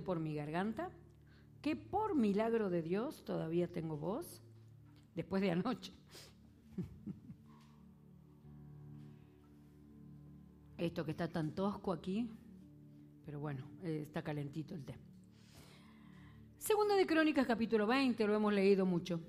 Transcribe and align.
por 0.00 0.20
mi 0.20 0.34
garganta, 0.34 0.90
que 1.62 1.76
por 1.76 2.14
milagro 2.14 2.70
de 2.70 2.82
Dios 2.82 3.24
todavía 3.24 3.68
tengo 3.68 3.96
voz, 3.96 4.42
después 5.14 5.42
de 5.42 5.50
anoche. 5.50 5.92
Esto 10.78 11.04
que 11.04 11.12
está 11.12 11.28
tan 11.28 11.54
tosco 11.54 11.92
aquí, 11.92 12.28
pero 13.24 13.40
bueno, 13.40 13.64
eh, 13.82 14.02
está 14.02 14.22
calentito 14.22 14.74
el 14.74 14.84
té. 14.84 14.96
Segunda 16.58 16.96
de 16.96 17.06
Crónicas, 17.06 17.46
capítulo 17.46 17.86
20, 17.86 18.26
lo 18.26 18.34
hemos 18.34 18.52
leído 18.52 18.86
mucho. 18.86 19.20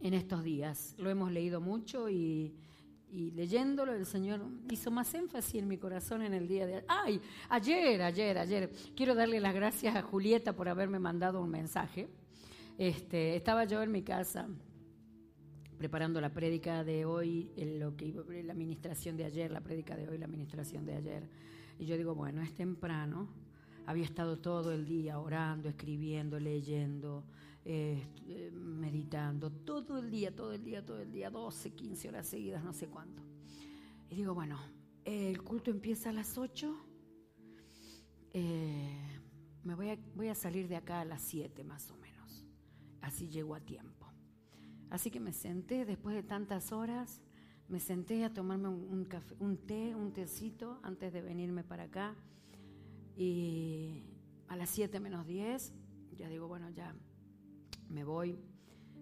En 0.00 0.14
estos 0.14 0.44
días, 0.44 0.94
lo 0.98 1.08
hemos 1.08 1.32
leído 1.32 1.60
mucho 1.60 2.10
y, 2.10 2.54
leyéndolo 3.14 3.94
el 3.94 4.06
Señor 4.06 4.44
hizo 4.70 4.90
más 4.90 5.14
énfasis 5.14 5.54
en 5.54 5.68
mi 5.68 5.78
corazón 5.78 6.22
en 6.22 6.34
el 6.34 6.48
día 6.48 6.66
de 6.66 6.84
¡Ay! 6.88 7.20
Ayer, 7.48 8.02
ayer, 8.02 8.36
ayer. 8.36 8.70
Quiero 8.96 9.14
darle 9.14 9.40
las 9.40 9.54
gracias 9.54 9.94
a 9.94 10.02
Julieta 10.02 10.54
por 10.54 10.68
haberme 10.68 10.98
mandado 10.98 11.40
un 11.40 11.50
mensaje. 11.50 12.08
Este, 12.76 13.36
estaba 13.36 13.64
yo 13.64 13.82
en 13.82 13.92
mi 13.92 14.02
casa 14.02 14.48
preparando 15.78 16.20
la 16.20 16.32
prédica 16.32 16.82
de 16.82 17.04
hoy, 17.04 17.50
lo 17.78 17.96
que 17.96 18.42
la 18.44 18.52
administración 18.52 19.16
de 19.16 19.24
ayer, 19.24 19.50
la 19.50 19.60
prédica 19.60 19.96
de 19.96 20.08
hoy, 20.08 20.18
la 20.18 20.26
administración 20.26 20.84
de 20.84 20.94
ayer. 20.94 21.28
Y 21.78 21.86
yo 21.86 21.96
digo, 21.96 22.14
bueno, 22.14 22.42
es 22.42 22.54
temprano. 22.54 23.28
Había 23.86 24.04
estado 24.04 24.38
todo 24.38 24.72
el 24.72 24.86
día 24.86 25.18
orando, 25.18 25.68
escribiendo, 25.68 26.40
leyendo, 26.40 27.24
eh, 27.66 28.50
meditando, 28.52 29.50
todo 29.50 29.98
el 29.98 30.10
día, 30.10 30.34
todo 30.34 30.52
el 30.52 30.62
día, 30.62 30.84
todo 30.84 31.00
el 31.00 31.10
día, 31.10 31.30
12, 31.30 31.70
15 31.72 32.08
horas 32.08 32.26
seguidas, 32.28 32.62
no 32.62 32.74
sé 32.74 32.88
cuánto. 32.88 33.22
Y 34.10 34.16
digo, 34.16 34.34
bueno, 34.34 34.58
el 35.04 35.42
culto 35.42 35.70
empieza 35.70 36.10
a 36.10 36.12
las 36.12 36.36
8. 36.36 36.76
Eh, 38.34 39.20
me 39.62 39.74
voy 39.74 39.90
a, 39.90 39.98
voy 40.14 40.28
a 40.28 40.34
salir 40.34 40.68
de 40.68 40.76
acá 40.76 41.00
a 41.00 41.04
las 41.06 41.22
7 41.22 41.64
más 41.64 41.90
o 41.90 41.96
menos. 41.96 42.44
Así 43.00 43.28
llego 43.28 43.54
a 43.54 43.60
tiempo. 43.60 44.06
Así 44.90 45.10
que 45.10 45.18
me 45.18 45.32
senté 45.32 45.86
después 45.86 46.14
de 46.14 46.22
tantas 46.22 46.70
horas, 46.70 47.22
me 47.68 47.80
senté 47.80 48.24
a 48.24 48.32
tomarme 48.32 48.68
un, 48.68 49.04
café, 49.06 49.34
un 49.38 49.56
té, 49.56 49.94
un 49.94 50.12
tecito 50.12 50.78
antes 50.82 51.12
de 51.12 51.22
venirme 51.22 51.64
para 51.64 51.84
acá. 51.84 52.14
Y 53.16 54.04
a 54.48 54.56
las 54.56 54.68
7 54.70 55.00
menos 55.00 55.26
10, 55.26 55.72
ya 56.16 56.28
digo, 56.28 56.46
bueno, 56.46 56.68
ya 56.70 56.94
me 57.88 58.04
voy, 58.04 58.38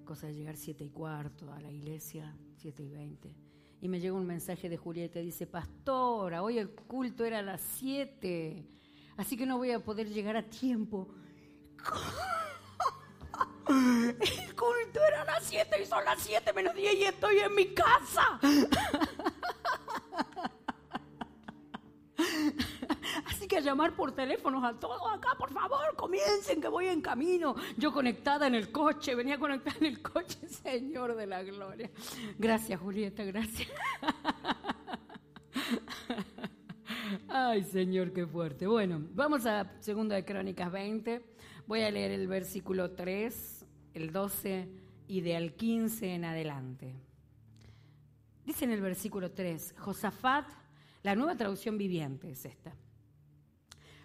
cosa 0.04 0.26
de 0.26 0.34
llegar 0.34 0.56
7 0.56 0.84
y 0.84 0.90
cuarto 0.90 1.52
a 1.52 1.60
la 1.60 1.70
iglesia, 1.70 2.36
7 2.56 2.82
y 2.82 2.90
20. 2.90 3.36
Y 3.80 3.88
me 3.88 4.00
llega 4.00 4.14
un 4.14 4.26
mensaje 4.26 4.68
de 4.68 4.76
Julieta, 4.76 5.18
dice, 5.18 5.46
pastora, 5.46 6.42
hoy 6.42 6.58
el 6.58 6.70
culto 6.70 7.24
era 7.24 7.40
a 7.40 7.42
las 7.42 7.60
7, 7.78 8.64
así 9.16 9.36
que 9.36 9.46
no 9.46 9.58
voy 9.58 9.72
a 9.72 9.80
poder 9.80 10.08
llegar 10.08 10.36
a 10.36 10.42
tiempo. 10.42 11.08
El 13.68 14.54
culto 14.54 15.00
era 15.08 15.22
a 15.22 15.24
las 15.24 15.44
7 15.44 15.82
y 15.82 15.86
son 15.86 16.04
las 16.04 16.20
7 16.20 16.52
menos 16.52 16.74
10 16.74 16.94
y 16.94 17.04
estoy 17.04 17.38
en 17.38 17.54
mi 17.54 17.72
casa. 17.72 18.38
Así 23.26 23.41
que 23.52 23.60
llamar 23.60 23.94
por 23.94 24.12
teléfonos 24.12 24.64
a 24.64 24.80
todos 24.80 25.02
acá, 25.12 25.36
por 25.38 25.52
favor, 25.52 25.94
comiencen 25.94 26.60
que 26.60 26.68
voy 26.68 26.86
en 26.86 27.02
camino. 27.02 27.54
Yo 27.76 27.92
conectada 27.92 28.46
en 28.46 28.54
el 28.54 28.72
coche, 28.72 29.14
venía 29.14 29.38
conectada 29.38 29.76
en 29.80 29.86
el 29.86 30.00
coche, 30.00 30.48
Señor 30.48 31.14
de 31.14 31.26
la 31.26 31.42
Gloria. 31.42 31.90
Gracias, 32.38 32.80
Julieta, 32.80 33.24
gracias. 33.24 33.68
Ay, 37.28 37.62
Señor, 37.64 38.12
qué 38.12 38.26
fuerte. 38.26 38.66
Bueno, 38.66 39.02
vamos 39.12 39.44
a 39.44 39.70
Segunda 39.80 40.14
de 40.14 40.24
Crónicas 40.24 40.72
20. 40.72 41.22
Voy 41.66 41.82
a 41.82 41.90
leer 41.90 42.12
el 42.12 42.28
versículo 42.28 42.92
3, 42.92 43.66
el 43.92 44.12
12 44.12 44.68
y 45.08 45.20
del 45.20 45.54
15 45.54 46.14
en 46.14 46.24
adelante. 46.24 46.94
Dice 48.46 48.64
en 48.64 48.72
el 48.72 48.80
versículo 48.80 49.30
3, 49.30 49.74
Josafat, 49.78 50.48
la 51.02 51.14
nueva 51.14 51.36
traducción 51.36 51.76
viviente 51.76 52.30
es 52.30 52.46
esta. 52.46 52.74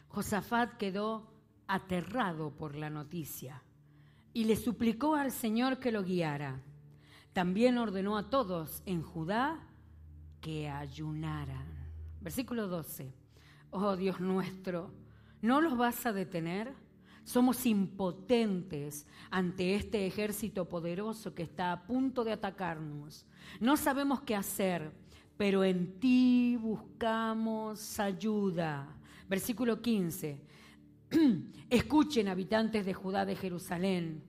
Josafat 0.08 0.78
quedó 0.78 1.32
aterrado 1.68 2.56
por 2.56 2.76
la 2.76 2.90
noticia 2.90 3.64
y 4.34 4.46
le 4.46 4.56
suplicó 4.56 5.16
al 5.16 5.32
Señor 5.32 5.80
que 5.80 5.92
lo 5.92 6.04
guiara. 6.04 6.62
También 7.34 7.78
ordenó 7.78 8.18
a 8.18 8.30
todos 8.30 8.82
en 8.86 9.02
Judá 9.02 9.68
que 10.42 10.70
ayunaran. 10.70 11.68
Versículo 12.22 12.68
12. 12.68 13.14
Oh 13.70 13.96
Dios 13.96 14.20
nuestro, 14.20 14.92
¿no 15.42 15.62
los 15.62 15.78
vas 15.78 16.06
a 16.06 16.14
detener? 16.14 16.74
Somos 17.24 17.66
impotentes 17.66 19.06
ante 19.30 19.76
este 19.76 20.08
ejército 20.08 20.70
poderoso 20.70 21.36
que 21.36 21.44
está 21.44 21.74
a 21.74 21.86
punto 21.86 22.24
de 22.24 22.32
atacarnos. 22.32 23.26
No 23.60 23.76
sabemos 23.76 24.22
qué 24.22 24.36
hacer, 24.36 24.94
pero 25.36 25.64
en 25.64 26.00
ti 26.00 26.58
buscamos 26.58 28.00
ayuda. 28.00 28.97
Versículo 29.28 29.82
15. 29.82 30.42
Escuchen, 31.70 32.28
habitantes 32.28 32.86
de 32.86 32.94
Judá 32.94 33.26
de 33.26 33.36
Jerusalén. 33.36 34.24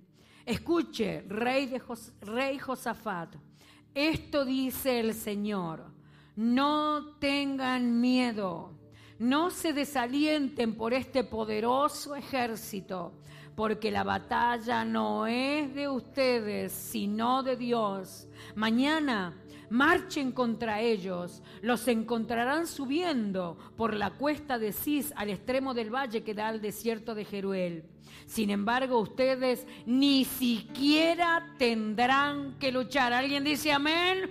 Escuche, 0.44 1.22
rey, 1.28 1.66
de 1.66 1.82
rey 2.22 2.58
Josafat. 2.58 3.36
Esto 3.94 4.44
dice 4.44 5.00
el 5.00 5.14
Señor. 5.14 5.92
No 6.36 7.16
tengan 7.18 8.00
miedo 8.00 8.78
no 9.18 9.50
se 9.50 9.72
desalienten 9.72 10.74
por 10.74 10.94
este 10.94 11.24
poderoso 11.24 12.14
ejército, 12.14 13.12
porque 13.56 13.90
la 13.90 14.04
batalla 14.04 14.84
no 14.84 15.26
es 15.26 15.74
de 15.74 15.88
ustedes, 15.88 16.72
sino 16.72 17.42
de 17.42 17.56
Dios. 17.56 18.28
Mañana 18.54 19.36
marchen 19.70 20.32
contra 20.32 20.80
ellos, 20.80 21.42
los 21.62 21.86
encontrarán 21.88 22.66
subiendo 22.66 23.56
por 23.76 23.94
la 23.94 24.10
cuesta 24.10 24.58
de 24.58 24.72
Cis 24.72 25.12
al 25.16 25.30
extremo 25.30 25.74
del 25.74 25.94
valle 25.94 26.22
que 26.22 26.34
da 26.34 26.48
al 26.48 26.60
desierto 26.60 27.14
de 27.14 27.24
Jeruel. 27.24 27.84
Sin 28.26 28.50
embargo, 28.50 28.98
ustedes 28.98 29.66
ni 29.86 30.24
siquiera 30.24 31.54
tendrán 31.58 32.58
que 32.58 32.72
luchar. 32.72 33.12
¿Alguien 33.12 33.44
dice 33.44 33.72
amén? 33.72 34.30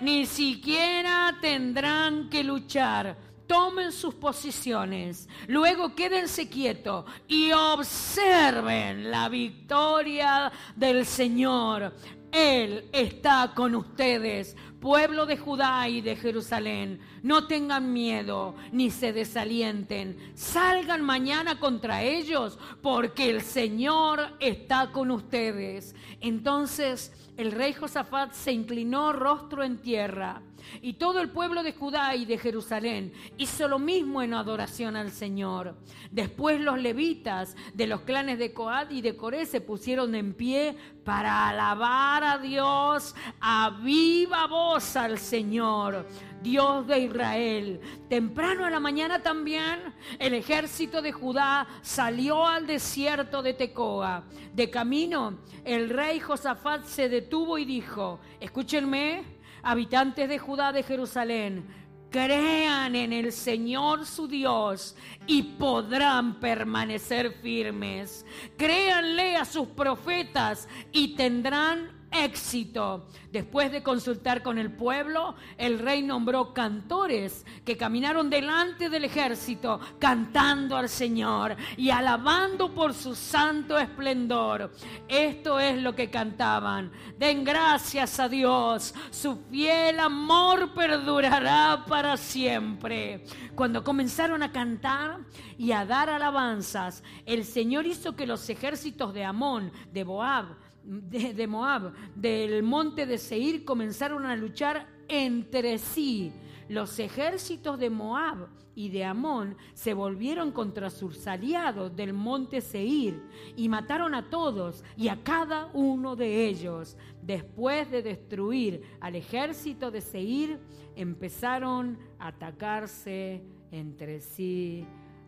Ni 0.00 0.26
siquiera 0.26 1.36
tendrán 1.40 2.28
que 2.28 2.44
luchar 2.44 3.16
tomen 3.46 3.92
sus 3.92 4.14
posiciones, 4.14 5.28
luego 5.48 5.94
quédense 5.94 6.48
quietos 6.48 7.04
y 7.28 7.52
observen 7.52 9.10
la 9.10 9.28
victoria 9.28 10.50
del 10.74 11.04
Señor. 11.04 11.94
Él 12.34 12.88
está 12.92 13.52
con 13.54 13.76
ustedes, 13.76 14.56
pueblo 14.80 15.24
de 15.24 15.36
Judá 15.36 15.88
y 15.88 16.00
de 16.00 16.16
Jerusalén. 16.16 16.98
No 17.22 17.46
tengan 17.46 17.92
miedo 17.92 18.56
ni 18.72 18.90
se 18.90 19.12
desalienten. 19.12 20.18
Salgan 20.34 21.02
mañana 21.02 21.60
contra 21.60 22.02
ellos 22.02 22.58
porque 22.82 23.30
el 23.30 23.40
Señor 23.42 24.36
está 24.40 24.90
con 24.90 25.12
ustedes. 25.12 25.94
Entonces 26.20 27.12
el 27.36 27.52
rey 27.52 27.72
Josafat 27.72 28.32
se 28.32 28.52
inclinó 28.52 29.12
rostro 29.12 29.64
en 29.64 29.78
tierra 29.78 30.42
y 30.80 30.94
todo 30.94 31.20
el 31.20 31.30
pueblo 31.30 31.62
de 31.62 31.72
Judá 31.72 32.14
y 32.14 32.24
de 32.24 32.38
Jerusalén 32.38 33.12
hizo 33.36 33.68
lo 33.68 33.78
mismo 33.78 34.22
en 34.22 34.34
adoración 34.34 34.96
al 34.96 35.10
Señor. 35.10 35.76
Después 36.10 36.60
los 36.60 36.78
levitas 36.78 37.56
de 37.74 37.86
los 37.86 38.02
clanes 38.02 38.38
de 38.38 38.52
Coad 38.52 38.90
y 38.90 39.02
de 39.02 39.16
Coré 39.16 39.46
se 39.46 39.60
pusieron 39.60 40.14
en 40.14 40.34
pie 40.34 40.76
para 41.04 41.48
alabar 41.48 42.24
a 42.24 42.38
Dios 42.38 43.14
a 43.40 43.78
viva 43.82 44.46
voz 44.46 44.96
al 44.96 45.18
Señor. 45.18 46.06
Dios 46.44 46.86
de 46.86 47.00
Israel. 47.00 47.80
Temprano 48.08 48.66
a 48.66 48.70
la 48.70 48.78
mañana 48.78 49.22
también 49.22 49.80
el 50.18 50.34
ejército 50.34 51.00
de 51.00 51.10
Judá 51.10 51.66
salió 51.80 52.46
al 52.46 52.66
desierto 52.66 53.42
de 53.42 53.54
Tecoa. 53.54 54.24
De 54.52 54.70
camino, 54.70 55.38
el 55.64 55.88
rey 55.88 56.20
Josafat 56.20 56.84
se 56.84 57.08
detuvo 57.08 57.56
y 57.56 57.64
dijo, 57.64 58.20
escúchenme, 58.38 59.24
habitantes 59.62 60.28
de 60.28 60.38
Judá 60.38 60.70
de 60.70 60.82
Jerusalén, 60.82 61.66
crean 62.10 62.94
en 62.94 63.12
el 63.12 63.32
Señor 63.32 64.04
su 64.04 64.28
Dios 64.28 64.94
y 65.26 65.42
podrán 65.42 66.38
permanecer 66.40 67.32
firmes. 67.42 68.26
Créanle 68.58 69.36
a 69.36 69.46
sus 69.46 69.68
profetas 69.68 70.68
y 70.92 71.16
tendrán 71.16 71.93
éxito. 72.14 73.06
Después 73.32 73.72
de 73.72 73.82
consultar 73.82 74.42
con 74.42 74.58
el 74.58 74.70
pueblo, 74.72 75.34
el 75.58 75.78
rey 75.78 76.02
nombró 76.02 76.54
cantores 76.54 77.44
que 77.64 77.76
caminaron 77.76 78.30
delante 78.30 78.88
del 78.88 79.04
ejército 79.04 79.80
cantando 79.98 80.76
al 80.76 80.88
Señor 80.88 81.56
y 81.76 81.90
alabando 81.90 82.72
por 82.72 82.94
su 82.94 83.14
santo 83.14 83.78
esplendor. 83.78 84.72
Esto 85.08 85.58
es 85.58 85.82
lo 85.82 85.94
que 85.94 86.10
cantaban. 86.10 86.92
Den 87.18 87.44
gracias 87.44 88.20
a 88.20 88.28
Dios, 88.28 88.94
su 89.10 89.36
fiel 89.50 89.98
amor 90.00 90.72
perdurará 90.74 91.84
para 91.88 92.16
siempre. 92.16 93.24
Cuando 93.54 93.82
comenzaron 93.82 94.42
a 94.42 94.52
cantar 94.52 95.18
y 95.58 95.72
a 95.72 95.84
dar 95.84 96.10
alabanzas, 96.10 97.02
el 97.26 97.44
Señor 97.44 97.86
hizo 97.86 98.16
que 98.16 98.26
los 98.26 98.48
ejércitos 98.48 99.14
de 99.14 99.24
Amón, 99.24 99.72
de 99.92 100.04
Boab, 100.04 100.63
de, 100.84 101.46
Moab, 101.46 101.92
del 102.14 102.62
monte 102.62 103.06
de 103.06 103.18
Seir, 103.18 103.64
comenzaron 103.64 104.26
a 104.26 104.36
luchar 104.36 104.86
entre 105.08 105.78
sí. 105.78 106.32
Los 106.68 106.98
ejércitos 106.98 107.78
de 107.78 107.90
Moab 107.90 108.48
y 108.74 108.88
de 108.88 109.04
Amón 109.04 109.56
se 109.74 109.94
volvieron 109.94 110.50
contra 110.50 110.90
sus 110.90 111.26
aliados 111.26 111.94
del 111.94 112.12
monte 112.12 112.60
Seir 112.60 113.22
y 113.56 113.68
mataron 113.68 114.14
a 114.14 114.30
todos 114.30 114.82
y 114.96 115.08
a 115.08 115.22
cada 115.22 115.70
uno 115.74 116.16
de 116.16 116.46
ellos. 116.46 116.96
Después 117.22 117.90
de 117.90 118.02
destruir 118.02 118.82
al 119.00 119.16
ejército 119.16 119.90
de 119.90 120.00
Seir, 120.00 120.58
empezaron 120.96 121.98
a 122.18 122.28
atacarse 122.28 123.42
entre 123.70 124.20
sí 124.20 124.86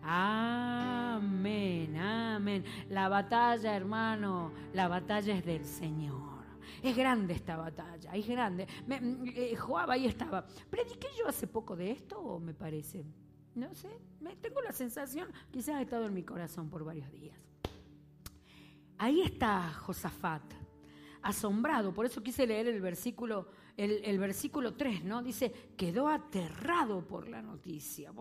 Amén, 0.08 1.96
amén. 1.96 2.64
La 2.90 3.08
batalla, 3.08 3.74
hermano, 3.74 4.52
la 4.72 4.86
batalla 4.86 5.36
es 5.36 5.44
del 5.44 5.64
Señor. 5.64 6.36
Es 6.80 6.96
grande 6.96 7.34
esta 7.34 7.56
batalla, 7.56 8.14
es 8.14 8.28
grande. 8.28 8.68
Me, 8.86 9.00
mm, 9.00 9.32
eh, 9.34 9.56
Joab 9.56 9.90
ahí 9.90 10.06
estaba. 10.06 10.46
¿Prediqué 10.70 11.08
yo 11.18 11.26
hace 11.26 11.48
poco 11.48 11.74
de 11.74 11.90
esto 11.90 12.20
o 12.20 12.38
me 12.38 12.54
parece? 12.54 13.04
No 13.56 13.74
sé, 13.74 13.88
me, 14.20 14.36
tengo 14.36 14.60
la 14.60 14.70
sensación, 14.70 15.28
quizás 15.50 15.76
ha 15.76 15.82
estado 15.82 16.06
en 16.06 16.14
mi 16.14 16.22
corazón 16.22 16.70
por 16.70 16.84
varios 16.84 17.10
días. 17.10 17.40
Ahí 18.98 19.22
está 19.22 19.72
Josafat, 19.72 20.42
asombrado, 21.22 21.92
por 21.92 22.06
eso 22.06 22.22
quise 22.22 22.46
leer 22.46 22.68
el 22.68 22.80
versículo 22.80 23.48
el, 23.76 24.18
versículo 24.18 24.74
3, 24.74 25.04
¿no? 25.04 25.22
Dice, 25.22 25.52
quedó 25.76 26.08
aterrado 26.08 27.06
por 27.06 27.28
la 27.28 27.42
noticia. 27.42 28.12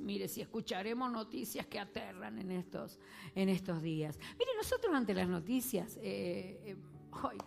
mire, 0.00 0.26
si 0.26 0.40
escucharemos 0.40 1.10
noticias 1.12 1.66
que 1.66 1.78
aterran 1.78 2.38
en 2.38 2.50
estos, 2.50 2.98
en 3.34 3.48
estos 3.48 3.80
días. 3.80 4.18
Mire, 4.38 4.50
nosotros 4.56 4.92
ante 4.94 5.14
las 5.14 5.28
noticias, 5.28 5.96
eh, 6.02 6.60
eh, 6.64 6.76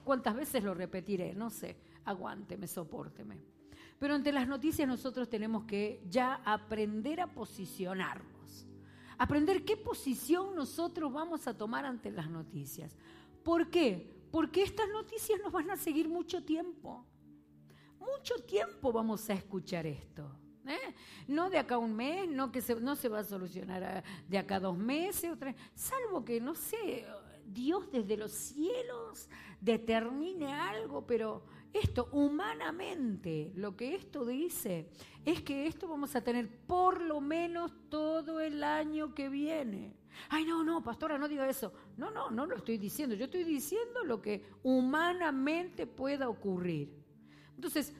¿cuántas 0.03 0.35
veces 0.35 0.63
lo 0.63 0.73
repetiré? 0.73 1.33
No 1.33 1.49
sé, 1.49 1.75
aguánteme, 2.05 2.67
soporteme. 2.67 3.41
Pero 3.99 4.15
ante 4.15 4.31
las 4.31 4.47
noticias 4.47 4.87
nosotros 4.87 5.29
tenemos 5.29 5.65
que 5.65 6.01
ya 6.09 6.35
aprender 6.45 7.19
a 7.19 7.27
posicionarnos. 7.27 8.67
Aprender 9.17 9.65
qué 9.65 9.75
posición 9.75 10.55
nosotros 10.55 11.11
vamos 11.11 11.45
a 11.45 11.57
tomar 11.57 11.85
ante 11.85 12.09
las 12.09 12.29
noticias. 12.29 12.95
¿Por 13.43 13.69
qué? 13.69 14.17
Porque 14.31 14.63
estas 14.63 14.87
noticias 14.87 15.41
nos 15.43 15.51
van 15.51 15.69
a 15.71 15.75
seguir 15.75 16.07
mucho 16.07 16.41
tiempo 16.45 17.05
mucho 17.99 18.35
tiempo 18.45 18.91
vamos 18.91 19.29
a 19.29 19.33
escuchar 19.33 19.85
esto. 19.85 20.29
¿eh? 20.65 20.95
No 21.27 21.49
de 21.49 21.59
acá 21.59 21.77
un 21.77 21.95
mes, 21.95 22.27
no 22.27 22.51
que 22.51 22.61
no 22.81 22.95
se 22.95 23.09
va 23.09 23.19
a 23.19 23.23
solucionar 23.23 24.03
de 24.27 24.37
acá 24.37 24.59
dos 24.59 24.77
meses, 24.77 25.37
salvo 25.73 26.23
que, 26.23 26.39
no 26.39 26.55
sé, 26.55 27.05
Dios 27.45 27.91
desde 27.91 28.17
los 28.17 28.31
cielos 28.31 29.27
determine 29.59 30.53
algo, 30.53 31.05
pero 31.05 31.43
esto 31.73 32.09
humanamente, 32.11 33.51
lo 33.55 33.75
que 33.75 33.95
esto 33.95 34.25
dice, 34.25 34.89
es 35.25 35.41
que 35.41 35.67
esto 35.67 35.87
vamos 35.87 36.15
a 36.15 36.21
tener 36.21 36.49
por 36.49 37.01
lo 37.01 37.21
menos 37.21 37.71
todo 37.89 38.39
el 38.39 38.63
año 38.63 39.13
que 39.13 39.29
viene. 39.29 39.95
Ay, 40.29 40.45
no, 40.45 40.63
no, 40.63 40.83
pastora, 40.83 41.17
no 41.17 41.27
diga 41.27 41.47
eso. 41.47 41.71
No, 41.97 42.11
no, 42.11 42.29
no 42.29 42.45
lo 42.45 42.57
estoy 42.57 42.77
diciendo. 42.77 43.15
Yo 43.15 43.25
estoy 43.25 43.43
diciendo 43.43 44.03
lo 44.03 44.21
que 44.21 44.43
humanamente 44.63 45.87
pueda 45.87 46.27
ocurrir. 46.27 46.98
Entonces, 47.59 47.89
eh, 47.89 47.91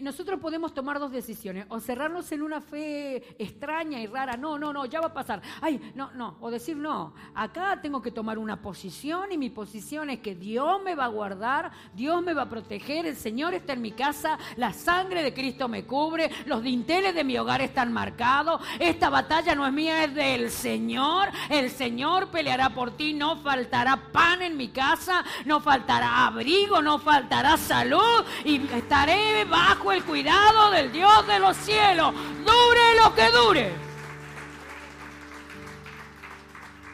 nosotros 0.00 0.38
podemos 0.38 0.72
tomar 0.72 1.00
dos 1.00 1.10
decisiones, 1.10 1.66
o 1.70 1.80
cerrarnos 1.80 2.30
en 2.30 2.42
una 2.42 2.60
fe 2.60 3.16
extraña 3.42 4.00
y 4.00 4.06
rara, 4.06 4.36
no, 4.36 4.58
no, 4.58 4.72
no, 4.72 4.86
ya 4.86 5.00
va 5.00 5.08
a 5.08 5.14
pasar, 5.14 5.42
ay, 5.60 5.92
no, 5.96 6.12
no, 6.12 6.36
o 6.40 6.50
decir, 6.50 6.76
no, 6.76 7.14
acá 7.34 7.80
tengo 7.82 8.00
que 8.00 8.12
tomar 8.12 8.38
una 8.38 8.62
posición 8.62 9.32
y 9.32 9.38
mi 9.38 9.50
posición 9.50 10.10
es 10.10 10.20
que 10.20 10.36
Dios 10.36 10.80
me 10.84 10.94
va 10.94 11.06
a 11.06 11.08
guardar, 11.08 11.72
Dios 11.94 12.22
me 12.22 12.32
va 12.32 12.42
a 12.42 12.48
proteger, 12.48 13.06
el 13.06 13.16
Señor 13.16 13.54
está 13.54 13.72
en 13.72 13.82
mi 13.82 13.90
casa, 13.90 14.38
la 14.56 14.72
sangre 14.72 15.24
de 15.24 15.34
Cristo 15.34 15.66
me 15.66 15.84
cubre, 15.84 16.30
los 16.46 16.62
dinteles 16.62 17.14
de 17.14 17.24
mi 17.24 17.36
hogar 17.36 17.60
están 17.60 17.92
marcados, 17.92 18.62
esta 18.78 19.10
batalla 19.10 19.56
no 19.56 19.66
es 19.66 19.72
mía, 19.72 20.04
es 20.04 20.14
del 20.14 20.50
Señor, 20.50 21.28
el 21.50 21.70
Señor 21.70 22.28
peleará 22.30 22.70
por 22.70 22.92
ti, 22.92 23.14
no 23.14 23.38
faltará 23.38 24.12
pan 24.12 24.42
en 24.42 24.56
mi 24.56 24.68
casa, 24.68 25.24
no 25.44 25.60
faltará 25.60 26.26
abrigo, 26.26 26.80
no 26.82 27.00
faltará 27.00 27.56
salud 27.56 28.24
y 28.44 28.64
estaré 28.66 29.44
bajo 29.56 29.90
el 29.90 30.04
cuidado 30.04 30.70
del 30.70 30.92
Dios 30.92 31.26
de 31.26 31.38
los 31.38 31.56
cielos, 31.56 32.12
dure 32.12 32.86
lo 33.02 33.14
que 33.14 33.30
dure. 33.30 33.70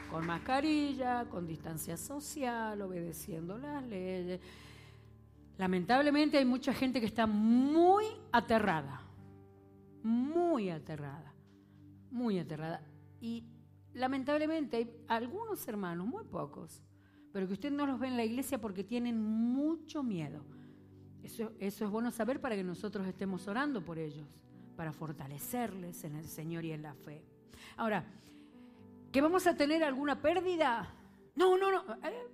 Con 0.08 0.24
mascarilla, 0.26 1.24
con 1.28 1.44
distancia 1.44 1.96
social, 1.96 2.80
obedeciendo 2.82 3.58
las 3.58 3.82
leyes. 3.84 4.40
Lamentablemente 5.58 6.38
hay 6.38 6.44
mucha 6.44 6.72
gente 6.72 7.00
que 7.00 7.06
está 7.06 7.26
muy 7.26 8.04
aterrada, 8.30 9.00
muy 10.04 10.70
aterrada, 10.70 11.34
muy 12.12 12.38
aterrada. 12.38 12.80
Y 13.20 13.44
lamentablemente 13.92 14.76
hay 14.76 14.90
algunos 15.08 15.66
hermanos, 15.66 16.06
muy 16.06 16.22
pocos, 16.22 16.80
pero 17.32 17.48
que 17.48 17.54
usted 17.54 17.72
no 17.72 17.86
los 17.86 17.98
ve 17.98 18.06
en 18.06 18.16
la 18.16 18.24
iglesia 18.24 18.60
porque 18.60 18.84
tienen 18.84 19.20
mucho 19.20 20.04
miedo 20.04 20.44
eso, 21.22 21.52
es 21.58 21.80
bueno 21.90 22.10
saber 22.10 22.40
para 22.40 22.56
que 22.56 22.64
nosotros 22.64 23.06
estemos 23.06 23.46
orando 23.46 23.84
por 23.84 23.98
ellos, 23.98 24.26
para 24.76 24.92
fortalecerles 24.92 26.04
en 26.04 26.16
el 26.16 26.26
Señor 26.26 26.64
y 26.64 26.72
en 26.72 26.82
la 26.82 26.94
fe. 26.94 27.24
Ahora, 27.76 28.04
¿que 29.10 29.20
vamos 29.20 29.46
a 29.46 29.56
tener 29.56 29.84
alguna 29.84 30.20
pérdida? 30.20 30.94
No, 31.36 31.56
no, 31.56 31.70
no. 31.70 31.94
Eh, 32.04 32.26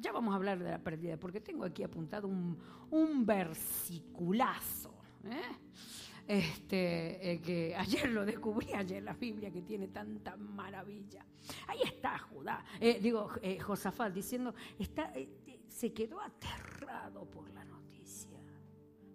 ya 0.00 0.12
vamos 0.12 0.32
a 0.32 0.36
hablar 0.36 0.58
de 0.58 0.70
la 0.70 0.78
pérdida, 0.78 1.18
porque 1.18 1.40
tengo 1.40 1.64
aquí 1.64 1.82
apuntado 1.82 2.28
un, 2.28 2.58
un 2.90 3.26
versiculazo. 3.26 4.94
¿eh? 5.24 5.42
Este, 6.26 7.32
eh, 7.32 7.40
que 7.42 7.76
ayer 7.76 8.08
lo 8.08 8.24
descubrí, 8.24 8.72
ayer 8.72 9.02
la 9.02 9.12
Biblia 9.12 9.50
que 9.50 9.60
tiene 9.60 9.88
tanta 9.88 10.36
maravilla. 10.36 11.26
Ahí 11.66 11.80
está 11.84 12.18
Judá, 12.18 12.64
digo, 13.02 13.30
Josafat 13.60 14.14
diciendo, 14.14 14.54
está, 14.78 15.12
se 15.74 15.92
quedó 15.92 16.20
aterrado 16.20 17.28
por 17.28 17.50
la 17.50 17.64
noticia. 17.64 18.38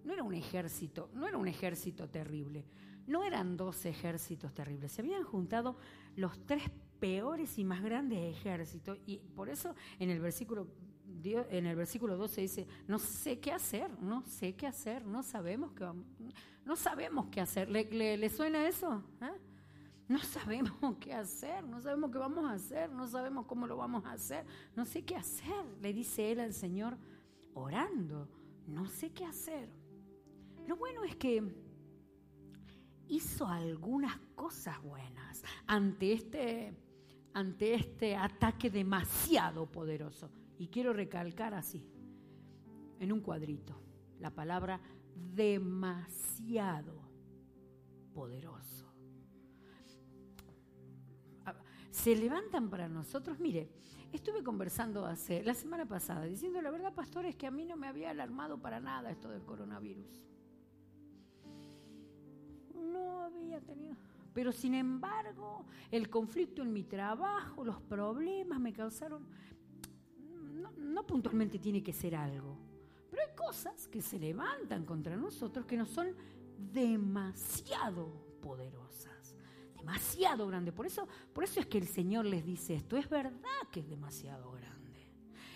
No 0.04 0.14
era 0.14 0.24
un 0.24 0.34
ejército, 0.34 1.10
no 1.14 1.26
era 1.26 1.38
un 1.38 1.48
ejército 1.48 2.10
terrible, 2.10 2.66
no 3.08 3.24
eran 3.24 3.56
dos 3.56 3.86
ejércitos 3.86 4.54
terribles, 4.54 4.92
se 4.92 5.02
habían 5.02 5.24
juntado 5.24 5.78
los 6.18 6.46
tres 6.46 6.64
peores 7.00 7.58
y 7.58 7.64
más 7.64 7.82
grandes 7.82 8.36
ejércitos 8.36 9.00
y 9.06 9.20
por 9.20 9.50
eso 9.50 9.74
en 10.00 10.10
el 10.10 10.20
versículo 10.20 10.68
en 11.24 11.66
el 11.66 11.76
versículo 11.76 12.18
12 12.18 12.42
dice, 12.42 12.68
no 12.88 13.00
sé 13.00 13.40
qué 13.40 13.52
hacer, 13.52 13.92
no 14.00 14.22
sé 14.22 14.56
qué 14.56 14.68
hacer, 14.68 15.06
no 15.06 15.24
sabemos 15.24 15.72
qué 15.72 15.92
no 16.66 16.76
sabemos 16.76 17.28
qué 17.32 17.42
hacer. 17.42 17.68
¿Le, 17.70 18.30
suena 18.30 18.68
eso? 18.68 19.04
¿Eh? 19.22 19.49
No 20.10 20.18
sabemos 20.18 20.74
qué 21.00 21.14
hacer, 21.14 21.64
no 21.64 21.80
sabemos 21.80 22.10
qué 22.12 22.18
vamos 22.18 22.44
a 22.44 22.54
hacer, 22.54 22.92
no 22.92 23.08
sabemos 23.08 23.46
cómo 23.46 23.68
lo 23.68 23.78
vamos 23.78 24.04
a 24.06 24.14
hacer, 24.14 24.44
no 24.76 24.84
sé 24.84 25.04
qué 25.06 25.16
hacer, 25.16 25.64
le 25.82 25.94
dice 25.94 26.32
él 26.32 26.40
al 26.40 26.52
Señor 26.52 26.98
orando, 27.54 28.28
no 28.66 28.88
sé 28.88 29.12
qué 29.12 29.24
hacer. 29.26 29.70
Lo 30.68 30.76
bueno 30.78 31.04
es 31.04 31.16
que 31.16 31.44
hizo 33.08 33.48
algunas 33.48 34.18
cosas 34.36 34.82
buenas 34.82 35.44
ante 35.68 36.14
este, 36.14 36.74
ante 37.34 37.76
este 37.76 38.16
ataque 38.16 38.72
demasiado 38.72 39.68
poderoso. 39.72 40.32
Y 40.58 40.70
quiero 40.70 40.92
recalcar 40.92 41.54
así, 41.54 41.86
en 43.00 43.12
un 43.12 43.22
cuadrito, 43.22 43.80
la 44.20 44.32
palabra 44.32 44.82
demasiado 45.36 47.00
poderoso 48.12 48.79
se 51.92 52.16
levantan 52.16 52.70
para 52.70 52.88
nosotros. 52.88 53.40
Mire, 53.40 53.70
estuve 54.12 54.44
conversando 54.44 55.06
hace 55.06 55.44
la 55.44 55.54
semana 55.54 55.86
pasada 55.86 56.26
diciendo 56.26 56.62
la 56.62 56.72
verdad, 56.72 56.94
pastor, 56.94 57.26
es 57.26 57.36
que 57.36 57.48
a 57.48 57.52
mí 57.52 57.66
no 57.66 57.76
me 57.76 57.88
había 57.88 58.12
alarmado 58.12 58.60
para 58.60 58.80
nada 58.80 59.12
esto 59.12 59.30
del 59.30 59.44
coronavirus. 59.44 60.24
No 62.76 63.22
había 63.22 63.62
tenido. 63.62 63.96
Pero 64.34 64.52
sin 64.52 64.76
embargo, 64.76 65.66
el 65.92 66.10
conflicto 66.10 66.62
en 66.62 66.72
mi 66.72 66.84
trabajo, 66.84 67.64
los 67.64 67.82
problemas 67.82 68.60
me 68.60 68.74
causaron. 68.74 69.26
No, 70.54 70.72
no 70.72 71.06
puntualmente 71.06 71.58
tiene 71.58 71.82
que 71.82 71.94
ser 71.94 72.16
algo, 72.16 72.58
pero 73.10 73.24
hay 73.24 73.36
cosas 73.36 73.88
que 73.88 74.02
se 74.02 74.20
levantan 74.20 74.86
contra 74.86 75.16
nosotros 75.16 75.66
que 75.66 75.78
no 75.78 75.86
son 75.86 76.16
demasiado 76.58 78.12
poderosas, 78.42 79.19
demasiado 79.90 80.48
grandes. 80.48 80.74
Por 80.74 80.86
eso, 80.86 81.08
por 81.34 81.44
eso 81.44 81.60
es 81.60 81.66
que 81.66 81.78
el 81.80 81.88
Señor 81.88 82.26
les 82.26 82.46
dice 82.46 82.76
esto, 82.76 82.98
es 82.98 83.10
verdad 83.10 83.68
que 83.72 83.80
es 83.80 83.90
demasiado 83.90 84.52
grande. 84.52 84.78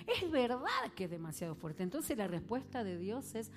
Es 0.08 0.30
verdad 0.30 0.92
que 0.96 1.06
es 1.06 1.12
demasiado 1.12 1.56
fuerte. 1.56 1.84
Entonces 1.84 2.18
la 2.18 2.28
respuesta 2.28 2.84
de 2.84 2.98
Dios 2.98 3.36
es, 3.36 3.52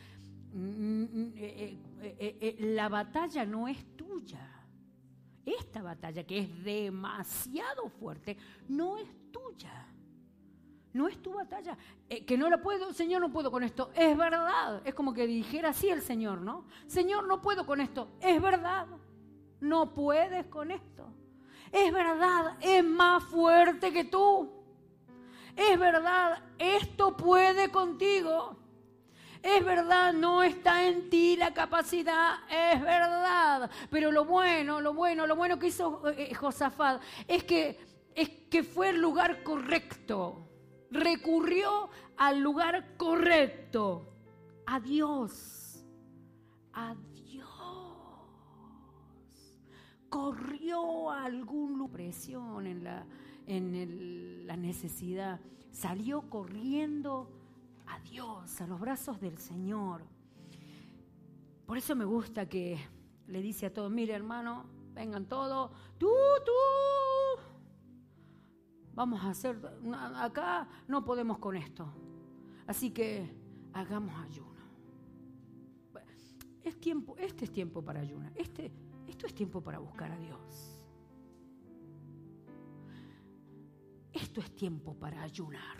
mm, 0.52 0.58
mm, 0.60 1.32
eh, 1.36 1.78
eh, 2.02 2.38
eh, 2.40 2.56
la 2.74 2.88
batalla 2.88 3.44
no 3.44 3.68
es 3.68 3.96
tuya. 3.96 4.52
Esta 5.44 5.80
batalla 5.80 6.24
que 6.24 6.38
es 6.40 6.64
demasiado 6.64 7.88
fuerte 7.88 8.36
no 8.68 8.98
es 8.98 9.08
tuya. 9.32 9.88
No 10.92 11.08
es 11.08 11.20
tu 11.22 11.34
batalla. 11.34 11.76
que 12.08 12.38
no 12.38 12.48
la 12.48 12.62
puedo, 12.62 12.92
Señor, 12.92 13.20
no 13.20 13.30
puedo 13.32 13.50
con 13.50 13.62
esto. 13.62 13.90
Es 13.94 14.16
verdad. 14.16 14.82
Es 14.84 14.94
como 14.94 15.12
que 15.12 15.26
dijera 15.26 15.70
así 15.70 15.88
el 15.88 16.00
Señor, 16.00 16.40
¿no? 16.40 16.66
Señor, 16.86 17.26
no 17.26 17.42
puedo 17.42 17.66
con 17.66 17.80
esto. 17.80 18.16
Es 18.20 18.40
verdad. 18.40 18.86
No 19.68 19.92
puedes 19.94 20.46
con 20.46 20.70
esto. 20.70 21.08
Es 21.72 21.92
verdad. 21.92 22.56
Es 22.60 22.84
más 22.84 23.24
fuerte 23.24 23.92
que 23.92 24.04
tú. 24.04 24.56
Es 25.56 25.78
verdad, 25.78 26.42
esto 26.58 27.16
puede 27.16 27.70
contigo. 27.70 28.56
Es 29.42 29.64
verdad, 29.64 30.12
no 30.12 30.42
está 30.42 30.86
en 30.86 31.08
ti 31.08 31.36
la 31.36 31.54
capacidad, 31.54 32.40
es 32.50 32.80
verdad. 32.82 33.70
Pero 33.90 34.12
lo 34.12 34.24
bueno, 34.24 34.80
lo 34.80 34.92
bueno, 34.92 35.26
lo 35.26 35.34
bueno 35.34 35.58
que 35.58 35.68
hizo 35.68 36.08
eh, 36.10 36.30
eh, 36.30 36.34
Josafat 36.34 37.00
es 37.26 37.44
que, 37.44 37.78
es 38.14 38.28
que 38.50 38.62
fue 38.62 38.90
el 38.90 39.00
lugar 39.00 39.42
correcto. 39.42 40.46
Recurrió 40.90 41.88
al 42.18 42.40
lugar 42.40 42.96
correcto. 42.96 44.12
A 44.66 44.80
Dios. 44.80 45.84
A 46.72 46.94
Dios. 46.94 47.15
Corrió 50.08 51.10
a 51.10 51.24
algún 51.24 51.78
lugar. 51.78 51.86
Presión 51.96 52.66
en 52.66 52.84
la 52.84 53.06
en 53.46 54.46
la 54.46 54.56
necesidad, 54.56 55.40
salió 55.70 56.28
corriendo 56.28 57.30
a 57.86 57.98
Dios, 58.00 58.60
a 58.60 58.66
los 58.66 58.80
brazos 58.80 59.20
del 59.20 59.38
Señor. 59.38 60.04
Por 61.64 61.78
eso 61.78 61.94
me 61.94 62.04
gusta 62.04 62.48
que 62.48 62.78
le 63.28 63.40
dice 63.40 63.66
a 63.66 63.72
todos, 63.72 63.90
mire 63.90 64.14
hermano, 64.14 64.66
vengan 64.94 65.26
todos, 65.26 65.70
tú, 65.98 66.10
tú, 66.44 66.52
vamos 68.94 69.22
a 69.24 69.30
hacer, 69.30 69.58
acá 70.16 70.68
no 70.88 71.04
podemos 71.04 71.38
con 71.38 71.56
esto. 71.56 71.92
Así 72.66 72.90
que 72.90 73.32
hagamos 73.72 74.14
ayuno. 74.24 74.56
Es 76.64 76.80
tiempo, 76.80 77.14
este 77.16 77.44
es 77.44 77.52
tiempo 77.52 77.80
para 77.84 78.00
ayunar. 78.00 78.32
Este, 78.34 78.72
esto 79.16 79.28
es 79.28 79.34
tiempo 79.34 79.62
para 79.62 79.78
buscar 79.78 80.12
a 80.12 80.18
Dios. 80.18 80.78
Esto 84.12 84.40
es 84.42 84.54
tiempo 84.54 84.92
para 84.92 85.22
ayunar. 85.22 85.78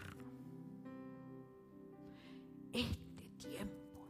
Este 2.73 3.28
tiempo 3.37 4.09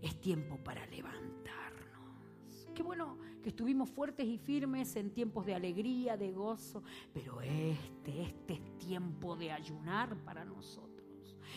es 0.00 0.20
tiempo 0.20 0.56
para 0.62 0.86
levantarnos. 0.86 2.68
Qué 2.72 2.84
bueno 2.84 3.18
que 3.42 3.48
estuvimos 3.48 3.90
fuertes 3.90 4.24
y 4.24 4.38
firmes 4.38 4.94
en 4.94 5.12
tiempos 5.12 5.44
de 5.44 5.56
alegría, 5.56 6.16
de 6.16 6.30
gozo, 6.30 6.84
pero 7.12 7.40
este, 7.40 8.22
este 8.22 8.54
es 8.54 8.78
tiempo 8.78 9.34
de 9.34 9.50
ayunar 9.50 10.16
para 10.18 10.44
nosotros. 10.44 10.97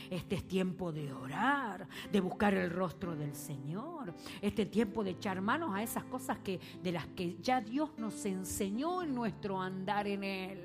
Este 0.09 0.35
es 0.35 0.47
tiempo 0.47 0.91
de 0.91 1.13
orar, 1.13 1.87
de 2.11 2.19
buscar 2.19 2.53
el 2.53 2.69
rostro 2.69 3.15
del 3.15 3.35
Señor. 3.35 4.13
Este 4.41 4.65
tiempo 4.65 5.03
de 5.03 5.11
echar 5.11 5.41
manos 5.41 5.73
a 5.73 5.83
esas 5.83 6.03
cosas 6.05 6.39
que, 6.39 6.59
de 6.81 6.91
las 6.91 7.07
que 7.07 7.37
ya 7.41 7.61
Dios 7.61 7.91
nos 7.97 8.25
enseñó 8.25 9.03
en 9.03 9.13
nuestro 9.13 9.61
andar 9.61 10.07
en 10.07 10.23
Él. 10.23 10.59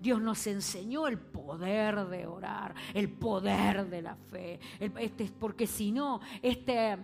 Dios 0.00 0.20
nos 0.20 0.46
enseñó 0.46 1.06
el 1.06 1.18
poder 1.18 2.06
de 2.06 2.26
orar, 2.26 2.74
el 2.94 3.10
poder 3.10 3.88
de 3.88 4.02
la 4.02 4.16
fe. 4.16 4.58
este, 4.78 5.30
porque 5.38 5.66
si 5.66 5.92
no, 5.92 6.20
este 6.42 6.96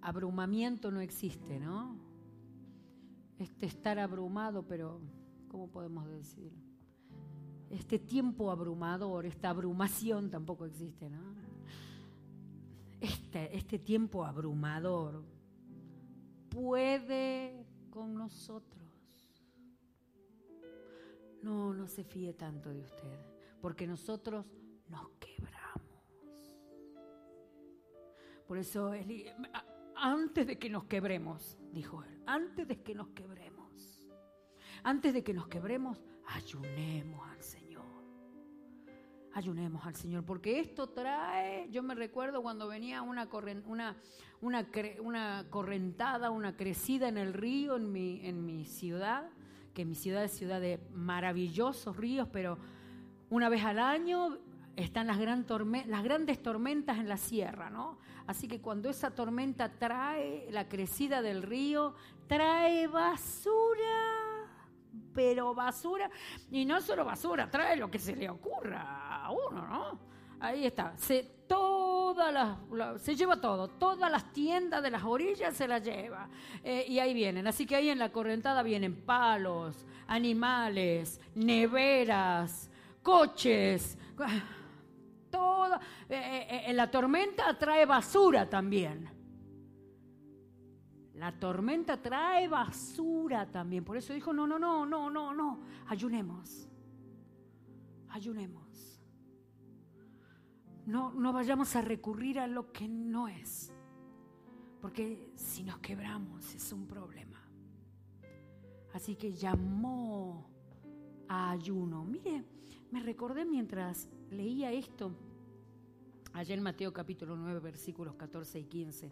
abrumamiento 0.00 0.90
no 0.90 1.00
existe, 1.00 1.60
¿no? 1.60 1.96
Este 3.38 3.66
estar 3.66 3.98
abrumado, 3.98 4.66
pero 4.66 5.00
¿cómo 5.48 5.68
podemos 5.68 6.08
decir? 6.08 6.50
Este 7.70 7.98
tiempo 7.98 8.50
abrumador, 8.50 9.26
esta 9.26 9.50
abrumación 9.50 10.30
tampoco 10.30 10.64
existe, 10.64 11.10
¿no? 11.10 11.34
Este, 13.00 13.56
este 13.56 13.78
tiempo 13.78 14.24
abrumador 14.24 15.22
puede 16.50 17.66
con 17.90 18.14
nosotros 18.14 18.78
no, 21.42 21.72
no 21.72 21.86
se 21.86 22.04
fíe 22.04 22.34
tanto 22.34 22.70
de 22.70 22.80
usted, 22.80 23.18
porque 23.60 23.86
nosotros 23.86 24.46
nos 24.88 25.08
quebramos. 25.18 25.58
Por 28.46 28.58
eso, 28.58 28.92
antes 29.96 30.46
de 30.46 30.58
que 30.58 30.70
nos 30.70 30.84
quebremos, 30.84 31.58
dijo 31.72 32.02
él, 32.02 32.22
antes 32.26 32.66
de 32.66 32.82
que 32.82 32.94
nos 32.94 33.08
quebremos, 33.08 34.02
antes 34.82 35.12
de 35.12 35.22
que 35.22 35.34
nos 35.34 35.48
quebremos, 35.48 36.02
ayunemos 36.26 37.28
al 37.28 37.42
Señor. 37.42 37.57
Ayunemos 39.38 39.86
al 39.86 39.94
Señor, 39.94 40.24
porque 40.24 40.58
esto 40.58 40.88
trae, 40.88 41.68
yo 41.70 41.80
me 41.84 41.94
recuerdo 41.94 42.42
cuando 42.42 42.66
venía 42.66 43.02
una, 43.02 43.28
una, 43.66 43.96
una, 44.40 44.66
una 45.00 45.46
correntada, 45.48 46.30
una 46.30 46.56
crecida 46.56 47.06
en 47.06 47.18
el 47.18 47.32
río 47.32 47.76
en 47.76 47.92
mi, 47.92 48.20
en 48.26 48.44
mi 48.44 48.64
ciudad, 48.64 49.30
que 49.74 49.84
mi 49.84 49.94
ciudad 49.94 50.24
es 50.24 50.32
ciudad 50.32 50.60
de 50.60 50.80
maravillosos 50.92 51.96
ríos, 51.96 52.26
pero 52.32 52.58
una 53.30 53.48
vez 53.48 53.62
al 53.62 53.78
año 53.78 54.38
están 54.74 55.06
las, 55.06 55.18
las 55.18 56.02
grandes 56.02 56.42
tormentas 56.42 56.98
en 56.98 57.08
la 57.08 57.16
sierra, 57.16 57.70
¿no? 57.70 57.96
Así 58.26 58.48
que 58.48 58.60
cuando 58.60 58.90
esa 58.90 59.12
tormenta 59.12 59.70
trae 59.70 60.48
la 60.50 60.68
crecida 60.68 61.22
del 61.22 61.44
río, 61.44 61.94
trae 62.26 62.88
basura, 62.88 64.17
pero 65.18 65.52
basura, 65.52 66.08
y 66.48 66.64
no 66.64 66.80
solo 66.80 67.04
basura, 67.04 67.50
trae 67.50 67.76
lo 67.76 67.90
que 67.90 67.98
se 67.98 68.14
le 68.14 68.30
ocurra 68.30 69.16
a 69.16 69.32
uno, 69.32 69.66
¿no? 69.66 69.98
Ahí 70.38 70.64
está, 70.64 70.96
se, 70.96 71.24
todas 71.48 72.32
las, 72.32 73.02
se 73.02 73.16
lleva 73.16 73.40
todo, 73.40 73.66
todas 73.66 74.12
las 74.12 74.32
tiendas 74.32 74.80
de 74.80 74.92
las 74.92 75.02
orillas 75.02 75.56
se 75.56 75.66
las 75.66 75.82
lleva. 75.82 76.28
Eh, 76.62 76.86
y 76.88 77.00
ahí 77.00 77.14
vienen, 77.14 77.48
así 77.48 77.66
que 77.66 77.74
ahí 77.74 77.90
en 77.90 77.98
la 77.98 78.12
correntada 78.12 78.62
vienen 78.62 78.94
palos, 78.94 79.84
animales, 80.06 81.20
neveras, 81.34 82.70
coches, 83.02 83.98
todo. 85.32 85.80
Eh, 86.08 86.64
eh, 86.68 86.72
la 86.74 86.88
tormenta 86.92 87.58
trae 87.58 87.84
basura 87.86 88.48
también. 88.48 89.17
La 91.18 91.38
tormenta 91.38 92.00
trae 92.00 92.48
basura 92.48 93.50
también. 93.50 93.84
Por 93.84 93.96
eso 93.96 94.12
dijo, 94.12 94.32
no, 94.32 94.46
no, 94.46 94.58
no, 94.58 94.86
no, 94.86 95.10
no, 95.10 95.34
no, 95.34 95.60
ayunemos. 95.88 96.68
Ayunemos 98.10 98.68
no, 100.88 101.12
no 101.12 101.34
vayamos 101.34 101.76
a 101.76 101.82
recurrir 101.82 102.40
a 102.40 102.46
lo 102.46 102.72
que 102.72 102.88
no 102.88 103.28
es. 103.28 103.70
Porque 104.80 105.32
si 105.36 105.62
nos 105.62 105.78
quebramos 105.80 106.54
es 106.54 106.72
un 106.72 106.86
problema. 106.86 107.46
Así 108.94 109.14
que 109.14 109.34
llamó 109.34 110.48
a 111.28 111.50
ayuno. 111.50 112.04
Mire, 112.04 112.42
me 112.90 113.00
recordé 113.00 113.44
mientras 113.44 114.08
leía 114.30 114.72
esto, 114.72 115.12
allá 116.32 116.54
en 116.54 116.62
Mateo 116.62 116.90
capítulo 116.90 117.36
9, 117.36 117.60
versículos 117.60 118.14
14 118.14 118.58
y 118.58 118.64
15. 118.64 119.10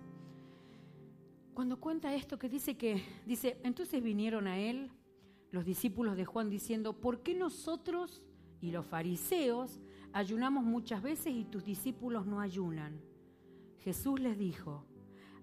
Cuando 1.56 1.80
cuenta 1.80 2.14
esto 2.14 2.38
que 2.38 2.48
dice 2.48 2.76
que, 2.76 3.02
dice, 3.26 3.58
entonces 3.64 4.00
vinieron 4.00 4.46
a 4.46 4.58
él 4.58 4.92
los 5.50 5.64
discípulos 5.64 6.16
de 6.16 6.24
Juan 6.24 6.50
diciendo, 6.50 7.00
¿por 7.00 7.24
qué 7.24 7.34
nosotros 7.34 8.22
y 8.60 8.70
los 8.70 8.84
fariseos 8.86 9.80
ayunamos 10.12 10.64
muchas 10.64 11.02
veces 11.02 11.32
y 11.34 11.44
tus 11.44 11.64
discípulos 11.64 12.26
no 12.26 12.40
ayunan. 12.40 13.00
Jesús 13.78 14.20
les 14.20 14.36
dijo, 14.38 14.84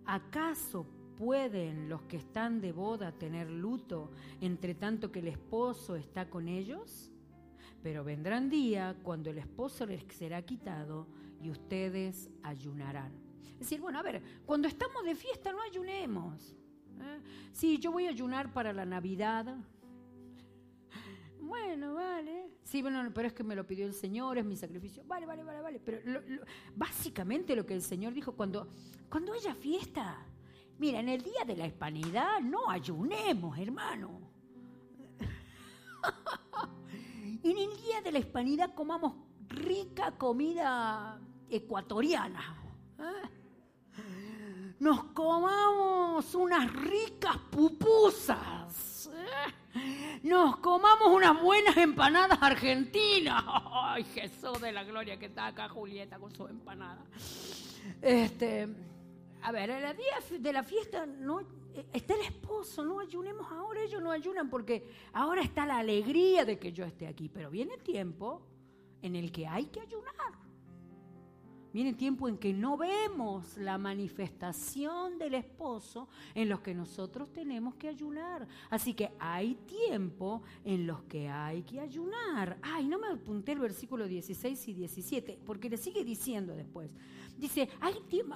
¿acaso 0.06 0.86
pueden 1.18 1.90
los 1.90 2.02
que 2.04 2.18
están 2.18 2.60
de 2.60 2.72
boda 2.72 3.12
tener 3.12 3.50
luto 3.50 4.12
entre 4.42 4.76
tanto 4.76 5.12
que 5.12 5.20
el 5.20 5.28
esposo 5.28 5.96
está 5.96 6.30
con 6.30 6.48
ellos? 6.48 7.12
Pero 7.82 8.04
vendrán 8.04 8.50
días 8.50 8.96
cuando 9.04 9.30
el 9.30 9.38
esposo 9.38 9.86
les 9.86 10.04
será 10.14 10.42
quitado 10.42 11.08
y 11.42 11.50
ustedes 11.50 12.30
ayunarán. 12.42 13.23
Es 13.54 13.60
decir, 13.60 13.82
bueno, 13.82 14.00
a 14.00 14.02
ver, 14.02 14.22
cuando 14.46 14.68
estamos 14.68 15.04
de 15.04 15.16
fiesta 15.16 15.52
no 15.52 15.62
ayunemos. 15.62 16.56
¿eh? 17.00 17.22
Sí, 17.52 17.78
yo 17.78 17.92
voy 17.92 18.08
a 18.08 18.10
ayunar 18.10 18.52
para 18.52 18.74
la 18.74 18.86
Navidad. 18.86 19.56
bueno, 21.40 21.94
vale. 21.94 22.50
Sí, 22.64 22.82
bueno, 22.82 23.10
pero 23.14 23.28
es 23.28 23.34
que 23.34 23.44
me 23.44 23.56
lo 23.56 23.66
pidió 23.66 23.86
el 23.86 23.94
Señor, 23.94 24.38
es 24.38 24.46
mi 24.46 24.56
sacrificio. 24.56 25.04
Vale, 25.06 25.26
vale, 25.26 25.44
vale, 25.44 25.62
vale. 25.62 25.80
Pero 25.80 26.22
básicamente 26.76 27.56
lo 27.56 27.66
que 27.66 27.74
el 27.74 27.82
Señor 27.82 28.14
dijo 28.14 28.34
cuando, 28.34 28.68
cuando 29.10 29.34
haya 29.34 29.54
fiesta, 29.54 30.26
mira, 30.80 31.00
en 31.00 31.10
el 31.10 31.22
día 31.22 31.44
de 31.46 31.56
la 31.56 31.68
hispanidad 31.68 32.42
no 32.42 32.70
ayunemos, 32.70 33.58
hermano. 33.58 34.20
en 37.44 37.58
el 37.58 37.78
día 37.78 38.02
de 38.04 38.12
la 38.12 38.20
hispanidad 38.20 38.74
comamos 38.74 39.14
rica 39.48 40.18
comida 40.18 41.20
ecuatoriana. 41.50 42.62
¿eh? 43.00 43.43
Nos 44.84 45.02
comamos 45.14 46.36
unas 46.36 46.70
ricas 46.74 47.38
pupusas. 47.50 49.10
Nos 50.24 50.58
comamos 50.58 51.08
unas 51.08 51.42
buenas 51.42 51.78
empanadas 51.78 52.38
argentinas. 52.42 53.46
Ay, 53.48 54.04
Jesús 54.04 54.60
de 54.60 54.74
la 54.74 54.84
gloria 54.84 55.18
que 55.18 55.28
está 55.28 55.48
acá 55.48 55.70
Julieta 55.70 56.20
con 56.20 56.36
su 56.36 56.46
empanada. 56.50 57.02
Este, 58.02 58.68
a 59.42 59.54
ver, 59.54 59.70
el 59.70 59.96
día 59.96 60.38
de 60.38 60.52
la 60.52 60.64
fiesta 60.64 61.06
no 61.06 61.40
está 61.94 62.16
el 62.16 62.22
esposo, 62.26 62.84
no 62.84 63.00
ayunemos 63.00 63.50
ahora, 63.54 63.84
ellos 63.84 64.02
no 64.02 64.12
ayunan 64.12 64.50
porque 64.50 64.86
ahora 65.14 65.44
está 65.44 65.66
la 65.66 65.78
alegría 65.78 66.44
de 66.44 66.60
que 66.60 66.74
yo 66.74 66.84
esté 66.84 67.08
aquí, 67.08 67.30
pero 67.30 67.50
viene 67.50 67.78
tiempo 67.78 68.42
en 69.02 69.16
el 69.16 69.32
que 69.32 69.48
hay 69.48 69.68
que 69.68 69.80
ayunar. 69.80 70.43
Viene 71.74 71.94
tiempo 71.94 72.30
en 72.30 72.38
que 72.38 72.54
no 72.54 72.78
vemos 72.78 73.58
la 73.58 73.80
manifestación 73.80 75.18
del 75.18 75.34
esposo 75.34 76.08
en 76.36 76.48
los 76.48 76.60
que 76.62 76.76
nosotros 76.76 77.34
tenemos 77.34 77.74
que 77.76 77.88
ayunar. 77.88 78.48
Así 78.70 78.94
que 78.94 79.12
hay 79.20 79.56
tiempo 79.56 80.44
en 80.64 80.86
los 80.86 81.02
que 81.04 81.28
hay 81.28 81.64
que 81.64 81.80
ayunar. 81.80 82.60
Ay, 82.62 82.88
no 82.88 83.00
me 83.00 83.08
apunté 83.08 83.54
el 83.54 83.60
versículo 83.60 84.08
16 84.08 84.68
y 84.68 84.74
17, 84.74 85.40
porque 85.44 85.68
le 85.68 85.78
sigue 85.78 86.06
diciendo 86.06 86.56
después. 86.56 86.92
Dice, 87.38 87.68
hay 87.82 87.96
tiempo, 88.08 88.36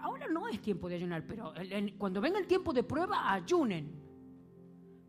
ahora 0.00 0.26
no 0.26 0.48
es 0.48 0.60
tiempo 0.60 0.88
de 0.88 0.96
ayunar, 0.96 1.24
pero 1.24 1.54
cuando 1.96 2.20
venga 2.20 2.40
el 2.40 2.48
tiempo 2.48 2.72
de 2.72 2.82
prueba, 2.82 3.32
ayunen. 3.32 4.13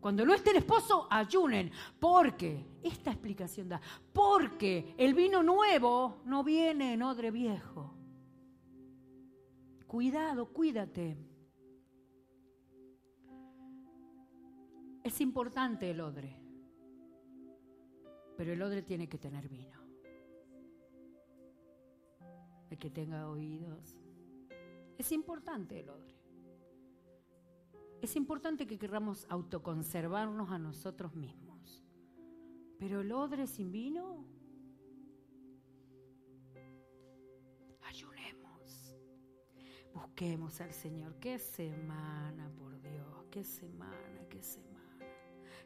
Cuando 0.06 0.24
no 0.24 0.34
esté 0.34 0.50
el 0.50 0.58
esposo, 0.58 1.08
ayunen. 1.10 1.72
Porque, 1.98 2.64
esta 2.80 3.10
explicación 3.10 3.68
da, 3.68 3.80
porque 4.12 4.94
el 4.96 5.14
vino 5.14 5.42
nuevo 5.42 6.22
no 6.26 6.44
viene 6.44 6.92
en 6.92 7.02
odre 7.02 7.32
viejo. 7.32 7.92
Cuidado, 9.88 10.52
cuídate. 10.52 11.18
Es 15.02 15.20
importante 15.20 15.90
el 15.90 16.00
odre, 16.00 16.40
pero 18.36 18.52
el 18.52 18.62
odre 18.62 18.82
tiene 18.82 19.08
que 19.08 19.18
tener 19.18 19.48
vino. 19.48 19.80
El 22.70 22.78
que 22.78 22.90
tenga 22.90 23.28
oídos. 23.28 23.96
Es 24.96 25.10
importante 25.10 25.80
el 25.80 25.90
odre. 25.90 26.25
Es 28.00 28.14
importante 28.16 28.66
que 28.66 28.78
queramos 28.78 29.26
autoconservarnos 29.28 30.50
a 30.50 30.58
nosotros 30.58 31.14
mismos. 31.14 31.82
Pero 32.78 33.00
el 33.00 33.10
odre 33.12 33.46
sin 33.46 33.72
vino, 33.72 34.24
ayunemos. 37.82 38.94
Busquemos 39.94 40.60
al 40.60 40.72
Señor. 40.72 41.16
Qué 41.18 41.38
semana, 41.38 42.50
por 42.50 42.80
Dios, 42.82 43.24
qué 43.30 43.42
semana, 43.44 44.26
qué 44.28 44.42
semana. 44.42 44.76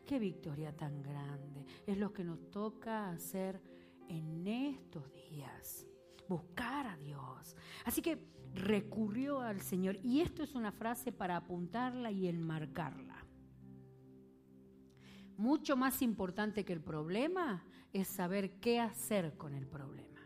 Qué 0.07 0.19
victoria 0.19 0.75
tan 0.77 1.03
grande. 1.03 1.67
Es 1.87 1.99
lo 1.99 2.13
que 2.13 2.25
nos 2.25 2.51
toca 2.51 3.11
hacer 3.11 3.61
en 4.09 4.47
estos 4.47 5.13
días. 5.13 5.87
Buscar 6.29 6.87
a 6.87 6.97
Dios. 6.97 7.57
Así 7.85 8.03
que 8.03 8.19
recurrió 8.54 9.40
al 9.40 9.61
Señor. 9.61 9.99
Y 10.02 10.21
esto 10.21 10.42
es 10.42 10.54
una 10.54 10.73
frase 10.73 11.12
para 11.12 11.37
apuntarla 11.37 12.11
y 12.11 12.28
enmarcarla. 12.28 13.16
Mucho 15.37 15.76
más 15.76 16.02
importante 16.02 16.64
que 16.64 16.73
el 16.73 16.83
problema 16.83 17.64
es 17.92 18.09
saber 18.09 18.61
qué 18.61 18.78
hacer 18.78 19.37
con 19.37 19.54
el 19.54 19.66
problema. 19.66 20.21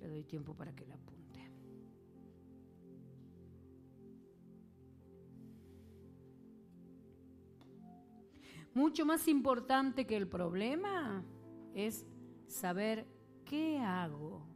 Le 0.00 0.08
doy 0.08 0.24
tiempo 0.24 0.54
para 0.54 0.74
que 0.74 0.86
la 0.86 0.94
apunte. 0.94 1.50
Mucho 8.74 9.06
más 9.06 9.28
importante 9.28 10.06
que 10.06 10.16
el 10.16 10.28
problema 10.28 11.24
es 11.74 12.06
saber 12.46 13.06
qué 13.44 13.78
hago 13.78 14.55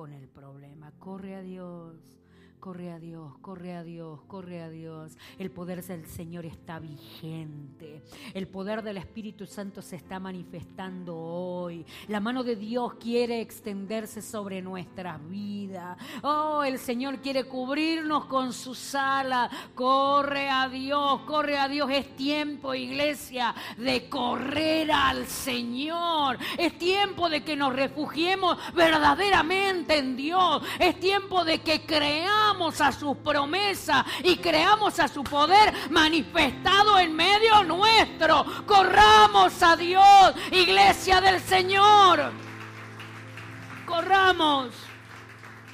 con 0.00 0.14
el 0.14 0.28
problema. 0.28 0.92
Corre 0.98 1.34
a 1.34 1.42
Dios. 1.42 2.19
Corre 2.60 2.92
a 2.92 2.98
Dios, 2.98 3.38
corre 3.40 3.74
a 3.74 3.82
Dios, 3.82 4.20
corre 4.26 4.60
a 4.60 4.68
Dios. 4.68 5.16
El 5.38 5.50
poder 5.50 5.82
del 5.82 6.04
Señor 6.04 6.44
está 6.44 6.78
vigente. 6.78 8.02
El 8.34 8.48
poder 8.48 8.82
del 8.82 8.98
Espíritu 8.98 9.46
Santo 9.46 9.80
se 9.80 9.96
está 9.96 10.20
manifestando 10.20 11.16
hoy. 11.16 11.86
La 12.08 12.20
mano 12.20 12.44
de 12.44 12.56
Dios 12.56 12.96
quiere 13.00 13.40
extenderse 13.40 14.20
sobre 14.20 14.60
nuestras 14.60 15.26
vidas. 15.30 15.96
Oh, 16.22 16.62
el 16.62 16.78
Señor 16.78 17.22
quiere 17.22 17.44
cubrirnos 17.44 18.26
con 18.26 18.52
su 18.52 18.74
sala. 18.74 19.50
Corre 19.74 20.50
a 20.50 20.68
Dios, 20.68 21.22
corre 21.22 21.56
a 21.56 21.66
Dios. 21.66 21.90
Es 21.90 22.14
tiempo, 22.14 22.74
iglesia, 22.74 23.54
de 23.78 24.06
correr 24.10 24.92
al 24.92 25.26
Señor. 25.26 26.36
Es 26.58 26.76
tiempo 26.76 27.30
de 27.30 27.42
que 27.42 27.56
nos 27.56 27.74
refugiemos 27.74 28.58
verdaderamente 28.74 29.96
en 29.96 30.14
Dios. 30.14 30.62
Es 30.78 31.00
tiempo 31.00 31.42
de 31.42 31.60
que 31.60 31.86
creamos 31.86 32.49
a 32.80 32.92
sus 32.92 33.16
promesas 33.18 34.04
y 34.24 34.36
creamos 34.36 34.98
a 34.98 35.06
su 35.06 35.22
poder 35.22 35.72
manifestado 35.90 36.98
en 36.98 37.14
medio 37.14 37.62
nuestro. 37.62 38.44
Corramos 38.66 39.62
a 39.62 39.76
Dios, 39.76 40.34
iglesia 40.50 41.20
del 41.20 41.40
Señor. 41.40 42.32
Corramos, 43.86 44.74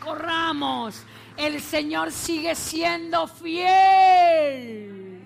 corramos. 0.01 1.03
El 1.37 1.63
Señor 1.63 2.13
sigue 2.13 2.55
siendo 2.55 3.27
fiel 3.27 5.23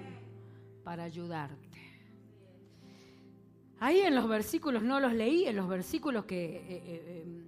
para 0.85 1.05
ayudarte. 1.05 1.59
Ahí 3.81 4.01
en 4.01 4.15
los 4.15 4.29
versículos, 4.29 4.83
no 4.83 5.01
los 5.01 5.13
leí, 5.13 5.47
en 5.47 5.57
los 5.57 5.69
versículos 5.69 6.27
que 6.27 6.45
eh, 6.45 6.63
eh, 6.69 7.03
eh, 7.07 7.45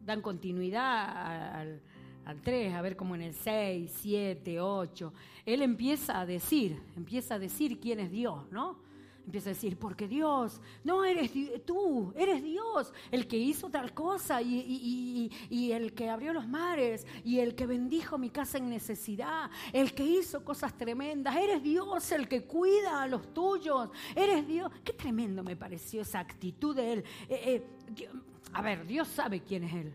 dan 0.00 0.22
continuidad 0.22 1.56
al, 1.56 1.82
al 2.30 2.40
3, 2.40 2.74
a 2.74 2.82
ver 2.82 2.96
como 2.96 3.14
en 3.14 3.22
el 3.22 3.34
6, 3.34 3.90
7, 4.02 4.60
8, 4.60 5.12
él 5.44 5.62
empieza 5.62 6.20
a 6.20 6.26
decir, 6.26 6.80
empieza 6.96 7.34
a 7.34 7.38
decir 7.38 7.80
quién 7.80 8.00
es 8.00 8.10
Dios, 8.10 8.50
¿no? 8.50 8.78
Empieza 9.26 9.50
a 9.50 9.52
decir, 9.52 9.76
porque 9.76 10.08
Dios, 10.08 10.60
no 10.82 11.04
eres 11.04 11.30
tú, 11.64 12.12
eres 12.16 12.42
Dios, 12.42 12.92
el 13.10 13.28
que 13.28 13.36
hizo 13.36 13.68
tal 13.68 13.92
cosa 13.92 14.40
y, 14.42 15.30
y, 15.50 15.72
el 15.72 15.92
que 15.92 16.08
abrió 16.08 16.32
los 16.32 16.48
mares 16.48 17.06
y 17.24 17.38
el 17.38 17.54
que 17.54 17.66
bendijo 17.66 18.18
mi 18.18 18.30
casa 18.30 18.58
en 18.58 18.70
necesidad, 18.70 19.50
el 19.72 19.94
que 19.94 20.04
hizo 20.04 20.44
cosas 20.44 20.76
tremendas, 20.76 21.36
eres 21.36 21.62
Dios 21.62 22.10
el 22.12 22.26
que 22.28 22.44
cuida 22.44 23.02
a 23.02 23.06
los 23.06 23.32
tuyos, 23.32 23.90
eres 24.16 24.48
Dios. 24.48 24.70
Qué 24.82 24.94
tremendo 24.94 25.44
me 25.44 25.54
pareció 25.54 26.02
esa 26.02 26.20
actitud 26.20 26.74
de 26.74 26.92
él. 26.94 27.04
Eh, 27.28 27.62
eh, 27.98 28.08
a 28.52 28.62
ver, 28.62 28.86
Dios 28.86 29.06
sabe 29.06 29.42
quién 29.42 29.64
es 29.64 29.74
él 29.74 29.94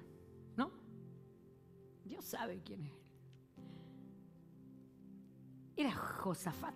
sabe 2.26 2.62
quién 2.64 2.82
es 2.82 2.92
él. 2.92 3.06
Era 5.78 5.92
Josafat 5.94 6.76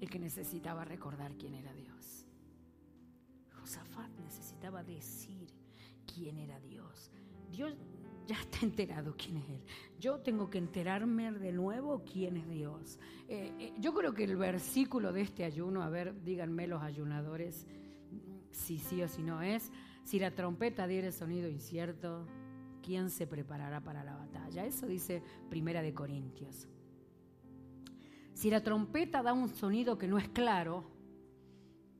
el 0.00 0.08
que 0.08 0.18
necesitaba 0.18 0.84
recordar 0.84 1.36
quién 1.36 1.54
era 1.54 1.72
Dios. 1.72 2.24
Josafat 3.52 4.10
necesitaba 4.20 4.82
decir 4.84 5.52
quién 6.06 6.38
era 6.38 6.60
Dios. 6.60 7.10
Dios 7.50 7.74
ya 8.26 8.36
está 8.40 8.58
enterado 8.62 9.14
quién 9.16 9.38
es 9.38 9.48
Él. 9.48 9.64
Yo 9.98 10.20
tengo 10.20 10.50
que 10.50 10.58
enterarme 10.58 11.32
de 11.32 11.52
nuevo 11.52 12.04
quién 12.04 12.36
es 12.36 12.48
Dios. 12.48 12.98
Eh, 13.26 13.52
eh, 13.58 13.74
yo 13.78 13.94
creo 13.94 14.14
que 14.14 14.24
el 14.24 14.36
versículo 14.36 15.12
de 15.12 15.22
este 15.22 15.44
ayuno, 15.44 15.82
a 15.82 15.88
ver, 15.88 16.22
díganme 16.22 16.66
los 16.66 16.82
ayunadores 16.82 17.66
si 18.50 18.78
sí 18.78 19.02
o 19.02 19.08
si 19.08 19.22
no 19.22 19.42
es, 19.42 19.70
si 20.04 20.18
la 20.18 20.34
trompeta 20.34 20.86
diera 20.86 21.10
sonido 21.10 21.48
incierto, 21.48 22.26
¿quién 22.88 23.10
se 23.10 23.26
preparará 23.26 23.82
para 23.82 24.02
la 24.02 24.16
batalla? 24.16 24.64
Eso 24.64 24.86
dice 24.86 25.22
Primera 25.50 25.82
de 25.82 25.92
Corintios. 25.92 26.66
Si 28.32 28.48
la 28.48 28.62
trompeta 28.62 29.22
da 29.22 29.34
un 29.34 29.50
sonido 29.50 29.98
que 29.98 30.08
no 30.08 30.16
es 30.16 30.30
claro, 30.30 30.90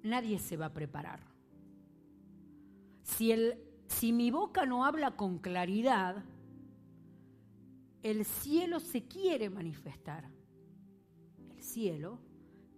nadie 0.02 0.38
se 0.38 0.56
va 0.56 0.66
a 0.66 0.72
preparar. 0.72 1.20
Si, 3.02 3.32
el, 3.32 3.62
si 3.86 4.14
mi 4.14 4.30
boca 4.30 4.64
no 4.64 4.86
habla 4.86 5.14
con 5.14 5.40
claridad, 5.40 6.24
el 8.02 8.24
cielo 8.24 8.80
se 8.80 9.06
quiere 9.06 9.50
manifestar. 9.50 10.30
El 11.50 11.62
cielo 11.62 12.18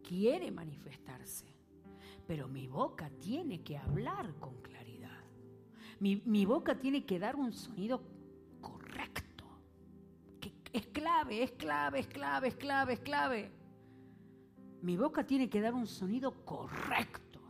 quiere 0.02 0.50
manifestarse, 0.50 1.46
pero 2.26 2.48
mi 2.48 2.66
boca 2.66 3.08
tiene 3.20 3.62
que 3.62 3.78
hablar 3.78 4.34
con 4.40 4.60
claridad. 4.62 4.79
Mi, 6.00 6.46
boca 6.46 6.78
tiene 6.78 7.04
que 7.04 7.18
dar 7.18 7.36
un 7.36 7.52
sonido 7.52 8.02
correcto. 8.62 9.44
Que 10.40 10.54
es 10.72 10.86
clave, 10.86 11.42
es 11.42 11.52
clave, 11.52 12.00
es 12.00 12.06
clave, 12.06 12.48
es 12.48 12.56
clave, 12.56 12.92
es 12.94 13.00
clave. 13.00 13.50
Mi 14.80 14.96
boca 14.96 15.26
tiene 15.26 15.50
que 15.50 15.60
dar 15.60 15.74
un 15.74 15.86
sonido 15.86 16.42
correcto. 16.46 17.40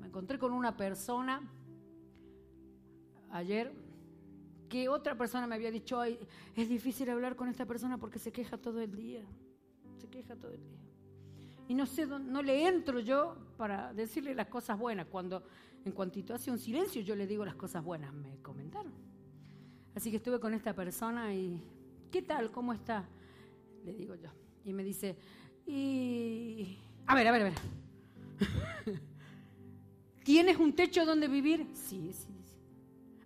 Me 0.00 0.06
encontré 0.06 0.38
con 0.38 0.54
una 0.54 0.74
persona 0.74 1.42
ayer 3.30 3.70
que 4.70 4.88
otra 4.88 5.18
persona 5.18 5.46
me 5.46 5.56
había 5.56 5.70
dicho, 5.70 6.02
es 6.02 6.68
difícil 6.68 7.10
hablar 7.10 7.36
con 7.36 7.48
esta 7.48 7.66
persona 7.66 7.98
porque 7.98 8.18
se 8.18 8.32
queja 8.32 8.56
todo 8.56 8.80
el 8.80 8.96
día, 8.96 9.22
se 9.98 10.08
queja 10.08 10.36
todo 10.36 10.52
el 10.52 10.64
día. 10.64 10.78
Y 11.68 11.74
no 11.74 11.84
sé, 11.84 12.06
no 12.06 12.42
le 12.42 12.66
entro 12.66 12.98
yo 13.00 13.36
para 13.58 13.92
decirle 13.92 14.34
las 14.34 14.48
cosas 14.48 14.78
buenas. 14.78 15.06
Cuando 15.06 15.42
en 15.84 15.92
cuantito 15.92 16.34
hace 16.34 16.50
un 16.50 16.58
silencio 16.58 17.02
yo 17.02 17.14
le 17.14 17.26
digo 17.26 17.44
las 17.44 17.54
cosas 17.54 17.84
buenas, 17.84 18.12
me 18.12 18.38
comentaron. 18.42 18.92
Así 19.94 20.10
que 20.10 20.16
estuve 20.16 20.40
con 20.40 20.54
esta 20.54 20.74
persona 20.74 21.32
y, 21.34 21.62
¿qué 22.10 22.22
tal? 22.22 22.50
¿Cómo 22.50 22.72
está? 22.72 23.08
Le 23.84 23.94
digo 23.94 24.14
yo. 24.14 24.30
Y 24.64 24.72
me 24.72 24.82
dice, 24.82 25.16
y... 25.66 26.78
A 27.06 27.14
ver, 27.14 27.28
a 27.28 27.32
ver, 27.32 27.42
a 27.42 27.44
ver. 27.44 27.54
¿Tienes 30.24 30.56
un 30.56 30.72
techo 30.72 31.04
donde 31.04 31.28
vivir? 31.28 31.66
Sí, 31.74 32.12
sí, 32.12 32.26
sí. 32.26 32.33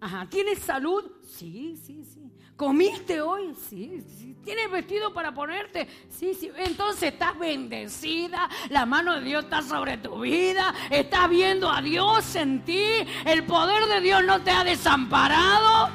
Ajá. 0.00 0.26
¿Tienes 0.30 0.60
salud? 0.60 1.04
Sí, 1.26 1.76
sí, 1.76 2.04
sí. 2.04 2.32
¿Comiste 2.56 3.20
hoy? 3.20 3.54
Sí, 3.54 4.02
sí. 4.18 4.36
¿Tienes 4.44 4.70
vestido 4.70 5.14
para 5.14 5.32
ponerte? 5.32 5.88
Sí, 6.10 6.34
sí. 6.34 6.50
Entonces 6.56 7.12
estás 7.12 7.38
bendecida. 7.38 8.48
La 8.70 8.84
mano 8.84 9.14
de 9.14 9.20
Dios 9.22 9.44
está 9.44 9.62
sobre 9.62 9.98
tu 9.98 10.20
vida. 10.20 10.74
Estás 10.90 11.28
viendo 11.30 11.70
a 11.70 11.80
Dios 11.80 12.34
en 12.34 12.64
ti. 12.64 12.84
El 13.24 13.44
poder 13.44 13.86
de 13.86 14.00
Dios 14.00 14.24
no 14.24 14.40
te 14.42 14.50
ha 14.50 14.64
desamparado. 14.64 15.90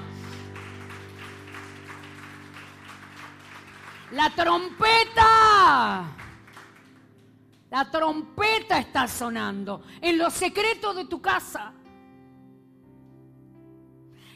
La 4.12 4.30
trompeta. 4.30 6.06
La 7.72 7.92
trompeta 7.92 8.78
está 8.80 9.08
sonando 9.08 9.84
en 10.00 10.18
los 10.18 10.32
secretos 10.32 10.96
de 10.96 11.06
tu 11.06 11.22
casa. 11.22 11.74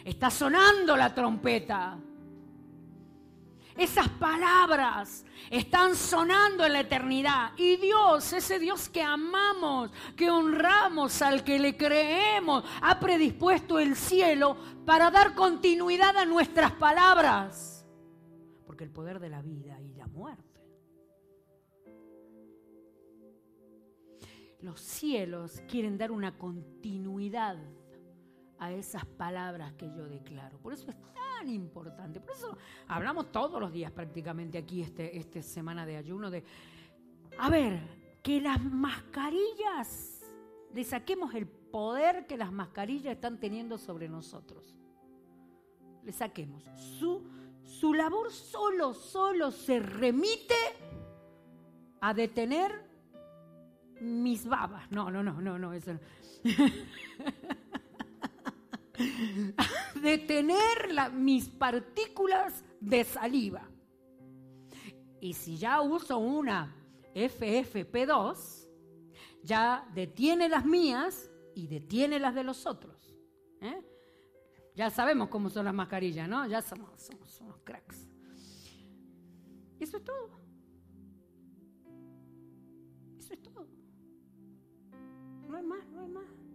Está 0.08 0.30
sonando 0.30 0.96
la 0.96 1.13
trompeta. 1.13 2.00
Esas 3.76 4.08
palabras 4.08 5.26
están 5.52 5.98
sonando 5.98 6.63
en 6.63 6.72
la 6.72 6.80
eternidad. 6.80 7.52
Y 7.58 7.76
Dios, 7.76 8.32
ese 8.32 8.58
Dios 8.58 8.88
que 8.88 9.04
amamos, 9.04 9.91
que 10.15 10.32
honramos, 10.32 11.22
al 11.22 11.43
que 11.43 11.60
le 11.60 11.76
creemos, 11.76 12.63
ha 12.82 12.98
predispuesto 13.02 13.80
el 13.80 13.98
cielo 13.98 14.56
para 14.86 15.12
dar 15.12 15.36
continuidad 15.36 16.15
a 16.15 16.24
nuestras 16.24 16.72
palabras. 16.72 17.86
Porque 18.65 18.86
el 18.86 18.91
poder 18.91 19.20
de 19.20 19.28
la 19.28 19.41
vida 19.41 19.78
y 19.82 19.93
la 19.96 20.08
muerte 20.08 20.48
los 24.62 24.80
cielos 24.80 25.62
quieren 25.67 25.98
dar 25.98 26.12
una 26.12 26.38
continuidad 26.38 27.58
a 28.60 28.72
esas 28.72 29.06
palabras 29.06 29.74
que 29.74 29.88
yo 29.88 30.08
declaro. 30.08 30.58
Por 30.60 30.74
eso 30.74 30.89
es 30.89 30.98
tan 31.13 31.50
importante. 31.50 32.20
Por 32.20 32.32
eso 32.32 32.58
hablamos 32.88 33.32
todos 33.32 33.60
los 33.60 33.72
días 33.72 33.91
prácticamente 33.91 34.58
aquí, 34.58 34.82
este, 34.82 35.17
esta 35.17 35.41
semana 35.41 35.86
de 35.86 35.98
ayuno, 35.98 36.30
de, 36.30 36.43
a 37.38 37.50
ver, 37.50 37.80
que 38.24 38.41
las 38.41 38.62
mascarillas, 38.63 40.26
le 40.74 40.84
saquemos 40.84 41.34
el 41.34 41.48
poder 41.48 42.26
que 42.28 42.38
las 42.38 42.52
mascarillas 42.52 43.13
están 43.13 43.39
teniendo 43.39 43.78
sobre 43.78 44.10
nosotros. 44.10 44.76
Le 46.04 46.12
saquemos. 46.12 46.63
Su, 47.00 47.24
su 47.63 47.93
labor 47.93 48.32
solo, 48.32 48.93
solo 48.93 49.52
se 49.52 49.80
remite 49.80 50.56
a 52.02 52.13
detener 52.13 52.88
mis 54.02 54.46
babas. 54.46 54.89
No, 54.91 55.10
no, 55.12 55.24
no, 55.24 55.41
no, 55.41 55.58
no, 55.58 55.74
eso 55.74 55.93
no. 55.93 56.00
Detener 60.02 61.12
mis 61.14 61.50
partículas 61.50 62.64
de 62.80 63.04
saliva. 63.04 63.70
Y 65.20 65.34
si 65.34 65.58
ya 65.58 65.82
uso 65.82 66.18
una 66.18 66.76
FFP2, 67.14 68.68
ya 69.44 69.88
detiene 69.94 70.50
las 70.50 70.66
mías 70.66 71.32
y 71.56 71.68
detiene 71.68 72.20
las 72.20 72.36
de 72.36 72.44
los 72.44 72.66
otros. 72.66 73.16
¿eh? 73.62 73.82
Ya 74.76 74.90
sabemos 74.90 75.30
cómo 75.30 75.50
son 75.50 75.66
las 75.66 75.74
mascarillas, 75.74 76.30
¿no? 76.30 76.46
Ya 76.48 76.62
somos, 76.62 77.02
somos 77.02 77.42
unos 77.42 77.58
cracks. 77.64 78.08
Eso 79.80 79.98
es 79.98 80.04
todo. 80.04 80.38
no 85.48 85.58
hay 85.58 85.64
más, 85.64 85.88
no 85.88 86.02
hay 86.02 86.08
más. 86.08 86.47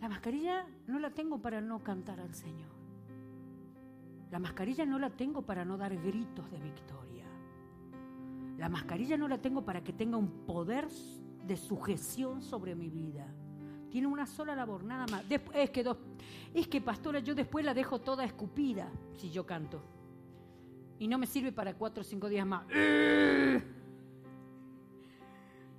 La 0.00 0.08
mascarilla 0.08 0.66
no 0.86 0.98
la 0.98 1.10
tengo 1.10 1.40
para 1.40 1.60
no 1.60 1.82
cantar 1.82 2.20
al 2.20 2.34
Señor. 2.34 2.74
La 4.30 4.38
mascarilla 4.38 4.84
no 4.84 4.98
la 4.98 5.10
tengo 5.10 5.42
para 5.42 5.64
no 5.64 5.76
dar 5.76 5.96
gritos 5.96 6.50
de 6.50 6.58
victoria. 6.58 7.24
La 8.58 8.68
mascarilla 8.68 9.16
no 9.16 9.28
la 9.28 9.38
tengo 9.38 9.64
para 9.64 9.82
que 9.82 9.92
tenga 9.92 10.16
un 10.16 10.44
poder 10.44 10.88
de 11.46 11.56
sujeción 11.56 12.42
sobre 12.42 12.74
mi 12.74 12.90
vida. 12.90 13.26
Tiene 13.90 14.08
una 14.08 14.26
sola 14.26 14.56
labor, 14.56 14.82
nada 14.82 15.06
más. 15.06 15.24
es, 15.30 15.70
que 15.70 15.96
es 16.52 16.66
que, 16.66 16.80
pastora, 16.80 17.20
yo 17.20 17.34
después 17.34 17.64
la 17.64 17.74
dejo 17.74 18.00
toda 18.00 18.24
escupida 18.24 18.90
si 19.12 19.30
yo 19.30 19.46
canto. 19.46 19.82
Y 20.98 21.06
no 21.06 21.16
me 21.16 21.26
sirve 21.26 21.52
para 21.52 21.74
cuatro 21.74 22.00
o 22.00 22.04
cinco 22.04 22.28
días 22.28 22.46
más. 22.46 22.66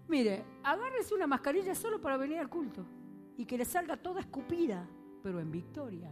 Mire, 0.08 0.46
agárrese 0.64 1.14
una 1.14 1.28
mascarilla 1.28 1.76
solo 1.76 2.00
para 2.00 2.16
venir 2.16 2.40
al 2.40 2.48
culto 2.48 2.86
y 3.38 3.46
que 3.46 3.58
le 3.58 3.66
salga 3.66 3.98
toda 3.98 4.22
escupida, 4.22 4.88
pero 5.22 5.40
en 5.40 5.52
victoria. 5.52 6.12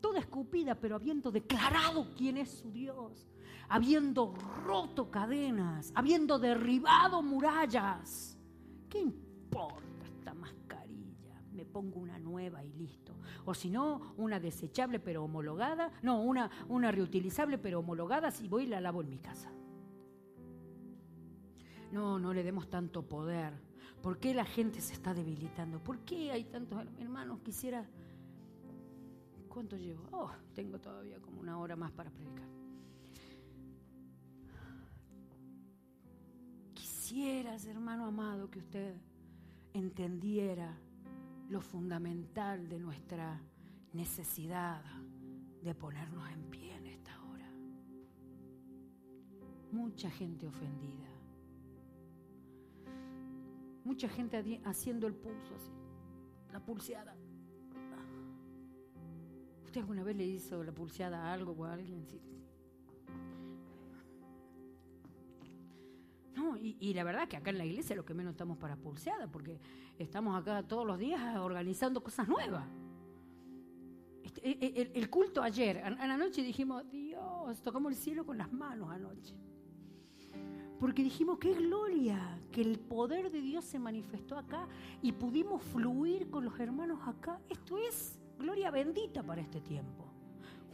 Toda 0.00 0.18
escupida, 0.18 0.74
pero 0.74 0.96
habiendo 0.96 1.30
declarado 1.30 2.08
quién 2.16 2.36
es 2.36 2.50
su 2.50 2.70
Dios, 2.70 3.28
habiendo 3.68 4.34
roto 4.64 5.10
cadenas, 5.10 5.92
habiendo 5.94 6.38
derribado 6.38 7.22
murallas. 7.22 8.38
¿Qué 8.88 9.00
importa 9.00 10.04
esta 10.04 10.34
mascarilla? 10.34 11.40
Me 11.52 11.64
pongo 11.64 12.00
una 12.00 12.18
nueva 12.18 12.64
y 12.64 12.72
listo. 12.72 13.14
O 13.44 13.54
si 13.54 13.70
no, 13.70 14.14
una 14.16 14.40
desechable 14.40 14.98
pero 14.98 15.24
homologada. 15.24 15.92
No, 16.02 16.22
una, 16.22 16.50
una 16.68 16.90
reutilizable 16.90 17.58
pero 17.58 17.80
homologada 17.80 18.30
si 18.30 18.48
voy 18.48 18.64
y 18.64 18.68
la 18.68 18.80
lavo 18.80 19.02
en 19.02 19.10
mi 19.10 19.18
casa. 19.18 19.52
No, 21.92 22.18
no 22.18 22.32
le 22.32 22.42
demos 22.42 22.68
tanto 22.68 23.06
poder. 23.06 23.71
¿Por 24.02 24.18
qué 24.18 24.34
la 24.34 24.44
gente 24.44 24.80
se 24.80 24.94
está 24.94 25.14
debilitando? 25.14 25.78
¿Por 25.78 26.00
qué 26.00 26.32
hay 26.32 26.44
tantos 26.44 26.84
hermanos? 26.98 27.40
Quisiera... 27.40 27.86
¿Cuánto 29.48 29.76
llevo? 29.76 30.02
Oh, 30.10 30.30
tengo 30.54 30.80
todavía 30.80 31.20
como 31.20 31.40
una 31.40 31.58
hora 31.58 31.76
más 31.76 31.92
para 31.92 32.10
predicar. 32.10 32.48
Quisieras, 36.74 37.66
hermano 37.66 38.06
amado, 38.06 38.50
que 38.50 38.58
usted 38.58 38.96
entendiera 39.74 40.74
lo 41.48 41.60
fundamental 41.60 42.68
de 42.68 42.78
nuestra 42.78 43.40
necesidad 43.92 44.82
de 45.62 45.74
ponernos 45.74 46.28
en 46.30 46.42
pie 46.50 46.74
en 46.74 46.86
esta 46.86 47.22
hora. 47.24 47.48
Mucha 49.70 50.10
gente 50.10 50.46
ofendida. 50.46 51.11
Mucha 53.84 54.08
gente 54.08 54.60
haciendo 54.64 55.06
el 55.06 55.14
pulso 55.14 55.54
así, 55.56 55.72
la 56.52 56.60
pulseada. 56.60 57.16
¿Usted 59.64 59.80
alguna 59.80 60.04
vez 60.04 60.16
le 60.16 60.24
hizo 60.24 60.62
la 60.62 60.72
pulseada 60.72 61.24
a 61.24 61.32
algo 61.32 61.52
o 61.52 61.64
a 61.64 61.72
alguien? 61.72 62.06
No, 66.34 66.56
y, 66.56 66.94
la 66.94 67.04
verdad 67.04 67.28
que 67.28 67.36
acá 67.36 67.50
en 67.50 67.58
la 67.58 67.64
iglesia 67.64 67.96
lo 67.96 68.04
que 68.04 68.14
menos 68.14 68.32
estamos 68.32 68.56
para 68.58 68.76
pulseada, 68.76 69.26
porque 69.30 69.58
estamos 69.98 70.40
acá 70.40 70.62
todos 70.62 70.86
los 70.86 70.98
días 70.98 71.36
organizando 71.38 72.02
cosas 72.02 72.28
nuevas. 72.28 72.66
Este, 74.22 74.48
e, 74.48 74.58
e, 74.60 74.82
el, 74.82 74.92
el, 74.94 75.10
culto 75.10 75.42
ayer, 75.42 75.78
a 75.78 76.06
la 76.06 76.16
noche 76.16 76.42
dijimos, 76.42 76.88
Dios, 76.90 77.60
tocamos 77.62 77.92
el 77.92 77.98
cielo 77.98 78.24
con 78.24 78.38
las 78.38 78.52
manos 78.52 78.90
anoche 78.90 79.34
porque 80.82 81.04
dijimos, 81.04 81.38
qué 81.38 81.54
gloria, 81.54 82.40
que 82.50 82.60
el 82.60 82.76
poder 82.76 83.30
de 83.30 83.40
Dios 83.40 83.64
se 83.64 83.78
manifestó 83.78 84.36
acá 84.36 84.66
y 85.00 85.12
pudimos 85.12 85.62
fluir 85.62 86.28
con 86.28 86.44
los 86.44 86.58
hermanos 86.58 86.98
acá. 87.06 87.40
Esto 87.48 87.78
es 87.78 88.18
gloria 88.36 88.68
bendita 88.72 89.22
para 89.22 89.42
este 89.42 89.60
tiempo. 89.60 90.08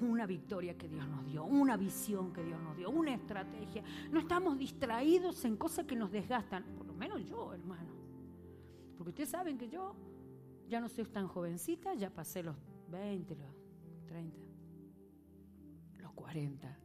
una 0.01 0.25
victoria 0.25 0.79
que 0.79 0.89
Dios 0.89 1.07
nos 1.07 1.27
dio, 1.27 1.45
una 1.45 1.77
visión 1.77 2.33
que 2.33 2.43
Dios 2.43 2.59
nos 2.63 2.75
dio, 2.75 2.89
una 2.89 3.13
estrategia. 3.13 3.83
No 4.11 4.19
estamos 4.21 4.57
distraídos 4.57 5.45
en 5.45 5.59
cosas 5.59 5.85
que 5.85 5.95
nos 5.95 6.11
desgastan, 6.11 6.65
por 6.79 6.87
lo 6.87 6.95
menos 6.95 7.23
yo, 7.27 7.53
hermano. 7.53 7.93
Porque 8.97 9.11
ustedes 9.11 9.29
saben 9.29 9.59
que 9.59 9.69
yo 9.69 9.95
ya 10.71 10.81
no 10.81 10.89
soy 10.89 11.05
tan 11.05 11.29
jovencita, 11.29 11.93
ya 11.93 12.09
pasé 12.09 12.43
los 12.43 12.57
20, 12.91 13.37
los 13.37 14.07
30, 14.07 14.39
los 15.99 16.13
40, 16.13 16.79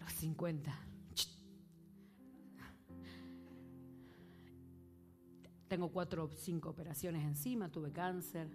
los 0.00 0.12
50. 0.12 0.87
Tengo 5.68 5.90
cuatro 5.90 6.24
o 6.24 6.28
cinco 6.28 6.70
operaciones 6.70 7.24
encima, 7.24 7.70
tuve 7.70 7.92
cáncer, 7.92 8.48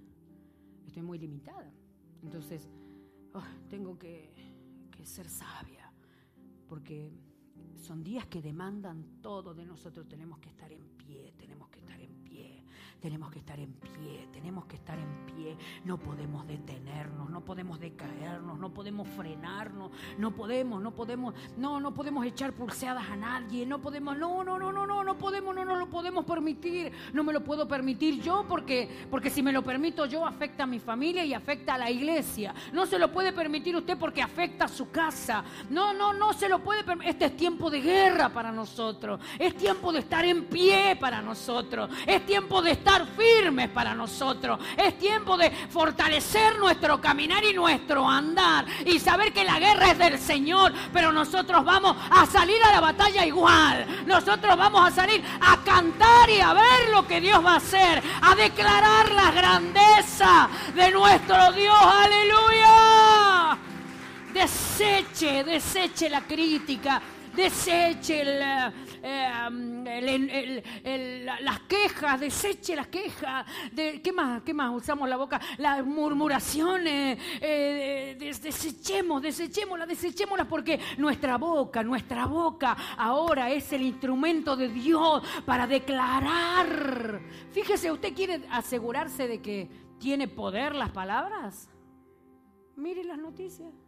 estoy 0.86 1.04
muy 1.04 1.19
limitada. 1.19 1.71
Entonces, 2.23 2.67
oh, 3.34 3.43
tengo 3.69 3.97
que, 3.97 4.34
que 4.89 5.06
ser 5.06 5.30
sabia, 5.30 5.91
porque 6.67 7.12
son 7.76 8.04
días 8.04 8.26
que 8.28 8.41
demandan 8.41 9.21
todo 9.21 9.54
de 9.54 9.65
nosotros. 9.65 10.08
Tenemos 10.08 10.39
que 10.39 10.49
estar 10.49 10.71
en 10.71 10.84
pie, 10.97 11.34
tenemos 11.38 11.69
tenemos 13.03 13.29
que 13.29 13.39
estar 13.39 13.59
en 13.59 13.73
pie, 13.73 14.29
tenemos 14.31 14.63
que 14.63 14.77
estar 14.77 14.97
en 14.97 15.25
pie. 15.25 15.57
No 15.83 15.97
podemos 15.97 16.47
detenernos, 16.47 17.29
no 17.29 17.41
podemos 17.41 17.77
decaernos, 17.77 18.57
no 18.57 18.73
podemos 18.73 19.09
frenarnos, 19.09 19.91
no 20.17 20.31
podemos, 20.31 20.81
no 20.81 20.91
podemos, 20.91 21.33
no, 21.57 21.81
no 21.81 21.93
podemos 21.93 22.25
echar 22.25 22.53
pulseadas 22.53 23.03
a 23.09 23.17
nadie, 23.17 23.65
no 23.65 23.81
podemos, 23.81 24.17
no, 24.17 24.45
no, 24.45 24.57
no, 24.57 24.71
no, 24.71 24.87
no, 24.87 25.03
no 25.03 25.17
podemos, 25.17 25.53
no, 25.53 25.65
no 25.65 25.75
lo 25.75 25.89
podemos 25.89 26.23
permitir, 26.23 26.93
no 27.11 27.25
me 27.25 27.33
lo 27.33 27.43
puedo 27.43 27.67
permitir 27.67 28.21
yo 28.21 28.45
porque, 28.47 29.05
porque 29.11 29.29
si 29.29 29.43
me 29.43 29.51
lo 29.51 29.63
permito 29.63 30.05
yo 30.05 30.25
afecta 30.25 30.63
a 30.63 30.67
mi 30.67 30.79
familia 30.79 31.25
y 31.25 31.33
afecta 31.33 31.73
a 31.73 31.79
la 31.79 31.91
iglesia. 31.91 32.55
No 32.71 32.85
se 32.85 32.97
lo 32.97 33.11
puede 33.11 33.33
permitir 33.33 33.75
usted 33.75 33.97
porque 33.97 34.21
afecta 34.21 34.63
a 34.63 34.69
su 34.69 34.91
casa. 34.91 35.43
No, 35.69 35.93
no, 35.93 36.13
no 36.13 36.31
se 36.31 36.47
lo 36.47 36.59
puede 36.59 36.85
permitir. 36.85 37.11
Este 37.11 37.25
es 37.25 37.35
tiempo 37.35 37.69
de 37.69 37.81
guerra 37.81 38.29
para 38.29 38.49
nosotros. 38.49 39.19
Es 39.37 39.57
tiempo 39.57 39.91
de 39.91 39.99
estar 39.99 40.23
en 40.23 40.45
pie 40.45 40.95
para 40.97 41.21
nosotros. 41.21 41.89
Es 42.07 42.25
tiempo 42.25 42.61
de 42.61 42.71
estar 42.71 42.92
firmes 43.15 43.69
para 43.69 43.93
nosotros. 43.93 44.60
Es 44.77 44.97
tiempo 44.97 45.38
de 45.38 45.49
fortalecer 45.51 46.58
nuestro 46.60 46.99
caminar 47.01 47.43
y 47.43 47.53
nuestro 47.53 48.08
andar. 48.08 48.65
Y 48.86 48.99
saber 48.99 49.34
que 49.34 49.43
la 49.43 49.60
guerra 49.60 49.91
es 49.91 49.97
del 49.97 50.19
Señor. 50.19 50.73
Pero 50.91 51.12
nosotros 51.12 51.63
vamos 51.63 51.95
a 52.10 52.25
salir 52.25 52.63
a 52.63 52.71
la 52.71 52.79
batalla 52.79 53.25
igual. 53.25 53.86
Nosotros 54.06 54.58
vamos 54.58 54.88
a 54.88 54.91
salir 54.91 55.23
a 55.41 55.58
cantar 55.63 56.29
y 56.29 56.39
a 56.39 56.53
ver 56.53 56.89
lo 56.91 57.08
que 57.08 57.21
Dios 57.21 57.43
va 57.43 57.53
a 57.53 57.58
hacer. 57.58 58.01
A 58.21 58.36
declarar 58.36 59.12
la 59.12 59.32
grandeza 59.32 60.49
de 60.75 60.91
nuestro 60.91 61.51
Dios. 61.53 61.75
Aleluya. 61.75 63.58
Deseche, 64.34 65.43
deseche 65.43 66.10
la 66.10 66.21
crítica, 66.21 66.99
deseche 67.36 68.23
eh, 69.03 70.63
las 71.41 71.59
quejas, 71.61 72.19
deseche 72.19 72.75
las 72.75 72.87
quejas, 72.87 73.45
de, 73.71 74.01
¿qué 74.01 74.13
más? 74.13 74.41
¿Qué 74.43 74.53
más? 74.53 74.73
Usamos 74.73 75.09
la 75.09 75.17
boca, 75.17 75.41
las 75.57 75.85
murmuraciones, 75.85 77.19
eh, 77.41 78.15
desechemos, 78.17 79.21
desechémoslas, 79.21 79.89
desechémoslas 79.89 80.47
porque 80.47 80.79
nuestra 80.97 81.37
boca, 81.37 81.83
nuestra 81.83 82.25
boca 82.25 82.77
ahora 82.97 83.51
es 83.51 83.71
el 83.73 83.81
instrumento 83.81 84.55
de 84.55 84.69
Dios 84.69 85.23
para 85.45 85.67
declarar. 85.67 87.21
Fíjese, 87.51 87.91
¿usted 87.91 88.13
quiere 88.13 88.41
asegurarse 88.49 89.27
de 89.27 89.41
que 89.41 89.69
tiene 89.99 90.27
poder 90.27 90.75
las 90.75 90.91
palabras? 90.91 91.69
Mire 92.75 93.03
las 93.03 93.17
noticias. 93.17 93.82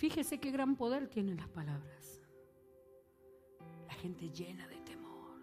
Fíjese 0.00 0.40
qué 0.40 0.50
gran 0.50 0.76
poder 0.76 1.08
tienen 1.08 1.36
las 1.36 1.48
palabras. 1.48 2.22
La 3.86 3.92
gente 3.92 4.30
llena 4.30 4.66
de 4.66 4.76
temor. 4.76 5.36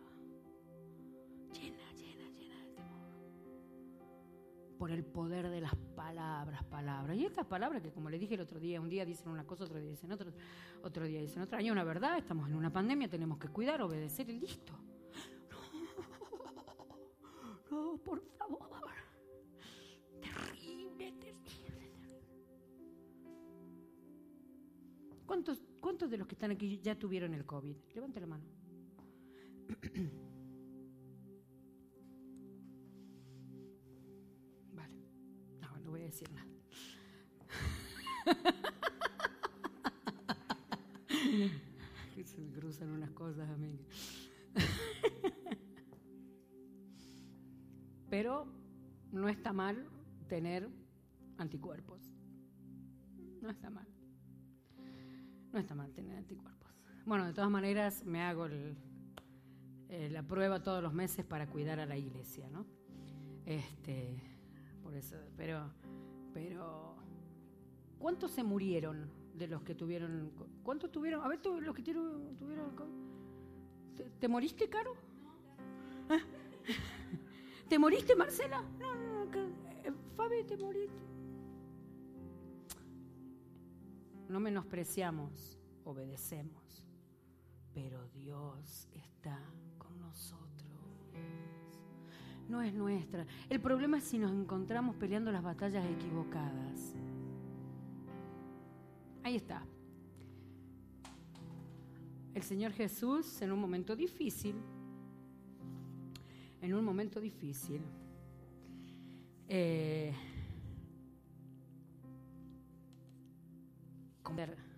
Llena, 1.54 1.94
llena, 1.94 2.28
llena 2.32 2.60
de 2.62 2.74
temor. 2.74 3.06
Por 4.80 4.90
el 4.90 5.06
poder 5.06 5.48
de 5.52 5.62
las 5.62 5.76
palabras, 5.96 6.64
palabras. 6.64 7.16
Y 7.16 7.26
estas 7.26 7.46
palabras 7.46 7.84
que 7.84 7.92
como 7.92 8.10
le 8.10 8.18
dije 8.18 8.34
el 8.34 8.42
otro 8.42 8.60
día, 8.60 8.82
un 8.82 8.90
día 8.90 9.06
dicen 9.06 9.30
una 9.30 9.46
cosa, 9.46 9.66
otro 9.66 9.78
día 9.80 9.92
dicen 9.92 10.12
otra, 10.12 10.32
otro 10.82 11.06
día 11.06 11.22
dicen 11.22 11.44
otra. 11.44 11.60
Hay 11.60 11.70
una 11.70 11.84
verdad, 11.84 12.18
estamos 12.18 12.50
en 12.50 12.56
una 12.56 12.74
pandemia, 12.74 13.08
tenemos 13.08 13.38
que 13.38 13.50
cuidar, 13.50 13.80
obedecer 13.84 14.28
y 14.28 14.40
listo. 14.40 14.74
No, 17.70 17.94
no, 17.94 17.98
por 17.98 18.22
favor. 18.40 18.77
¿Cuántos, 25.28 25.62
¿Cuántos 25.82 26.10
de 26.10 26.18
los 26.18 26.26
que 26.26 26.36
están 26.36 26.52
aquí 26.52 26.80
ya 26.82 26.98
tuvieron 26.98 27.34
el 27.34 27.46
COVID? 27.46 27.76
Levante 27.94 28.22
la 28.22 28.28
mano. 28.28 28.46
Vale. 34.74 34.96
No, 35.60 35.78
no 35.80 35.92
voy 35.92 36.02
a 36.02 36.06
decir 36.06 36.32
nada. 36.32 36.48
Se 42.26 42.42
me 42.42 42.52
cruzan 42.52 42.90
unas 42.90 43.12
cosas 43.12 43.50
a 43.50 43.58
mí. 43.58 43.80
Pero 48.10 48.48
no 49.12 49.28
está 49.28 49.52
mal 49.54 49.88
tener 50.28 50.70
anticuerpos. 51.38 52.02
No 53.42 53.50
está 53.50 53.70
mal. 53.70 53.88
No 55.52 55.60
está 55.60 55.76
mal 55.76 55.92
tener 55.94 56.18
anticuerpos. 56.18 56.68
Bueno, 57.06 57.26
de 57.26 57.34
todas 57.34 57.50
maneras 57.50 58.04
me 58.04 58.22
hago 58.22 58.48
eh, 58.48 60.10
la 60.12 60.24
prueba 60.24 60.62
todos 60.62 60.84
los 60.84 60.94
meses 60.94 61.26
para 61.26 61.48
cuidar 61.48 61.80
a 61.80 61.86
la 61.86 61.98
iglesia, 61.98 62.50
¿no? 62.50 62.66
Este, 63.46 64.22
por 64.84 64.94
eso, 64.94 65.16
pero, 65.38 65.72
pero, 66.34 66.98
¿cuántos 67.98 68.32
se 68.32 68.44
murieron 68.44 69.10
de 69.34 69.48
los 69.48 69.64
que 69.64 69.74
tuvieron? 69.74 70.34
¿Cuántos 70.64 70.92
tuvieron? 70.92 71.24
A 71.24 71.30
ver, 71.30 71.40
los 71.46 71.74
que 71.74 71.82
tuvieron, 71.82 72.36
tuvieron 72.36 72.76
¿Te, 74.20 74.28
moriste, 74.28 74.70
Caro? 74.70 74.96
¿Ah? 76.10 76.20
¿Te 77.70 77.80
moriste, 77.80 78.16
Marcela? 78.16 78.62
No, 78.80 78.96
no, 78.96 79.26
no. 79.26 79.48
Eh, 79.84 79.94
Fabi, 80.16 80.44
¿te 80.44 80.58
moriste? 80.58 81.07
No 84.30 84.40
menospreciamos, 84.40 85.58
obedecemos, 85.84 86.84
pero 87.74 88.08
Dios 88.10 88.88
está 88.92 89.40
con 89.78 90.00
nosotros. 90.00 90.48
No 92.50 92.62
es 92.62 92.74
nuestra. 92.74 93.26
El 93.50 93.60
problema 93.60 93.98
es 93.98 94.06
si 94.06 94.18
nos 94.18 94.32
encontramos 94.32 94.96
peleando 94.96 95.32
las 95.32 95.44
batallas 95.44 95.86
equivocadas. 95.86 96.94
Ahí 99.24 99.36
está. 99.36 99.66
El 102.34 102.44
Señor 102.44 102.72
Jesús 102.72 103.42
en 103.42 103.52
un 103.52 103.60
momento 103.60 103.96
difícil, 103.96 104.56
en 106.62 106.74
un 106.74 106.86
momento 106.86 107.20
difícil, 107.20 107.82
eh, 109.50 110.14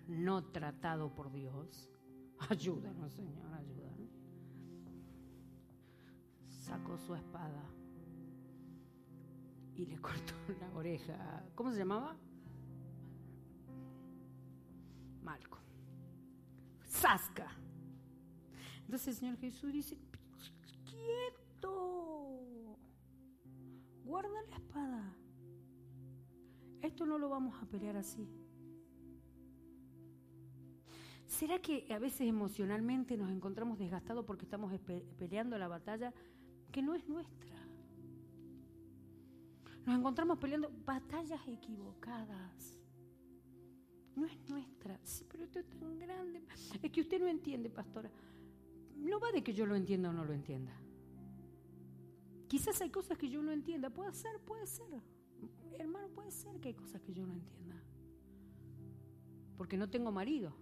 no 0.08 0.44
tratado 0.46 1.14
por 1.14 1.32
Dios. 1.32 1.90
Ayúdanos, 2.50 3.12
Señor, 3.14 3.54
ayúdanos. 3.54 4.10
Sacó 6.48 6.98
su 6.98 7.16
espada 7.16 7.64
y 9.76 9.86
le 9.86 9.98
cortó 10.00 10.34
la 10.60 10.70
oreja. 10.76 11.44
¿Cómo 11.56 11.72
se 11.72 11.80
llamaba? 11.80 12.16
Malco. 15.24 15.60
Sasca. 16.86 17.48
Entonces 18.82 19.10
el 19.10 19.16
Señor 19.16 19.38
Jesús 19.38 19.72
dice, 19.72 19.98
quieto, 20.86 22.78
guarda 24.04 24.42
la 24.50 24.56
espada. 24.56 25.16
Esto 26.82 27.06
no 27.06 27.18
lo 27.18 27.30
vamos 27.30 27.62
a 27.62 27.66
pelear 27.66 27.98
así. 27.98 28.28
¿Será 31.40 31.58
que 31.58 31.86
a 31.90 32.00
veces 32.00 32.28
emocionalmente 32.28 33.16
nos 33.16 33.32
encontramos 33.32 33.80
desgastados 33.80 34.26
porque 34.26 34.44
estamos 34.44 34.78
peleando 35.18 35.58
la 35.58 35.70
batalla 35.70 36.14
que 36.70 36.82
no 36.82 36.96
es 36.96 37.08
nuestra? 37.08 37.56
Nos 39.86 39.98
encontramos 39.98 40.38
peleando 40.38 40.70
batallas 40.86 41.40
equivocadas. 41.48 42.78
No 44.18 44.26
es 44.26 44.38
nuestra. 44.50 45.00
Sí, 45.06 45.26
pero 45.32 45.46
esto 45.46 45.60
es 45.60 45.70
tan 45.80 45.98
grande. 45.98 46.44
Es 46.84 46.92
que 46.92 47.00
usted 47.00 47.22
no 47.22 47.30
entiende, 47.30 47.70
pastora. 47.70 48.12
No 48.98 49.22
va 49.22 49.32
de 49.32 49.42
que 49.42 49.54
yo 49.54 49.66
lo 49.66 49.78
entienda 49.78 50.10
o 50.10 50.14
no 50.14 50.26
lo 50.26 50.34
entienda. 50.34 50.74
Quizás 52.50 52.82
hay 52.82 52.90
cosas 52.90 53.18
que 53.18 53.30
yo 53.30 53.42
no 53.42 53.54
entienda. 53.54 53.90
Puede 53.90 54.12
ser, 54.12 54.42
puede 54.42 54.68
ser. 54.68 55.02
Hermano, 55.78 56.10
puede 56.10 56.32
ser 56.32 56.60
que 56.60 56.68
hay 56.68 56.76
cosas 56.76 57.02
que 57.02 57.14
yo 57.14 57.26
no 57.26 57.32
entienda. 57.32 57.82
Porque 59.56 59.78
no 59.78 59.90
tengo 59.90 60.12
marido. 60.12 60.54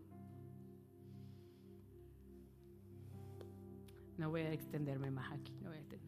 No 4.18 4.30
voy 4.30 4.42
a 4.42 4.52
extenderme 4.52 5.12
más 5.12 5.32
aquí, 5.32 5.54
no 5.62 5.70
voy 5.70 5.78
a 5.78 5.82
extender. 5.82 6.08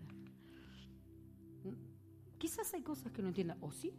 Quizás 2.39 2.74
hay 2.74 2.82
cosas 2.82 3.12
que 3.12 3.22
no 3.22 3.28
entienda, 3.28 3.58
o 3.60 3.72
sí. 3.72 3.93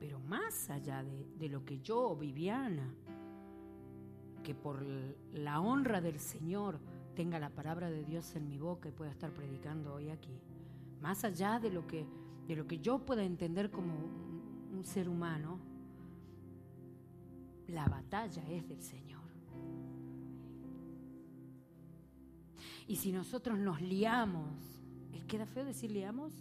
Pero 0.00 0.18
más 0.18 0.68
allá 0.68 1.04
de, 1.04 1.48
lo 1.48 1.64
que 1.64 1.80
yo, 1.80 2.16
Viviana, 2.16 2.92
que 4.42 4.54
por 4.54 4.82
la 5.32 5.60
honra 5.60 6.00
del 6.00 6.18
Señor 6.18 6.80
tenga 7.14 7.38
la 7.38 7.50
palabra 7.50 7.90
de 7.90 8.04
Dios 8.04 8.34
en 8.34 8.48
mi 8.48 8.58
boca 8.58 8.88
y 8.88 8.92
pueda 8.92 9.10
estar 9.10 9.30
predicando 9.32 9.94
hoy 9.94 10.10
aquí, 10.10 10.40
más 11.00 11.24
allá 11.24 11.60
de 11.60 11.70
lo 11.70 11.86
que, 11.86 12.06
de 12.48 12.56
lo 12.56 12.66
que 12.66 12.78
yo 12.78 12.98
pueda 12.98 13.22
entender 13.22 13.70
como 13.70 13.94
un 14.72 14.84
ser 14.84 15.08
humano, 15.08 15.60
la 17.68 17.86
batalla 17.86 18.42
es 18.48 18.66
del 18.68 18.82
Señor. 18.82 19.09
Y 22.90 22.96
si 22.96 23.12
nosotros 23.12 23.56
nos 23.56 23.80
liamos, 23.80 24.48
¿queda 25.28 25.46
feo 25.46 25.64
decir 25.64 25.92
liamos? 25.92 26.32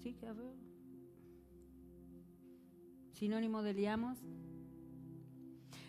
¿Sí? 0.00 0.14
¿Queda 0.14 0.32
feo? 0.32 0.54
Sinónimo 3.10 3.60
de 3.60 3.74
liamos. 3.74 4.18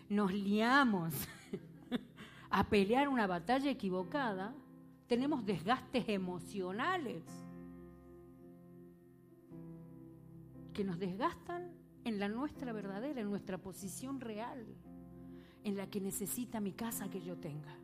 Nos 0.08 0.32
liamos 0.32 1.14
a 2.50 2.68
pelear 2.68 3.08
una 3.08 3.28
batalla 3.28 3.70
equivocada, 3.70 4.56
tenemos 5.06 5.46
desgastes 5.46 6.08
emocionales 6.08 7.22
que 10.72 10.82
nos 10.82 10.98
desgastan 10.98 11.70
en 12.02 12.18
la 12.18 12.28
nuestra 12.28 12.72
verdadera, 12.72 13.20
en 13.20 13.30
nuestra 13.30 13.56
posición 13.56 14.20
real, 14.20 14.66
en 15.62 15.76
la 15.76 15.88
que 15.88 16.00
necesita 16.00 16.58
mi 16.58 16.72
casa 16.72 17.08
que 17.08 17.20
yo 17.20 17.36
tenga 17.36 17.78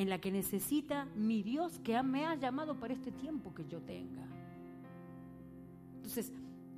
en 0.00 0.08
la 0.08 0.18
que 0.18 0.32
necesita 0.32 1.04
mi 1.14 1.42
Dios 1.42 1.78
que 1.80 2.02
me 2.02 2.24
ha 2.24 2.34
llamado 2.34 2.74
para 2.74 2.94
este 2.94 3.12
tiempo 3.12 3.52
que 3.52 3.66
yo 3.66 3.82
tenga. 3.82 4.26
Entonces, 5.96 6.32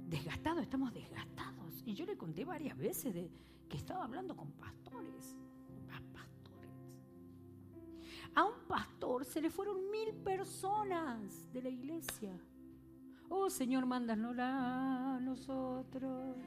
desgastados, 0.08 0.60
estamos 0.60 0.92
desgastados. 0.92 1.84
Y 1.86 1.94
yo 1.94 2.04
le 2.04 2.16
conté 2.16 2.44
varias 2.44 2.76
veces 2.76 3.14
de 3.14 3.30
que 3.68 3.76
estaba 3.76 4.02
hablando 4.02 4.36
con 4.36 4.50
pastores. 4.50 5.36
Pastores. 6.12 6.72
A 8.34 8.42
un 8.42 8.66
pastor 8.66 9.24
se 9.24 9.40
le 9.40 9.50
fueron 9.50 9.88
mil 9.88 10.12
personas 10.14 11.48
de 11.52 11.62
la 11.62 11.68
iglesia. 11.68 12.36
Oh 13.28 13.48
Señor, 13.48 13.86
mándanosla 13.86 15.14
a 15.14 15.20
nosotros. 15.20 16.36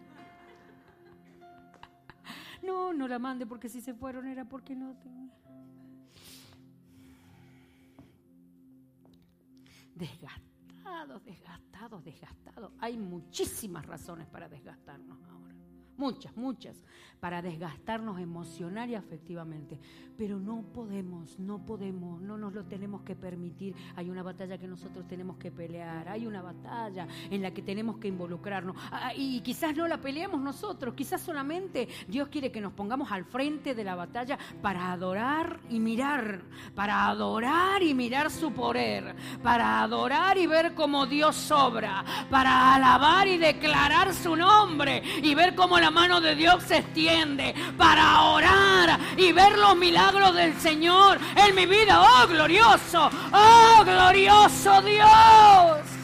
No, 2.63 2.93
no 2.93 3.07
la 3.07 3.19
mande 3.19 3.45
porque 3.45 3.69
si 3.69 3.79
se 3.79 3.93
fueron 3.93 4.25
era 4.27 4.43
porque 4.43 4.75
no. 4.75 4.95
Desgastados, 9.95 11.23
desgastados, 11.23 12.03
desgastados. 12.03 12.71
Hay 12.79 12.97
muchísimas 12.97 13.86
razones 13.86 14.27
para 14.27 14.47
desgastarnos 14.47 15.17
ahora. 15.23 15.44
Muchas, 15.97 16.36
muchas, 16.36 16.75
para 17.19 17.41
desgastarnos 17.41 18.19
emocional 18.19 18.89
y 18.89 18.95
afectivamente. 18.95 19.79
Pero 20.17 20.39
no 20.39 20.62
podemos, 20.73 21.39
no 21.39 21.65
podemos, 21.65 22.21
no 22.21 22.38
nos 22.38 22.53
lo 22.53 22.65
tenemos 22.65 23.01
que 23.01 23.15
permitir. 23.15 23.75
Hay 23.95 24.10
una 24.10 24.23
batalla 24.23 24.58
que 24.58 24.67
nosotros 24.67 25.08
tenemos 25.08 25.38
que 25.38 25.51
pelear, 25.51 26.08
hay 26.08 26.27
una 26.27 26.41
batalla 26.41 27.08
en 27.29 27.41
la 27.41 27.51
que 27.51 27.62
tenemos 27.62 27.97
que 27.97 28.10
involucrarnos. 28.10 28.75
Ah, 28.91 29.13
y 29.15 29.41
quizás 29.41 29.75
no 29.75 29.88
la 29.88 29.99
peleamos 29.99 30.41
nosotros, 30.41 30.93
quizás 30.95 31.21
solamente 31.21 31.88
Dios 32.08 32.27
quiere 32.29 32.51
que 32.51 32.62
nos 32.62 32.73
pongamos 32.73 33.12
al 33.12 33.25
frente 33.25 33.73
de 33.73 33.84
la 33.84 33.95
batalla 33.95 34.38
para 34.62 34.91
adorar 34.91 35.60
y 35.69 35.79
mirar, 35.79 36.41
para 36.75 37.08
adorar 37.08 37.84
y 37.84 37.93
mirar 37.93 38.31
su 38.31 38.51
poder, 38.53 39.15
para 39.41 39.81
adorar 39.81 40.38
y 40.38 40.47
ver 40.47 40.73
cómo 40.73 41.05
Dios 41.05 41.51
obra, 41.51 42.03
para 42.29 42.75
alabar 42.75 43.27
y 43.27 43.38
declarar 43.38 44.13
su 44.13 44.36
nombre 44.36 45.01
y 45.21 45.34
ver 45.36 45.55
cómo 45.55 45.79
la 45.79 45.85
mano 45.91 46.21
de 46.21 46.36
Dios 46.36 46.63
se 46.63 46.78
extiende 46.78 47.54
para 47.78 48.21
orar 48.24 49.00
y 49.17 49.32
ver 49.32 49.58
los 49.58 49.76
milagros 49.76 50.34
del 50.36 50.54
Señor 50.60 51.19
en 51.36 51.56
mi 51.56 51.65
vida. 51.65 52.02
Oh, 52.02 52.28
glorioso, 52.28 53.10
oh, 53.32 53.84
glorioso 53.84 54.82
Dios. 54.82 55.95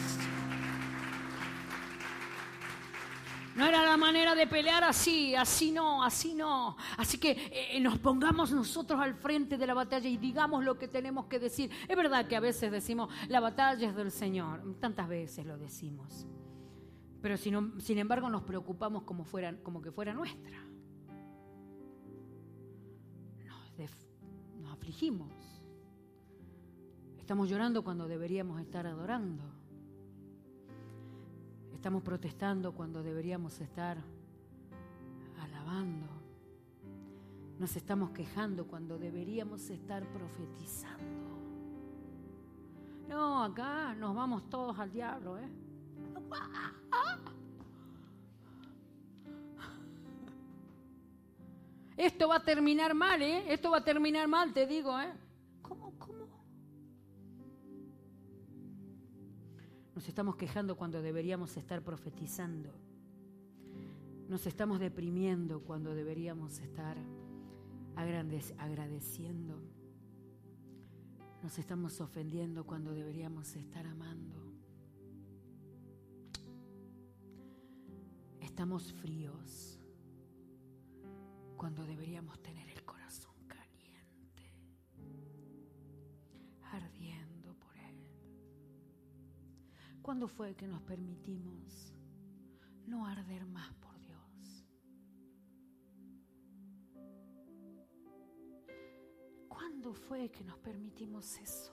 No 3.54 3.66
era 3.66 3.82
la 3.82 3.98
manera 3.98 4.34
de 4.34 4.46
pelear 4.46 4.82
así, 4.82 5.34
así 5.34 5.72
no, 5.72 6.02
así 6.02 6.34
no. 6.34 6.76
Así 6.96 7.18
que 7.18 7.50
eh, 7.52 7.80
nos 7.80 7.98
pongamos 7.98 8.50
nosotros 8.50 8.98
al 8.98 9.14
frente 9.14 9.58
de 9.58 9.66
la 9.66 9.74
batalla 9.74 10.08
y 10.08 10.16
digamos 10.16 10.64
lo 10.64 10.78
que 10.78 10.88
tenemos 10.88 11.26
que 11.26 11.38
decir. 11.38 11.70
Es 11.86 11.96
verdad 11.96 12.26
que 12.26 12.36
a 12.36 12.40
veces 12.40 12.72
decimos, 12.72 13.12
la 13.28 13.40
batalla 13.40 13.88
es 13.88 13.94
del 13.94 14.10
Señor. 14.10 14.62
Tantas 14.80 15.06
veces 15.06 15.44
lo 15.44 15.58
decimos 15.58 16.26
pero 17.22 17.36
sin, 17.36 17.98
embargo 17.98 18.28
nos 18.28 18.42
preocupamos 18.42 19.04
como, 19.04 19.22
que 19.80 19.92
fuera 19.92 20.12
nuestra. 20.12 20.58
Nos, 24.58 24.72
afligimos. 24.72 25.30
Estamos 27.16 27.48
llorando 27.48 27.84
cuando 27.84 28.08
deberíamos 28.08 28.60
estar 28.60 28.88
adorando. 28.88 29.44
Estamos 31.72 32.02
protestando 32.02 32.74
cuando 32.74 33.04
deberíamos 33.04 33.60
estar 33.60 33.98
alabando. 35.38 36.08
Nos 37.60 37.76
estamos 37.76 38.10
quejando 38.10 38.66
cuando 38.66 38.98
deberíamos 38.98 39.70
estar 39.70 40.04
profetizando. 40.12 41.38
No, 43.08 43.44
acá 43.44 43.94
nos 43.94 44.12
vamos 44.16 44.50
todos 44.50 44.76
al 44.80 44.90
diablo, 44.90 45.38
¿eh? 45.38 45.61
Esto 51.96 52.28
va 52.28 52.36
a 52.36 52.44
terminar 52.44 52.94
mal, 52.94 53.22
¿eh? 53.22 53.52
Esto 53.52 53.70
va 53.70 53.78
a 53.78 53.84
terminar 53.84 54.28
mal, 54.28 54.52
te 54.52 54.66
digo, 54.66 55.00
¿eh? 55.00 55.12
¿Cómo, 55.62 55.92
cómo? 55.98 56.28
Nos 59.94 60.08
estamos 60.08 60.36
quejando 60.36 60.76
cuando 60.76 61.00
deberíamos 61.02 61.56
estar 61.56 61.82
profetizando. 61.82 62.70
Nos 64.28 64.46
estamos 64.46 64.78
deprimiendo 64.80 65.62
cuando 65.62 65.94
deberíamos 65.94 66.58
estar 66.58 66.96
agradeciendo. 67.94 69.62
Nos 71.42 71.58
estamos 71.58 72.00
ofendiendo 72.00 72.64
cuando 72.64 72.92
deberíamos 72.92 73.54
estar 73.54 73.86
amando. 73.86 74.41
Estamos 78.52 78.92
fríos 78.92 79.80
cuando 81.56 81.86
deberíamos 81.86 82.38
tener 82.42 82.68
el 82.68 82.84
corazón 82.84 83.34
caliente, 83.48 84.52
ardiendo 86.70 87.54
por 87.54 87.74
Él. 87.78 87.96
¿Cuándo 90.02 90.28
fue 90.28 90.54
que 90.54 90.68
nos 90.68 90.82
permitimos 90.82 91.94
no 92.86 93.06
arder 93.06 93.46
más 93.46 93.72
por 93.76 93.98
Dios? 93.98 94.66
¿Cuándo 99.48 99.94
fue 99.94 100.30
que 100.30 100.44
nos 100.44 100.58
permitimos 100.58 101.38
eso? 101.38 101.72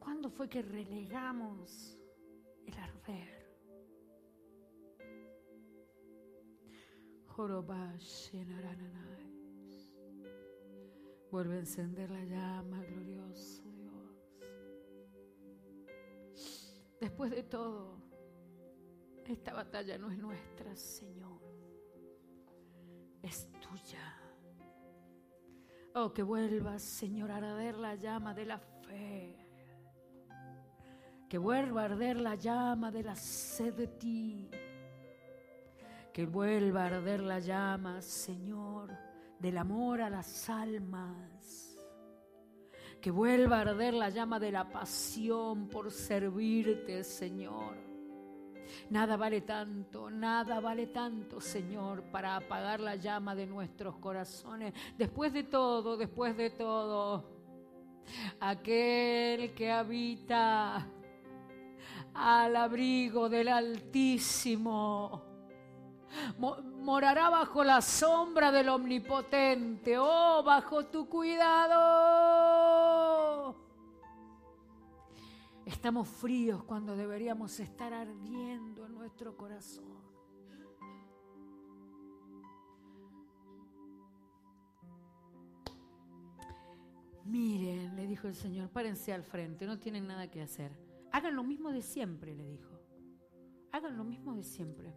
¿Cuándo 0.00 0.30
fue 0.30 0.48
que 0.48 0.62
relegamos 0.62 1.98
el 2.66 2.78
arder? 2.78 3.44
Vuelve 11.30 11.56
a 11.56 11.58
encender 11.58 12.10
la 12.10 12.24
llama, 12.24 12.82
glorioso 12.84 13.62
Dios. 13.72 13.94
Después 17.00 17.30
de 17.32 17.42
todo, 17.42 17.98
esta 19.26 19.52
batalla 19.52 19.98
no 19.98 20.10
es 20.10 20.18
nuestra, 20.18 20.76
Señor. 20.76 21.40
Es 23.22 23.50
tuya. 23.60 24.20
Oh, 25.94 26.12
que 26.12 26.22
vuelvas, 26.22 26.82
Señor, 26.82 27.30
a 27.30 27.36
arder 27.36 27.76
la 27.76 27.94
llama 27.94 28.34
de 28.34 28.44
la 28.44 28.58
fe. 28.58 29.43
Que 31.28 31.38
vuelva 31.38 31.82
a 31.82 31.84
arder 31.86 32.20
la 32.20 32.34
llama 32.34 32.90
de 32.90 33.02
la 33.02 33.16
sed 33.16 33.74
de 33.74 33.86
ti 33.88 34.50
que 36.14 36.26
vuelva 36.26 36.84
a 36.84 36.86
arder 36.86 37.20
la 37.24 37.40
llama, 37.40 38.00
Señor, 38.00 38.96
del 39.40 39.58
amor 39.58 40.00
a 40.00 40.08
las 40.08 40.48
almas. 40.48 41.76
Que 43.00 43.10
vuelva 43.10 43.58
a 43.58 43.60
arder 43.62 43.94
la 43.94 44.10
llama 44.10 44.38
de 44.38 44.52
la 44.52 44.70
pasión 44.70 45.68
por 45.68 45.90
servirte, 45.90 47.02
Señor. 47.02 47.74
Nada 48.90 49.16
vale 49.16 49.40
tanto, 49.40 50.08
nada 50.08 50.60
vale 50.60 50.86
tanto, 50.86 51.40
Señor, 51.40 52.04
para 52.12 52.36
apagar 52.36 52.78
la 52.78 52.94
llama 52.94 53.34
de 53.34 53.48
nuestros 53.48 53.96
corazones. 53.96 54.72
Después 54.96 55.32
de 55.32 55.42
todo, 55.42 55.96
después 55.96 56.36
de 56.36 56.50
todo, 56.50 57.24
aquel 58.38 59.52
que 59.52 59.72
habita 59.72 60.93
al 62.14 62.56
abrigo 62.56 63.28
del 63.28 63.48
Altísimo. 63.48 65.22
Morará 66.38 67.28
bajo 67.28 67.64
la 67.64 67.82
sombra 67.82 68.52
del 68.52 68.68
Omnipotente, 68.68 69.98
oh, 69.98 70.44
bajo 70.44 70.86
tu 70.86 71.08
cuidado. 71.08 72.04
Estamos 75.66 76.08
fríos 76.08 76.62
cuando 76.64 76.94
deberíamos 76.94 77.58
estar 77.58 77.92
ardiendo 77.92 78.86
en 78.86 78.94
nuestro 78.94 79.36
corazón. 79.36 79.92
Miren, 87.24 87.96
le 87.96 88.06
dijo 88.06 88.28
el 88.28 88.34
Señor, 88.34 88.68
párense 88.68 89.12
al 89.12 89.24
frente, 89.24 89.66
no 89.66 89.78
tienen 89.78 90.06
nada 90.06 90.30
que 90.30 90.42
hacer. 90.42 90.83
Hagan 91.14 91.36
lo 91.36 91.44
mismo 91.44 91.70
de 91.70 91.80
siempre, 91.80 92.34
le 92.34 92.44
dijo. 92.44 92.76
Hagan 93.70 93.96
lo 93.96 94.02
mismo 94.02 94.34
de 94.34 94.42
siempre. 94.42 94.92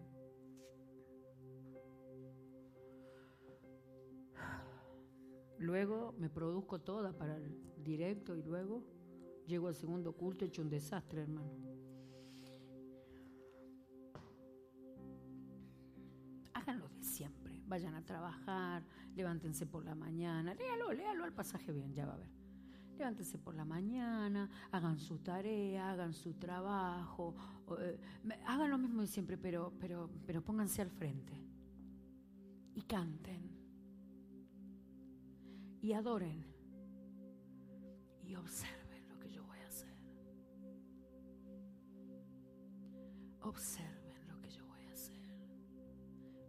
Luego 5.60 6.16
me 6.18 6.28
produzco 6.28 6.82
toda 6.82 7.16
para 7.16 7.38
el 7.38 7.84
directo 7.84 8.36
y 8.36 8.42
luego 8.42 8.84
llego 9.46 9.68
al 9.68 9.76
segundo 9.76 10.12
culto 10.14 10.44
hecho 10.44 10.64
un 10.64 10.72
desastre, 10.72 11.22
hermano. 11.22 11.52
Háganlo 16.56 16.90
de 16.90 17.04
siempre. 17.04 17.62
Vayan 17.68 17.94
a 17.94 18.04
trabajar, 18.04 18.84
levántense 19.14 19.68
por 19.68 19.86
la 19.86 19.94
mañana. 19.94 20.56
Léalo, 20.56 20.94
léalo 20.94 21.26
al 21.26 21.34
pasaje 21.34 21.72
bien, 21.72 21.94
ya 21.94 22.08
va 22.08 22.16
a 22.16 22.18
ver. 22.18 22.47
Levántense 22.98 23.38
por 23.38 23.54
la 23.54 23.64
mañana, 23.64 24.50
hagan 24.72 24.98
su 24.98 25.20
tarea, 25.20 25.92
hagan 25.92 26.14
su 26.14 26.34
trabajo, 26.34 27.36
eh, 27.80 28.00
hagan 28.48 28.72
lo 28.72 28.78
mismo 28.78 29.02
de 29.02 29.08
siempre, 29.08 29.38
pero, 29.38 29.72
pero, 29.80 30.10
pero 30.26 30.42
pónganse 30.42 30.82
al 30.82 30.90
frente 30.90 31.34
y 32.74 32.82
canten 32.82 33.52
y 35.82 35.94
adoren 35.94 36.44
y 38.24 38.36
observen 38.36 39.08
lo 39.08 39.20
que 39.20 39.32
yo 39.32 39.44
voy 39.46 39.60
a 39.60 39.68
hacer. 39.68 39.96
Observen 43.42 44.28
lo 44.28 44.42
que 44.42 44.50
yo 44.50 44.66
voy 44.66 44.82
a 44.86 44.92
hacer. 44.92 45.16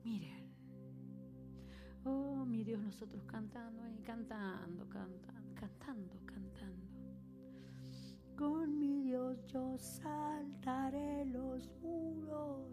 Miren. 0.03 0.51
Oh, 2.05 2.45
mi 2.45 2.65
Dios, 2.65 2.81
nosotros 2.81 3.23
cantando 3.25 3.87
y 3.89 3.99
cantando, 4.03 4.89
cantando, 4.89 5.55
cantando, 5.55 6.17
cantando. 6.25 6.38
Con 8.39 8.79
mi 8.79 9.03
Dios 9.03 9.45
yo 9.49 9.77
saltaré 9.77 11.25
los 11.25 11.69
muros. 11.83 12.69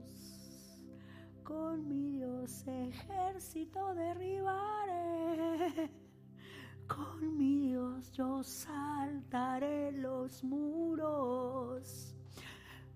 Con 1.44 1.88
mi 1.88 2.12
Dios 2.12 2.68
ejército 2.68 3.96
derribaré. 3.96 5.90
Con 6.88 7.36
mi 7.36 7.70
Dios 7.70 8.12
yo 8.12 8.44
saltaré 8.44 9.92
los 9.92 10.44
muros. 10.44 12.14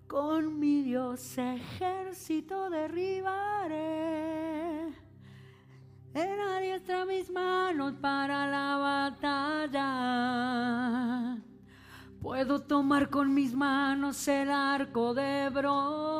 Con 0.06 0.60
mi 0.60 0.82
Dios 0.82 1.38
ejército 1.38 2.70
derribaré. 2.70 3.80
Él 6.14 6.40
adiestra 6.54 7.04
mis 7.04 7.28
manos 7.32 7.94
para 7.94 8.46
la 8.48 8.76
batalla. 8.76 9.90
Puedo 12.20 12.60
tomar 12.60 13.08
con 13.08 13.32
mis 13.32 13.54
manos 13.54 14.28
el 14.28 14.50
arco 14.50 15.14
de 15.14 15.48
bronce 15.48 16.10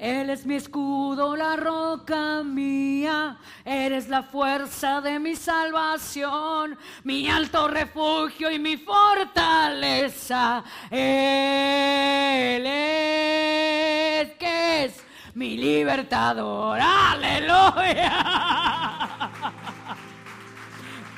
él 0.00 0.30
es 0.30 0.46
mi 0.46 0.54
escudo, 0.54 1.36
la 1.36 1.56
roca 1.56 2.42
mía. 2.42 3.36
Eres 3.66 4.08
la 4.08 4.22
fuerza 4.22 5.02
de 5.02 5.18
mi 5.18 5.36
salvación, 5.36 6.78
mi 7.04 7.28
alto 7.28 7.68
refugio 7.68 8.50
y 8.50 8.58
mi 8.58 8.78
fortaleza. 8.78 10.64
Él 10.90 12.64
es 12.66 14.30
que 14.38 14.84
es 14.84 15.04
mi 15.34 15.58
libertador. 15.58 16.80
Aleluya. 16.80 18.29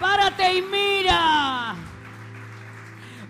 Párate 0.03 0.59
y 0.59 0.63
mira. 0.63 1.77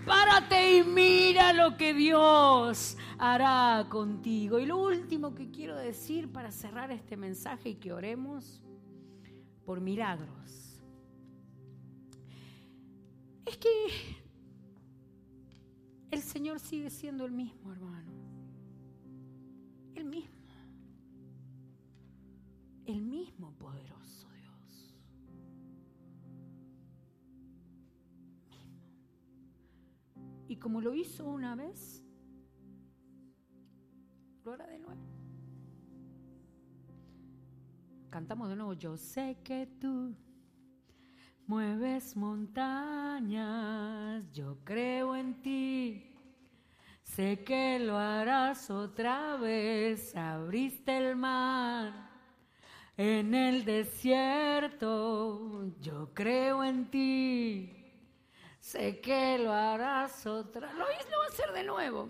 Párate 0.07 0.77
y 0.77 0.83
mira 0.83 1.53
lo 1.53 1.77
que 1.77 1.93
Dios 1.93 2.97
hará 3.19 3.85
contigo. 3.91 4.57
Y 4.57 4.65
lo 4.65 4.77
último 4.77 5.35
que 5.35 5.51
quiero 5.51 5.75
decir 5.77 6.31
para 6.31 6.49
cerrar 6.49 6.89
este 6.89 7.15
mensaje 7.15 7.69
y 7.69 7.75
que 7.75 7.93
oremos 7.93 8.59
por 9.65 9.81
milagros. 9.81 10.81
Es 13.45 13.55
que 13.57 13.69
el 16.09 16.23
Señor 16.23 16.59
sigue 16.59 16.89
siendo 16.89 17.23
el 17.25 17.33
mismo, 17.33 17.71
hermano. 17.71 18.11
El 19.93 20.05
mismo. 20.05 20.33
El 22.87 22.99
mismo 22.99 23.51
poderoso 23.59 24.02
Y 30.53 30.57
como 30.57 30.81
lo 30.81 30.93
hizo 30.93 31.25
una 31.25 31.55
vez, 31.55 32.03
de 34.45 34.77
nuevo. 34.77 35.01
Cantamos 38.11 38.49
de 38.49 38.55
nuevo. 38.55 38.73
Yo 38.73 38.95
sé 38.95 39.39
que 39.43 39.65
tú 39.81 40.15
mueves 41.47 42.15
montañas, 42.15 43.43
yo 44.31 44.59
creo 44.63 45.15
en 45.15 45.41
ti. 45.41 46.13
Sé 47.01 47.43
que 47.43 47.79
lo 47.79 47.97
harás 47.97 48.69
otra 48.69 49.37
vez, 49.37 50.15
abriste 50.15 50.95
el 50.95 51.15
mar 51.15 52.11
en 52.95 53.33
el 53.33 53.65
desierto, 53.65 54.91
yo 55.81 56.13
creo 56.13 56.63
en 56.63 56.91
ti. 56.91 57.82
Sé 58.63 59.01
que 59.01 59.37
lo 59.39 59.51
harás 59.51 60.25
otra. 60.25 60.71
Lo, 60.71 60.79
lo 60.79 60.85
va 60.85 61.25
a 61.25 61.27
hacer 61.27 61.51
de 61.51 61.63
nuevo. 61.65 62.07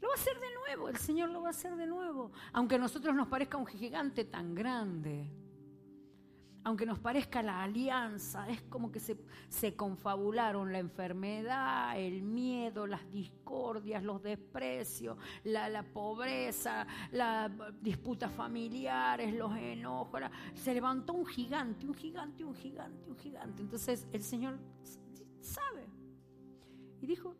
Lo 0.00 0.08
va 0.08 0.14
a 0.14 0.16
hacer 0.16 0.34
de 0.40 0.54
nuevo, 0.66 0.88
el 0.88 0.96
Señor 0.96 1.30
lo 1.30 1.42
va 1.42 1.48
a 1.48 1.50
hacer 1.50 1.76
de 1.76 1.86
nuevo. 1.86 2.32
Aunque 2.52 2.74
a 2.74 2.78
nosotros 2.78 3.14
nos 3.14 3.28
parezca 3.28 3.56
un 3.56 3.66
gigante 3.66 4.24
tan 4.24 4.56
grande, 4.56 5.30
aunque 6.64 6.84
nos 6.84 6.98
parezca 6.98 7.42
la 7.42 7.62
alianza, 7.62 8.48
es 8.48 8.60
como 8.62 8.90
que 8.90 8.98
se, 8.98 9.76
confabularon 9.76 10.72
la 10.72 10.80
enfermedad, 10.80 11.96
el 11.96 12.24
miedo, 12.24 12.84
las 12.88 13.08
discordias, 13.12 14.02
los 14.02 14.20
desprecios, 14.20 15.16
la, 15.44 15.68
la 15.68 15.84
pobreza, 15.84 16.88
las 17.12 17.52
disputas 17.80 18.32
familiares, 18.32 19.32
los 19.32 19.56
enojos. 19.56 20.22
se 20.54 20.74
levantó 20.74 21.12
un 21.12 21.26
gigante, 21.26 21.86
un 21.86 21.94
gigante, 21.94 22.44
un 22.44 22.54
gigante, 22.56 23.08
un 23.08 23.16
gigante. 23.16 23.62
Entonces 23.62 24.08
el 24.12 24.24
Señor 24.24 24.58
sabe. 25.48 25.86
Y 27.00 27.06
dijo, 27.06 27.34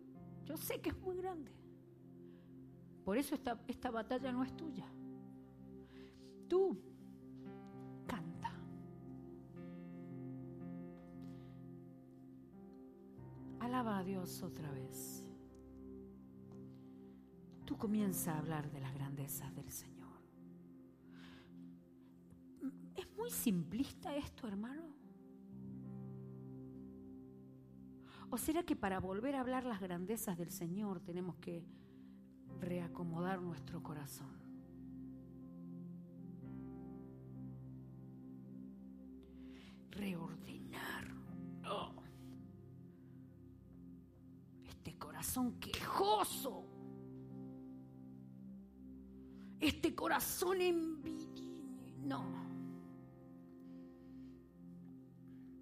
yo 0.44 0.56
sé 0.56 0.80
que 0.80 0.90
es 0.90 0.98
muy 0.98 1.16
grande 1.16 1.58
por 3.08 3.16
eso 3.16 3.34
esta, 3.34 3.58
esta 3.66 3.90
batalla 3.90 4.30
no 4.30 4.44
es 4.44 4.54
tuya. 4.54 4.86
Tú 6.46 6.78
canta. 8.06 8.52
Alaba 13.60 14.00
a 14.00 14.04
Dios 14.04 14.42
otra 14.42 14.70
vez. 14.72 15.24
Tú 17.64 17.78
comienza 17.78 18.34
a 18.34 18.40
hablar 18.40 18.70
de 18.70 18.80
las 18.80 18.92
grandezas 18.92 19.54
del 19.54 19.70
Señor. 19.70 20.20
¿Es 22.94 23.08
muy 23.16 23.30
simplista 23.30 24.14
esto, 24.14 24.46
hermano? 24.46 24.97
¿O 28.30 28.38
será 28.38 28.62
que 28.62 28.76
para 28.76 29.00
volver 29.00 29.34
a 29.34 29.40
hablar 29.40 29.64
las 29.64 29.80
grandezas 29.80 30.36
del 30.36 30.50
Señor 30.50 31.00
tenemos 31.00 31.36
que 31.36 31.64
reacomodar 32.60 33.40
nuestro 33.40 33.82
corazón. 33.82 34.48
reordenar. 39.98 41.08
Oh. 41.68 41.92
Este 44.68 44.96
corazón 44.96 45.58
quejoso. 45.58 46.64
Este 49.60 49.94
corazón 49.94 50.60
envidioso. 50.60 51.42
No. 52.04 52.24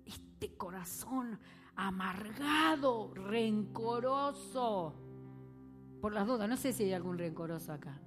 Este 0.05 0.55
corazón 0.57 1.39
amargado, 1.77 3.13
rencoroso. 3.15 4.95
Por 6.01 6.13
las 6.13 6.27
dudas, 6.27 6.49
no 6.49 6.57
sé 6.57 6.73
si 6.73 6.85
hay 6.85 6.93
algún 6.93 7.19
rencoroso 7.19 7.73
acá. 7.73 7.99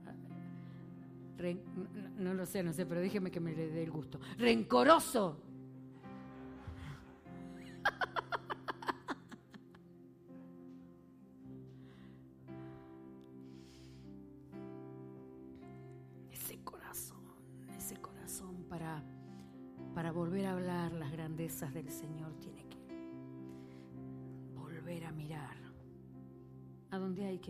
no, 2.17 2.34
lo 2.34 2.45
sé, 2.45 2.63
no 2.63 2.74
sé, 2.74 2.86
pero 2.86 3.01
déjeme 3.01 3.32
que 3.32 3.39
me 3.39 3.53
le 3.53 3.70
dé 3.70 3.84
el 3.84 3.91
gusto. 3.91 4.20
Rencoroso. 4.38 5.49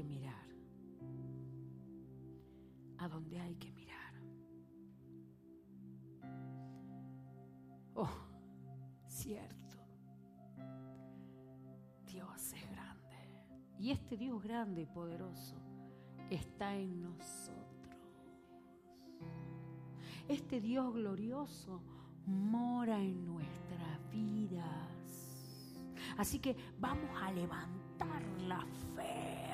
Mirar, 0.04 0.48
a 2.98 3.08
donde 3.08 3.40
hay 3.40 3.56
que 3.56 3.72
mirar. 3.72 4.14
Oh, 7.94 8.10
cierto, 9.08 9.78
Dios 12.06 12.54
es 12.54 12.70
grande. 12.72 13.00
Y 13.78 13.92
este 13.92 14.18
Dios 14.18 14.42
grande 14.44 14.82
y 14.82 14.86
poderoso 14.86 15.56
está 16.30 16.76
en 16.76 17.02
nosotros. 17.02 17.70
Este 20.28 20.62
Dios 20.62 20.94
glorioso 20.94 21.82
mora 22.26 23.00
en 23.00 23.26
nuestras 23.26 24.12
vidas. 24.12 25.80
Así 26.18 26.40
que 26.40 26.56
vamos 26.80 27.10
a 27.22 27.32
levantar 27.32 28.22
la 28.48 28.64
fe. 28.96 29.49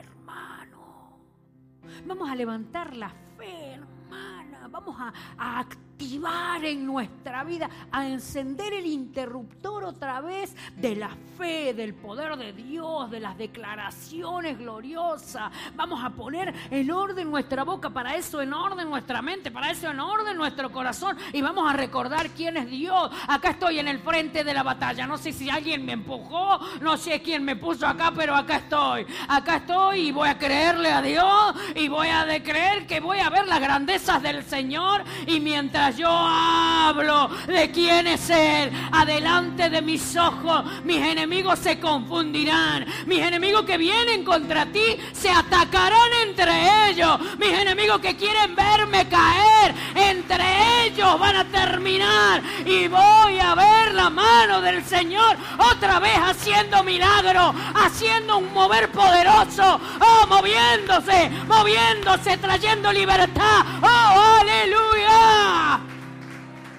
Vamos 2.05 2.29
a 2.29 2.35
levantar 2.35 2.95
la 2.95 3.09
fe, 3.37 3.73
hermana. 3.73 4.67
Vamos 4.69 4.95
a, 4.99 5.13
a 5.37 5.65
activar 5.95 6.65
en 6.65 6.85
nuestra 6.85 7.45
vida, 7.45 7.69
a 7.89 8.05
encender 8.05 8.73
el 8.73 8.85
interruptor 8.85 9.85
otra 9.85 10.19
vez 10.19 10.53
de 10.75 10.93
la 10.93 11.09
fe, 11.37 11.73
del 11.73 11.93
poder 11.93 12.35
de 12.35 12.51
Dios, 12.51 13.09
de 13.09 13.21
las 13.21 13.37
declaraciones 13.37 14.57
gloriosas. 14.57 15.53
Vamos 15.73 16.03
a 16.03 16.09
poner 16.09 16.53
en 16.69 16.91
orden 16.91 17.31
nuestra 17.31 17.63
boca, 17.63 17.89
para 17.91 18.13
eso 18.15 18.41
en 18.41 18.51
orden 18.51 18.89
nuestra 18.89 19.21
mente, 19.21 19.51
para 19.51 19.71
eso 19.71 19.89
en 19.89 20.01
orden 20.01 20.35
nuestro 20.35 20.69
corazón 20.69 21.15
y 21.31 21.41
vamos 21.41 21.69
a 21.69 21.73
recordar 21.73 22.29
quién 22.31 22.57
es 22.57 22.69
Dios. 22.69 23.09
Acá 23.29 23.51
estoy 23.51 23.79
en 23.79 23.87
el 23.87 23.99
frente 23.99 24.43
de 24.43 24.53
la 24.53 24.63
batalla. 24.63 25.07
No 25.07 25.17
sé 25.17 25.31
si 25.31 25.49
alguien 25.49 25.85
me 25.85 25.93
empujó, 25.93 26.59
no 26.81 26.97
sé 26.97 27.21
quién 27.21 27.45
me 27.45 27.55
puso 27.55 27.87
acá, 27.87 28.11
pero 28.13 28.35
acá 28.35 28.57
estoy. 28.57 29.05
Acá 29.29 29.57
estoy 29.57 30.09
y 30.09 30.11
voy 30.11 30.27
a 30.27 30.37
creerle 30.37 30.91
a 30.91 31.01
Dios 31.01 31.55
y 31.73 31.87
voy 31.87 32.09
a 32.09 32.25
creer 32.43 32.85
que 32.85 32.99
voy 32.99 33.19
a 33.19 33.29
ver 33.29 33.47
las 33.47 33.61
grandezas 33.61 34.21
del 34.21 34.43
Señor 34.43 35.01
y 35.25 35.39
mientras 35.39 35.84
yo 35.91 36.09
hablo 36.09 37.29
de 37.47 37.71
quién 37.71 38.07
es 38.07 38.29
Él, 38.29 38.71
adelante 38.91 39.69
de 39.69 39.81
mis 39.81 40.15
ojos, 40.15 40.63
mis 40.83 40.97
enemigos 40.97 41.59
se 41.59 41.79
confundirán. 41.79 42.85
Mis 43.05 43.19
enemigos 43.19 43.63
que 43.63 43.77
vienen 43.77 44.23
contra 44.23 44.65
ti 44.65 44.97
se 45.13 45.29
atacarán 45.29 46.11
entre 46.27 46.89
ellos. 46.89 47.19
Mis 47.37 47.49
enemigos 47.49 47.99
que 47.99 48.15
quieren 48.15 48.55
verme 48.55 49.07
caer, 49.07 49.73
entre 49.95 50.85
ellos 50.85 51.19
van 51.19 51.35
a 51.35 51.45
terminar. 51.45 52.41
Y 52.65 52.87
voy 52.87 53.39
a 53.39 53.55
ver 53.55 53.93
la 53.93 54.09
mano 54.09 54.61
del 54.61 54.83
Señor 54.83 55.37
otra 55.71 55.99
vez 55.99 56.17
haciendo 56.17 56.83
milagro, 56.83 57.53
haciendo 57.75 58.37
un 58.37 58.53
mover 58.53 58.89
poderoso. 58.91 59.79
Oh, 59.99 60.27
moviéndose, 60.27 61.29
moviéndose, 61.47 62.37
trayendo 62.37 62.91
libertad. 62.91 63.65
Oh, 63.81 64.39
aleluya. 64.41 65.74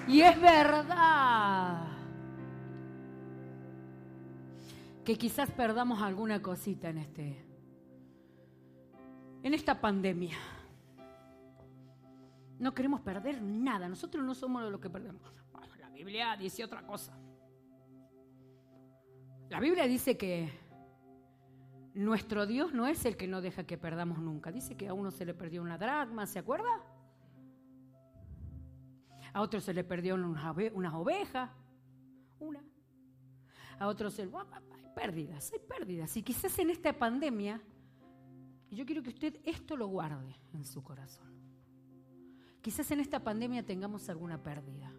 Y 0.07 0.21
es 0.21 0.39
verdad 0.39 1.85
que 5.03 5.17
quizás 5.17 5.51
perdamos 5.51 6.01
alguna 6.01 6.41
cosita 6.41 6.89
en 6.89 6.97
este 6.99 7.45
en 9.43 9.53
esta 9.53 9.79
pandemia. 9.79 10.37
No 12.59 12.73
queremos 12.73 13.01
perder 13.01 13.41
nada. 13.41 13.87
Nosotros 13.87 14.23
no 14.23 14.33
somos 14.33 14.63
lo 14.71 14.79
que 14.79 14.89
perdemos. 14.89 15.21
La 15.79 15.89
Biblia 15.89 16.35
dice 16.37 16.63
otra 16.63 16.85
cosa. 16.85 17.17
La 19.49 19.59
Biblia 19.59 19.87
dice 19.87 20.17
que 20.17 20.51
nuestro 21.93 22.45
Dios 22.45 22.73
no 22.73 22.87
es 22.87 23.05
el 23.05 23.17
que 23.17 23.27
no 23.27 23.41
deja 23.41 23.65
que 23.65 23.77
perdamos 23.77 24.19
nunca. 24.19 24.51
Dice 24.51 24.75
que 24.75 24.87
a 24.87 24.93
uno 24.93 25.11
se 25.11 25.25
le 25.25 25.33
perdió 25.33 25.61
una 25.61 25.77
dracma, 25.77 26.25
¿se 26.25 26.39
acuerda? 26.39 26.81
A 29.37 29.41
otros 29.41 29.65
se 29.65 29.71
le 29.71 29.83
perdió 29.83 30.15
unas 30.15 30.95
ovejas, 30.95 31.51
una. 32.39 32.59
A 33.77 33.87
otros 33.87 34.15
se... 34.15 34.23
Hay 34.23 34.87
pérdidas, 34.95 35.53
hay 35.53 35.59
pérdidas. 35.59 36.17
Y 36.17 36.23
quizás 36.23 36.57
en 36.57 36.71
esta 36.71 36.91
pandemia, 36.91 37.61
yo 38.71 38.83
quiero 38.83 39.03
que 39.03 39.09
usted 39.09 39.39
esto 39.43 39.77
lo 39.77 39.89
guarde 39.89 40.35
en 40.55 40.65
su 40.65 40.81
corazón. 40.81 41.31
Quizás 42.63 42.89
en 42.89 42.99
esta 42.99 43.23
pandemia 43.23 43.63
tengamos 43.63 44.09
alguna 44.09 44.41
pérdida. 44.41 44.91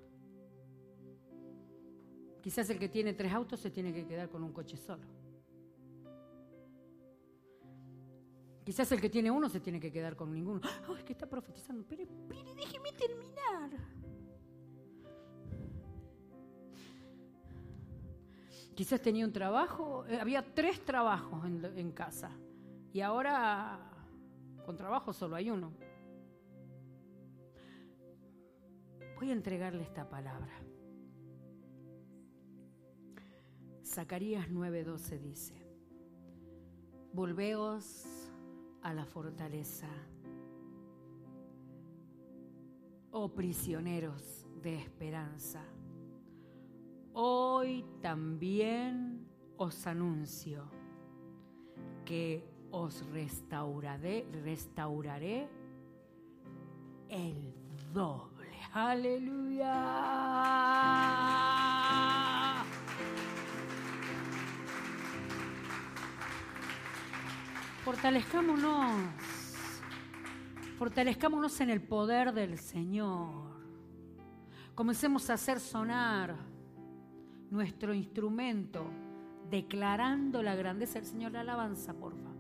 Quizás 2.41 2.70
el 2.70 2.78
que 2.78 2.89
tiene 2.89 3.14
tres 3.14 3.32
autos 3.32 3.59
se 3.59 3.72
tiene 3.72 3.93
que 3.93 4.07
quedar 4.07 4.28
con 4.28 4.45
un 4.45 4.53
coche 4.53 4.76
solo. 4.76 5.09
Quizás 8.64 8.93
el 8.93 9.01
que 9.01 9.11
tiene 9.11 9.32
uno 9.32 9.49
se 9.49 9.59
tiene 9.59 9.80
que 9.80 9.91
quedar 9.91 10.14
con 10.14 10.32
ninguno. 10.32 10.61
¡Ay, 10.62 11.03
que 11.03 11.12
está 11.12 11.28
profetizando! 11.28 11.84
Pero, 11.89 12.05
pero 12.28 12.55
déjeme 12.55 12.93
terminar. 12.93 13.99
Quizás 18.79 19.03
tenía 19.03 19.24
un 19.24 19.33
trabajo, 19.33 20.07
eh, 20.07 20.20
había 20.20 20.55
tres 20.55 20.85
trabajos 20.85 21.45
en, 21.45 21.91
casa 21.91 22.31
y 22.93 23.01
ahora 23.01 23.76
con 24.64 24.76
trabajo 24.76 25.12
solo 25.12 25.35
hay 25.35 25.51
uno. 25.51 25.72
Voy 29.16 29.31
a 29.31 29.33
entregarle 29.33 29.83
esta 29.83 30.09
palabra. 30.09 30.53
Zacarías 33.85 34.49
9:12 34.49 35.18
dice, 35.18 35.55
volveos 37.12 38.07
a 38.83 38.95
la 38.95 39.05
fortaleza, 39.05 39.89
oh 43.11 43.35
prisioneros 43.35 44.47
de 44.62 44.76
esperanza 44.76 45.64
Hoy 47.21 47.85
también 48.01 49.27
os 49.57 49.89
anuncio 49.89 50.71
que 52.05 52.49
os 52.71 53.05
restauraré, 53.11 54.25
restauraré 54.45 55.49
el 57.09 57.53
doble. 57.93 58.57
Aleluya. 58.73 59.75
Fortalezcámonos. 67.85 69.12
Fortalezcámonos 70.79 71.61
en 71.62 71.71
el 71.71 71.83
poder 71.83 72.33
del 72.33 72.61
Señor. 72.61 73.59
Comencemos 74.77 75.29
a 75.31 75.35
hacer 75.35 75.59
sonar 75.59 76.48
nuestro 77.51 77.95
instrumento, 77.95 78.85
declarando 79.51 80.43
la 80.43 80.55
grandeza 80.55 80.95
del 80.95 81.07
Señor, 81.07 81.33
la 81.33 81.41
alabanza, 81.41 81.95
porfa, 81.95 82.31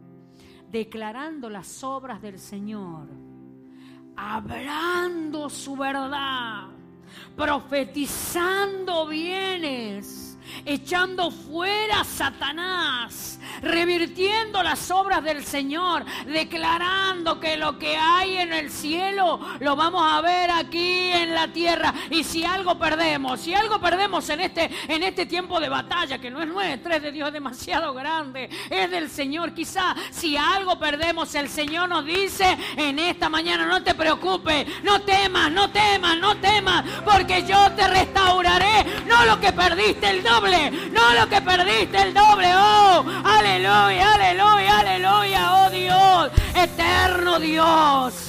declarando 0.70 1.48
las 1.48 1.82
obras 1.84 2.20
del 2.20 2.38
Señor, 2.38 3.08
hablando 4.16 5.48
su 5.48 5.76
verdad, 5.76 6.68
profetizando 7.36 9.06
bienes 9.06 10.27
echando 10.64 11.30
fuera 11.30 12.04
Satanás, 12.04 13.38
revirtiendo 13.62 14.62
las 14.62 14.90
obras 14.90 15.22
del 15.22 15.44
Señor, 15.44 16.04
declarando 16.26 17.40
que 17.40 17.56
lo 17.56 17.78
que 17.78 17.96
hay 17.96 18.38
en 18.38 18.52
el 18.52 18.70
cielo 18.70 19.40
lo 19.60 19.76
vamos 19.76 20.02
a 20.04 20.20
ver 20.20 20.50
aquí 20.50 21.10
en 21.10 21.34
la 21.34 21.48
tierra. 21.48 21.94
Y 22.10 22.24
si 22.24 22.44
algo 22.44 22.78
perdemos, 22.78 23.40
si 23.40 23.54
algo 23.54 23.80
perdemos 23.80 24.28
en 24.30 24.40
este, 24.40 24.70
en 24.88 25.02
este 25.02 25.26
tiempo 25.26 25.60
de 25.60 25.68
batalla, 25.68 26.18
que 26.18 26.30
no 26.30 26.40
es 26.40 26.48
nuestro, 26.48 26.94
es 26.94 27.02
de 27.02 27.12
Dios 27.12 27.32
demasiado 27.32 27.94
grande, 27.94 28.48
es 28.70 28.90
del 28.90 29.10
Señor. 29.10 29.54
Quizá 29.54 29.94
si 30.10 30.36
algo 30.36 30.78
perdemos, 30.78 31.34
el 31.34 31.48
Señor 31.48 31.88
nos 31.88 32.04
dice 32.04 32.56
en 32.76 32.98
esta 32.98 33.28
mañana, 33.28 33.66
no 33.66 33.82
te 33.82 33.94
preocupes, 33.94 34.66
no 34.82 35.00
temas, 35.02 35.50
no 35.50 35.70
temas, 35.70 36.18
no 36.18 36.36
temas, 36.36 36.84
porque 37.04 37.44
yo 37.46 37.70
te 37.72 37.86
restauraré, 37.88 38.84
no 39.06 39.24
lo 39.24 39.40
que 39.40 39.52
perdiste 39.52 40.10
el 40.10 40.22
no 40.40 41.14
lo 41.14 41.28
que 41.28 41.40
perdiste 41.40 42.00
el 42.00 42.14
doble, 42.14 42.52
oh, 42.54 43.04
aleluya, 43.24 44.14
aleluya, 44.14 44.78
aleluya, 44.78 45.54
oh 45.54 45.70
Dios, 45.70 46.30
eterno 46.54 47.40
Dios. 47.40 48.27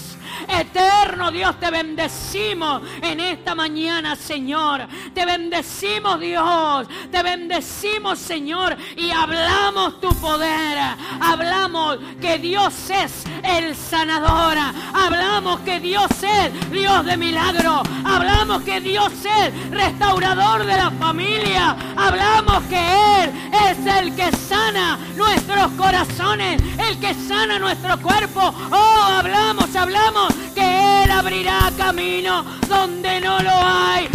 Eterno 0.50 1.32
Dios, 1.32 1.60
te 1.60 1.70
bendecimos 1.70 2.82
en 3.02 3.20
esta 3.20 3.54
mañana, 3.54 4.16
Señor. 4.16 4.88
Te 5.14 5.26
bendecimos, 5.26 6.20
Dios. 6.20 6.88
Te 7.12 7.22
bendecimos, 7.22 8.18
Señor. 8.18 8.76
Y 8.98 9.12
hablamos 9.12 10.00
tu 10.02 10.10
poder. 10.20 10.80
Hablamos 11.20 12.00
que 12.20 12.40
Dios 12.40 12.74
es 12.90 13.24
el 13.44 13.76
sanador. 13.76 14.58
Hablamos 14.94 15.60
que 15.62 15.80
Dios 15.80 16.10
es 16.24 16.72
Dios 16.72 17.06
de 17.06 17.18
milagro. 17.18 17.84
Hablamos 18.04 18.64
que 18.64 18.82
Dios 18.82 19.12
es 19.24 19.70
restaurador 19.70 20.66
de 20.66 20.78
la 20.78 20.92
familia. 20.92 21.76
Hablamos 21.96 22.64
que 22.64 23.24
Él 23.24 23.32
es 23.70 23.86
el 23.86 24.16
que 24.16 24.32
sana 24.36 24.98
nuestros 25.16 25.72
corazones, 25.74 26.62
el 26.78 27.00
que 27.00 27.14
sana 27.14 27.60
nuestro 27.60 28.00
cuerpo. 28.02 28.54
Oh, 28.72 29.04
hablamos, 29.20 29.76
hablamos 29.76 30.34
que 30.54 31.04
Él 31.04 31.12
abrirá 31.12 31.72
camino 31.78 32.46
donde 32.68 33.22
no 33.22 33.40
lo 33.42 33.52
hay. 33.52 34.10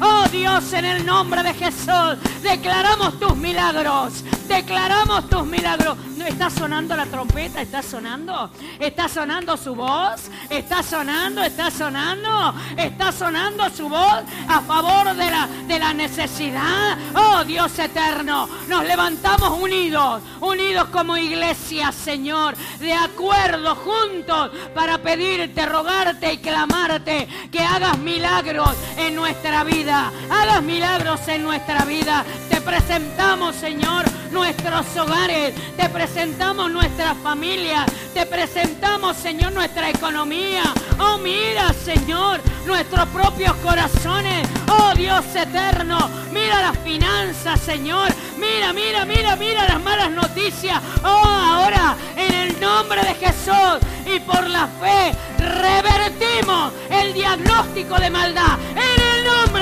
Oh 0.00 0.24
Dios, 0.32 0.72
en 0.72 0.84
el 0.84 1.06
nombre 1.06 1.42
de 1.44 1.54
Jesús, 1.54 2.18
declaramos 2.42 3.18
tus 3.20 3.36
milagros. 3.36 4.24
Declaramos 4.48 5.30
tus 5.30 5.46
milagros. 5.46 5.96
¿No 6.16 6.26
está 6.26 6.50
sonando 6.50 6.94
la 6.94 7.06
trompeta? 7.06 7.62
¿Está 7.62 7.82
sonando? 7.82 8.50
¿Está 8.78 9.08
sonando 9.08 9.56
su 9.56 9.74
voz? 9.74 10.30
¿Está 10.50 10.82
sonando? 10.82 11.42
¿Está 11.42 11.70
sonando? 11.70 12.54
¿Está 12.76 13.12
sonando 13.12 13.70
su 13.70 13.88
voz 13.88 14.22
a 14.48 14.60
favor 14.60 15.14
de 15.14 15.30
la, 15.30 15.48
de 15.66 15.78
la 15.78 15.94
necesidad? 15.94 16.98
Oh 17.14 17.44
Dios 17.44 17.78
eterno, 17.78 18.48
nos 18.68 18.84
levantamos 18.84 19.58
unidos, 19.60 20.22
unidos 20.40 20.88
como 20.88 21.16
iglesia, 21.16 21.90
Señor, 21.92 22.56
de 22.78 22.92
acuerdo, 22.92 23.74
juntos, 23.76 24.50
para 24.74 24.98
pedirte, 24.98 25.66
rogarte 25.66 26.34
y 26.34 26.38
clamarte 26.38 27.28
que 27.50 27.60
hagas 27.60 27.98
milagros 27.98 28.71
en 28.96 29.14
nuestra 29.14 29.64
vida. 29.64 30.12
Hagas 30.30 30.62
milagros 30.62 31.20
en 31.28 31.42
nuestra 31.42 31.84
vida. 31.84 32.24
Presentamos, 32.64 33.56
Señor, 33.56 34.04
nuestros 34.30 34.96
hogares. 34.96 35.54
Te 35.76 35.88
presentamos 35.88 36.70
nuestra 36.70 37.14
familia. 37.16 37.84
Te 38.14 38.24
presentamos, 38.26 39.16
Señor, 39.16 39.52
nuestra 39.52 39.90
economía. 39.90 40.62
Oh, 40.98 41.18
mira, 41.18 41.72
Señor, 41.72 42.40
nuestros 42.66 43.08
propios 43.08 43.54
corazones. 43.56 44.48
Oh, 44.68 44.94
Dios 44.94 45.24
eterno. 45.34 46.08
Mira 46.32 46.62
las 46.62 46.78
finanzas, 46.78 47.60
Señor. 47.60 48.08
Mira, 48.38 48.72
mira, 48.72 49.04
mira, 49.04 49.36
mira 49.36 49.66
las 49.68 49.80
malas 49.82 50.10
noticias. 50.10 50.80
Oh, 51.02 51.06
ahora, 51.08 51.96
en 52.16 52.34
el 52.34 52.60
nombre 52.60 53.02
de 53.02 53.14
Jesús 53.14 53.78
y 54.06 54.20
por 54.20 54.48
la 54.48 54.66
fe, 54.80 55.12
revertimos 55.38 56.72
el 56.90 57.12
diagnóstico 57.12 57.96
de 57.96 58.10
maldad. 58.10 58.58
En 58.70 59.02
el 59.02 59.11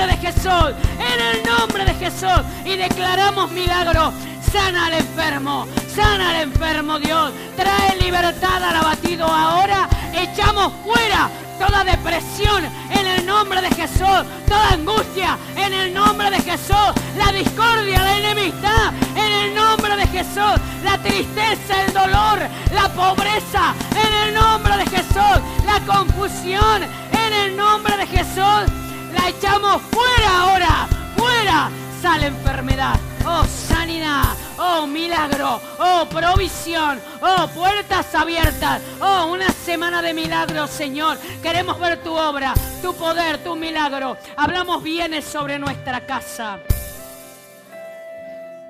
nombre 0.01 0.15
de 0.15 0.17
Jesús. 0.17 0.73
En 0.99 1.19
el 1.19 1.43
nombre 1.43 1.85
de 1.85 1.93
Jesús. 1.93 2.41
Y 2.65 2.75
declaramos 2.75 3.51
milagro 3.51 4.13
Sana 4.51 4.87
al 4.87 4.93
enfermo, 4.93 5.65
sana 5.95 6.31
al 6.31 6.41
enfermo 6.41 6.99
Dios. 6.99 7.31
Trae 7.55 7.95
libertad 8.01 8.61
al 8.63 8.75
abatido 8.75 9.25
ahora. 9.25 9.87
Echamos 10.13 10.73
fuera 10.83 11.29
toda 11.57 11.85
depresión 11.85 12.65
en 12.89 13.07
el 13.07 13.25
nombre 13.25 13.61
de 13.61 13.69
Jesús, 13.69 14.25
toda 14.49 14.73
angustia 14.73 15.37
en 15.55 15.73
el 15.73 15.93
nombre 15.93 16.29
de 16.31 16.41
Jesús, 16.41 16.91
la 17.17 17.31
discordia, 17.31 18.03
la 18.03 18.17
enemistad 18.17 18.91
en 19.15 19.31
el 19.31 19.55
nombre 19.55 19.95
de 19.95 20.07
Jesús, 20.07 20.59
la 20.83 20.97
tristeza, 20.97 21.85
el 21.85 21.93
dolor, 21.93 22.39
la 22.73 22.89
pobreza 22.89 23.73
en 23.91 24.27
el 24.27 24.33
nombre 24.33 24.75
de 24.77 24.85
Jesús, 24.87 25.39
la 25.65 25.79
confusión 25.85 26.83
en 26.83 27.33
el 27.33 27.55
nombre 27.55 27.95
de 27.95 28.07
Jesús, 28.07 28.65
la 29.13 29.29
echamos 29.29 29.81
fuera 29.91 30.41
ahora, 30.41 30.87
fuera 31.17 31.69
sale 32.01 32.27
enfermedad 32.27 32.99
oh 33.25 33.45
sanidad, 33.45 34.35
oh 34.57 34.87
milagro, 34.87 35.61
oh 35.79 36.05
provisión, 36.09 36.99
oh 37.21 37.47
puertas 37.47 38.13
abiertas, 38.15 38.81
oh 38.99 39.31
una 39.31 39.49
semana 39.49 40.01
de 40.01 40.13
milagros, 40.13 40.69
Señor. 40.69 41.17
Queremos 41.41 41.79
ver 41.79 42.01
tu 42.03 42.13
obra, 42.13 42.53
tu 42.81 42.93
poder, 42.95 43.43
tu 43.43 43.55
milagro. 43.55 44.17
Hablamos 44.35 44.83
bienes 44.83 45.25
sobre 45.25 45.59
nuestra 45.59 46.05
casa. 46.05 46.59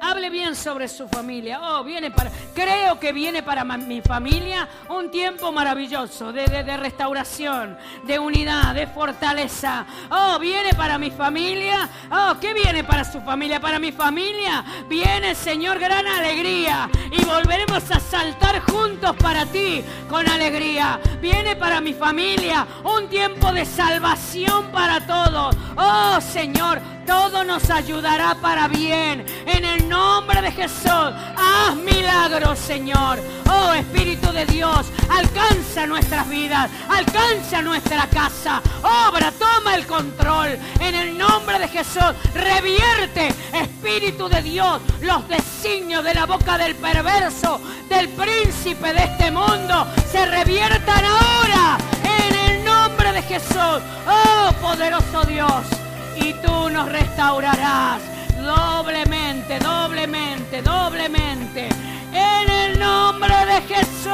Hable 0.04 0.32
bien 0.32 0.56
sobre 0.56 0.88
su 0.88 1.08
familia. 1.08 1.60
Oh, 1.62 1.84
viene 1.84 2.10
para. 2.10 2.32
Creo 2.56 3.00
que 3.00 3.14
viene 3.14 3.44
para 3.44 3.64
mi 3.64 4.02
familia 4.02 4.68
un 4.90 5.12
tiempo 5.12 5.52
maravilloso 5.52 6.34
de, 6.34 6.48
de, 6.48 6.76
restauración, 6.76 7.78
de 8.08 8.18
unidad, 8.18 8.74
de 8.74 8.88
fortaleza. 8.88 9.86
Oh, 10.10 10.40
viene 10.40 10.74
para 10.74 10.98
mi 10.98 11.12
familia. 11.12 11.88
Oh, 12.10 12.34
¿qué 12.42 12.52
viene 12.52 12.84
para 12.84 13.04
su 13.04 13.22
familia? 13.22 13.60
Para 13.60 13.78
mi 13.78 13.92
familia 13.92 14.66
viene, 14.90 15.36
Señor, 15.36 15.78
gran 15.78 16.08
alegría. 16.08 16.90
Y 17.12 17.24
volveremos 17.24 17.92
a 17.92 18.00
saltar 18.00 18.60
juntos 18.62 19.16
para 19.18 19.46
ti 19.46 19.84
con 20.10 20.28
alegría. 20.28 21.00
Viene 21.22 21.56
para 21.56 21.80
mi 21.80 21.94
familia 21.94 22.66
un 22.84 23.08
tiempo 23.08 23.54
de 23.54 23.66
salvación 23.66 24.72
para 24.72 25.06
todos. 25.06 25.56
Oh, 25.78 26.20
Señor 26.20 26.82
todo 27.06 27.44
nos 27.44 27.70
ayudará 27.70 28.36
para 28.36 28.68
bien. 28.68 29.26
En 29.46 29.66
el 29.66 29.88
nombre 29.88 30.42
de 30.42 30.52
Jesús, 30.52 31.12
haz 31.38 31.76
milagros, 31.76 32.60
Señor. 32.60 33.20
Oh 33.50 33.74
Espíritu 33.74 34.32
de 34.32 34.46
Dios, 34.46 34.88
alcanza 35.10 35.86
nuestras 35.86 36.28
vidas, 36.30 36.70
alcanza 36.90 37.62
nuestra 37.62 38.08
casa. 38.08 38.62
Obra, 39.08 39.32
toma 39.32 39.76
el 39.76 39.86
control. 39.86 40.58
En 40.80 40.96
el 40.96 41.18
nombre 41.18 41.60
de 41.60 41.68
Jesús, 41.68 42.14
revierte, 42.34 43.34
Espíritu 43.54 44.30
de 44.30 44.42
Dios, 44.42 44.82
los 45.02 45.28
designios 45.28 46.04
de 46.04 46.14
la 46.14 46.26
boca 46.26 46.58
del 46.58 46.76
perverso, 46.76 47.60
del 47.90 48.10
príncipe 48.10 48.94
de 48.94 49.04
este 49.04 49.32
mundo, 49.32 49.88
se 50.12 50.26
reviertan 50.26 51.04
ahora. 51.06 51.78
En 52.04 52.36
el 52.36 52.66
nombre 52.66 53.12
de 53.12 53.22
Jesús, 53.24 53.82
oh 54.08 54.52
poderoso 54.62 55.24
Dios 55.24 55.81
y 56.22 56.34
tú 56.46 56.70
nos 56.70 56.90
restaurarás 56.90 58.02
doblemente, 58.38 59.60
doblemente, 59.60 60.62
doblemente. 60.62 61.70
En 62.14 62.50
el 62.50 62.80
nombre 62.80 63.34
de 63.46 63.62
Jesús. 63.62 64.12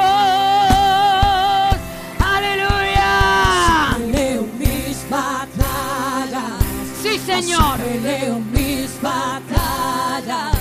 Aleluya. 2.36 3.96
Peleo 3.98 4.48
mis 4.60 5.10
batallas. 5.10 6.60
Sí, 7.02 7.20
Señor. 7.20 7.74
Así 7.74 7.84
peleo 7.84 8.40
mis 8.40 9.02
batallas. 9.02 10.58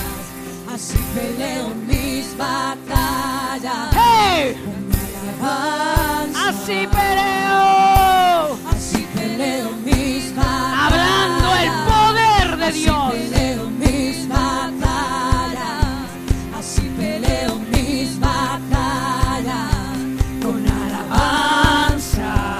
Así 0.73 0.97
peleo 1.13 1.69
mis 1.87 2.37
batallas. 2.37 3.89
¡Hey! 3.93 4.55
Así 6.35 6.87
peleo. 6.87 8.57
Así 8.71 9.07
peleo 9.15 9.66
de 12.67 12.73
Dios. 12.73 13.13
así 16.57 16.89
peleo 16.97 17.59
mis 17.71 18.19
batallas 18.19 19.71
con 20.41 20.67
alabanza. 20.67 22.57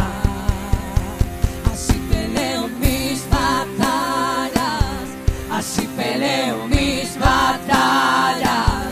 Así 1.71 1.99
peleo 2.09 2.67
mis 2.79 3.29
batallas, 3.29 5.07
así 5.51 5.87
peleo 5.97 6.67
mis 6.67 7.19
batallas, 7.19 8.85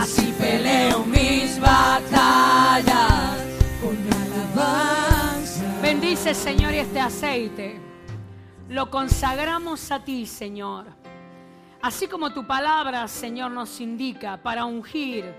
así 0.00 0.34
peleo 0.38 1.04
mis 1.04 1.60
batallas 1.60 3.36
con 3.80 3.96
alabanza. 4.22 5.64
Bendice, 5.82 6.34
Señor, 6.34 6.74
este 6.74 7.00
aceite. 7.00 7.87
Lo 8.68 8.90
consagramos 8.90 9.90
a 9.90 10.04
ti, 10.04 10.26
Señor. 10.26 10.84
Así 11.80 12.06
como 12.06 12.34
tu 12.34 12.46
palabra, 12.46 13.08
Señor, 13.08 13.50
nos 13.50 13.80
indica 13.80 14.36
para 14.42 14.66
ungir 14.66 15.34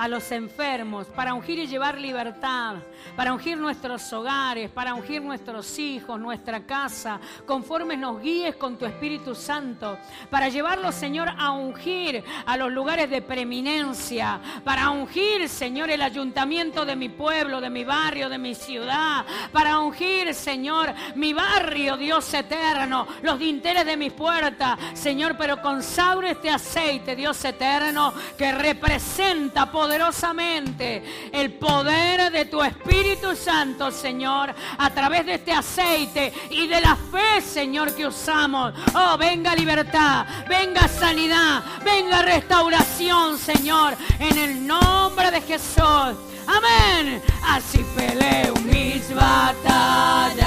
a 0.00 0.08
los 0.08 0.32
enfermos, 0.32 1.08
para 1.08 1.34
ungir 1.34 1.58
y 1.58 1.66
llevar 1.66 1.98
libertad, 1.98 2.76
para 3.14 3.34
ungir 3.34 3.58
nuestros 3.58 4.10
hogares, 4.14 4.70
para 4.70 4.94
ungir 4.94 5.20
nuestros 5.20 5.78
hijos, 5.78 6.18
nuestra 6.18 6.60
casa, 6.60 7.20
conforme 7.44 7.98
nos 7.98 8.22
guíes 8.22 8.56
con 8.56 8.78
tu 8.78 8.86
Espíritu 8.86 9.34
Santo, 9.34 9.98
para 10.30 10.48
llevarlos, 10.48 10.94
Señor, 10.94 11.28
a 11.36 11.50
ungir 11.50 12.24
a 12.46 12.56
los 12.56 12.72
lugares 12.72 13.10
de 13.10 13.20
preeminencia, 13.20 14.40
para 14.64 14.88
ungir, 14.88 15.50
Señor, 15.50 15.90
el 15.90 16.00
ayuntamiento 16.00 16.86
de 16.86 16.96
mi 16.96 17.10
pueblo, 17.10 17.60
de 17.60 17.68
mi 17.68 17.84
barrio, 17.84 18.30
de 18.30 18.38
mi 18.38 18.54
ciudad, 18.54 19.26
para 19.52 19.80
ungir, 19.80 20.32
Señor, 20.32 20.94
mi 21.14 21.34
barrio, 21.34 21.98
Dios 21.98 22.32
eterno, 22.32 23.06
los 23.20 23.38
dinteles 23.38 23.84
de 23.84 23.98
mi 23.98 24.08
puerta, 24.08 24.78
Señor, 24.94 25.36
pero 25.36 25.60
consagro 25.60 26.26
este 26.26 26.48
aceite, 26.48 27.14
Dios 27.14 27.44
eterno, 27.44 28.14
que 28.38 28.50
representa 28.50 29.70
poder 29.70 29.89
poderosamente 29.90 31.02
el 31.32 31.54
poder 31.54 32.30
de 32.30 32.44
tu 32.44 32.62
Espíritu 32.62 33.34
Santo, 33.34 33.90
Señor, 33.90 34.54
a 34.78 34.90
través 34.90 35.26
de 35.26 35.34
este 35.34 35.52
aceite 35.52 36.32
y 36.48 36.68
de 36.68 36.80
la 36.80 36.94
fe, 36.94 37.40
Señor, 37.40 37.92
que 37.96 38.06
usamos. 38.06 38.72
Oh, 38.94 39.16
venga 39.18 39.52
libertad, 39.56 40.26
venga 40.48 40.86
sanidad, 40.86 41.64
venga 41.84 42.22
restauración, 42.22 43.36
Señor, 43.36 43.96
en 44.20 44.38
el 44.38 44.64
nombre 44.64 45.32
de 45.32 45.40
Jesús. 45.40 46.14
Amén. 46.46 47.20
Así 47.42 47.84
peleo 47.96 48.54
mis 48.66 49.12
batallas. 49.12 50.46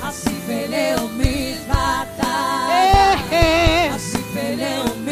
Así 0.00 0.30
peleo 0.46 1.08
mis 1.08 1.66
batallas. 1.66 2.70
Eh, 2.70 3.18
eh. 3.32 3.90
Así 3.92 4.18
peleo 4.32 4.84
mis 4.98 5.03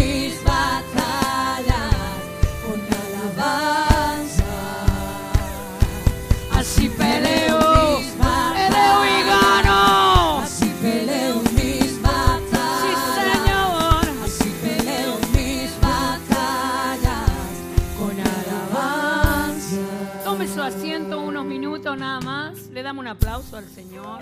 Le 22.73 22.83
damos 22.83 23.03
un 23.03 23.09
aplauso 23.09 23.59
al 23.59 23.69
Señor. 23.69 24.21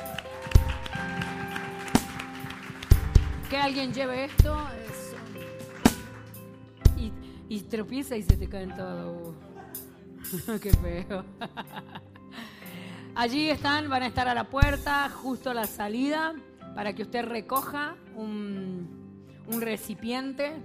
Que 3.48 3.56
alguien 3.56 3.94
lleve 3.94 4.24
esto. 4.24 4.58
Eso. 4.88 5.16
Y, 7.48 7.60
tropieza 7.60 8.16
y 8.16 8.22
se 8.22 8.36
te 8.36 8.48
caen 8.48 8.74
todo. 8.74 9.36
Qué 10.60 10.72
feo. 10.72 11.24
Allí 13.14 13.50
están, 13.50 13.88
van 13.88 14.02
a 14.02 14.08
estar 14.08 14.26
a 14.26 14.34
la 14.34 14.50
puerta, 14.50 15.08
justo 15.10 15.50
a 15.50 15.54
la 15.54 15.68
salida, 15.68 16.34
para 16.74 16.92
que 16.92 17.02
usted 17.02 17.24
recoja 17.24 17.94
un, 18.16 19.22
un 19.46 19.60
recipiente 19.60 20.56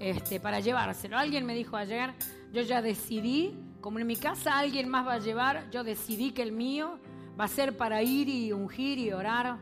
este, 0.00 0.40
para 0.40 0.58
llevárselo. 0.58 1.16
Alguien 1.16 1.46
me 1.46 1.54
dijo 1.54 1.76
ayer, 1.76 2.12
yo 2.52 2.62
ya 2.62 2.82
decidí, 2.82 3.56
como 3.80 4.00
en 4.00 4.08
mi 4.08 4.16
casa 4.16 4.58
alguien 4.58 4.88
más 4.88 5.06
va 5.06 5.14
a 5.14 5.18
llevar, 5.20 5.70
yo 5.70 5.84
decidí 5.84 6.32
que 6.32 6.42
el 6.42 6.50
mío 6.50 6.98
va 7.40 7.44
a 7.44 7.48
ser 7.48 7.74
para 7.76 8.02
ir 8.02 8.28
y 8.28 8.52
ungir 8.52 8.98
y 8.98 9.12
orar 9.12 9.56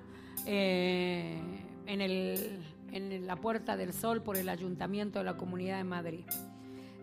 eh, 0.47 1.39
en, 1.87 2.01
el- 2.01 2.59
en 2.91 3.27
la 3.27 3.37
Puerta 3.37 3.77
del 3.77 3.93
Sol 3.93 4.21
por 4.23 4.37
el 4.37 4.49
Ayuntamiento 4.49 5.21
de 5.21 5.25
la 5.25 5.37
Comunidad 5.37 5.77
de 5.79 5.85
Madrid. 5.85 6.25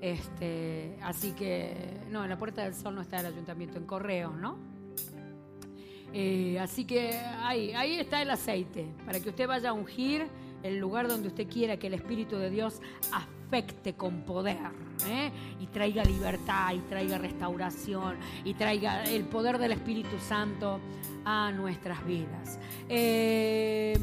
Este, 0.01 0.97
así 1.01 1.31
que, 1.31 1.73
no, 2.11 2.23
en 2.23 2.29
la 2.29 2.37
Puerta 2.37 2.63
del 2.63 2.75
Sol 2.75 2.93
no 2.93 3.01
está 3.01 3.21
el 3.21 3.27
Ayuntamiento, 3.27 3.77
en 3.77 3.85
Correos, 3.85 4.35
¿no? 4.35 4.57
Eh, 6.13 6.59
así 6.59 6.85
que 6.85 7.11
ahí, 7.39 7.71
ahí 7.71 7.95
está 7.99 8.21
el 8.21 8.29
aceite, 8.29 8.85
para 9.05 9.19
que 9.19 9.29
usted 9.29 9.47
vaya 9.47 9.69
a 9.69 9.73
ungir 9.73 10.27
el 10.63 10.77
lugar 10.77 11.07
donde 11.07 11.27
usted 11.29 11.47
quiera 11.47 11.77
que 11.77 11.87
el 11.87 11.93
Espíritu 11.93 12.37
de 12.37 12.49
Dios 12.49 12.81
afecte 13.11 13.34
con 13.95 14.21
poder 14.23 14.57
¿eh? 15.07 15.31
y 15.61 15.67
traiga 15.67 16.03
libertad 16.03 16.73
y 16.73 16.79
traiga 16.79 17.17
restauración 17.17 18.17
y 18.43 18.53
traiga 18.53 19.03
el 19.05 19.23
poder 19.23 19.57
del 19.57 19.71
Espíritu 19.71 20.19
Santo 20.19 20.79
a 21.23 21.51
nuestras 21.51 22.05
vidas. 22.05 22.59
Eh, 22.89 23.97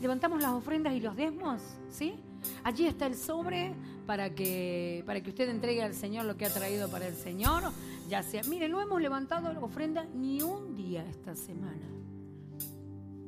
levantamos 0.00 0.40
las 0.40 0.52
ofrendas 0.52 0.94
y 0.94 1.00
los 1.00 1.16
diezmos, 1.16 1.62
¿sí? 1.90 2.14
Allí 2.62 2.86
está 2.86 3.06
el 3.06 3.16
sobre 3.16 3.74
para 4.06 4.34
que, 4.34 5.02
para 5.06 5.20
que 5.20 5.30
usted 5.30 5.48
entregue 5.48 5.82
al 5.82 5.94
Señor 5.94 6.24
lo 6.24 6.36
que 6.36 6.46
ha 6.46 6.52
traído 6.52 6.88
para 6.88 7.08
el 7.08 7.14
Señor. 7.14 7.64
Ya 8.08 8.22
sea, 8.22 8.42
mire, 8.48 8.68
no 8.68 8.80
hemos 8.80 9.00
levantado 9.00 9.48
ofrenda 9.64 10.06
ni 10.14 10.42
un 10.42 10.76
día 10.76 11.04
esta 11.08 11.34
semana. 11.34 11.88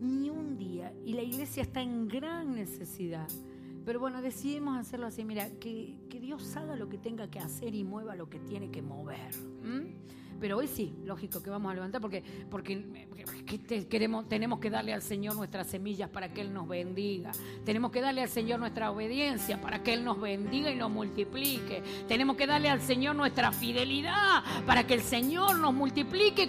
Ni 0.00 0.30
un 0.30 0.56
día. 0.56 0.92
Y 1.04 1.14
la 1.14 1.22
iglesia 1.22 1.62
está 1.62 1.80
en 1.80 2.06
gran 2.08 2.54
necesidad. 2.54 3.28
Pero 3.85 4.01
bueno, 4.01 4.22
decidimos 4.22 4.78
hacerlo 4.78 5.07
así. 5.07 5.24
Mira, 5.24 5.51
que, 5.61 5.97
que 6.09 6.20
Dios 6.20 6.57
haga 6.57 6.76
lo 6.76 6.89
que 6.89 6.99
tenga 6.99 7.28
que 7.28 7.39
hacer 7.39 7.74
y 7.74 7.85
mueva 7.85 8.14
lo 8.16 8.28
que 8.28 8.39
tiene 8.39 8.70
que 8.70 8.82
mover. 8.82 9.35
Pero 10.41 10.59
hoy 10.59 10.66
sí, 10.66 10.95
lógico 11.05 11.43
que 11.43 11.51
vamos 11.51 11.70
a 11.70 11.74
levantar 11.74 12.01
porque, 12.01 12.22
porque 12.51 12.85
queremos, 13.89 14.28
tenemos 14.28 14.59
que 14.59 14.70
darle 14.70 14.93
al 14.93 15.03
Señor 15.03 15.37
nuestras 15.37 15.66
semillas 15.66 16.11
para 16.11 16.32
que 16.32 16.41
Él 16.41 16.53
nos 16.53 16.68
bendiga. 16.68 17.32
Tenemos 17.64 17.91
que 17.91 18.01
darle 18.01 18.22
al 18.22 18.28
Señor 18.28 18.59
nuestra 18.61 18.91
obediencia 18.91 19.61
para 19.61 19.82
que 19.82 19.95
Él 19.95 20.05
nos 20.05 20.20
bendiga 20.20 20.70
y 20.70 20.76
nos 20.76 20.91
multiplique. 20.91 21.82
Tenemos 22.09 22.37
que 22.37 22.47
darle 22.47 22.68
al 22.68 22.80
Señor 22.80 23.16
nuestra 23.16 23.53
fidelidad 23.53 24.43
para 24.66 24.87
que 24.87 24.95
el 24.95 25.03
Señor 25.03 25.59
nos 25.59 25.72
multiplique 25.72 26.47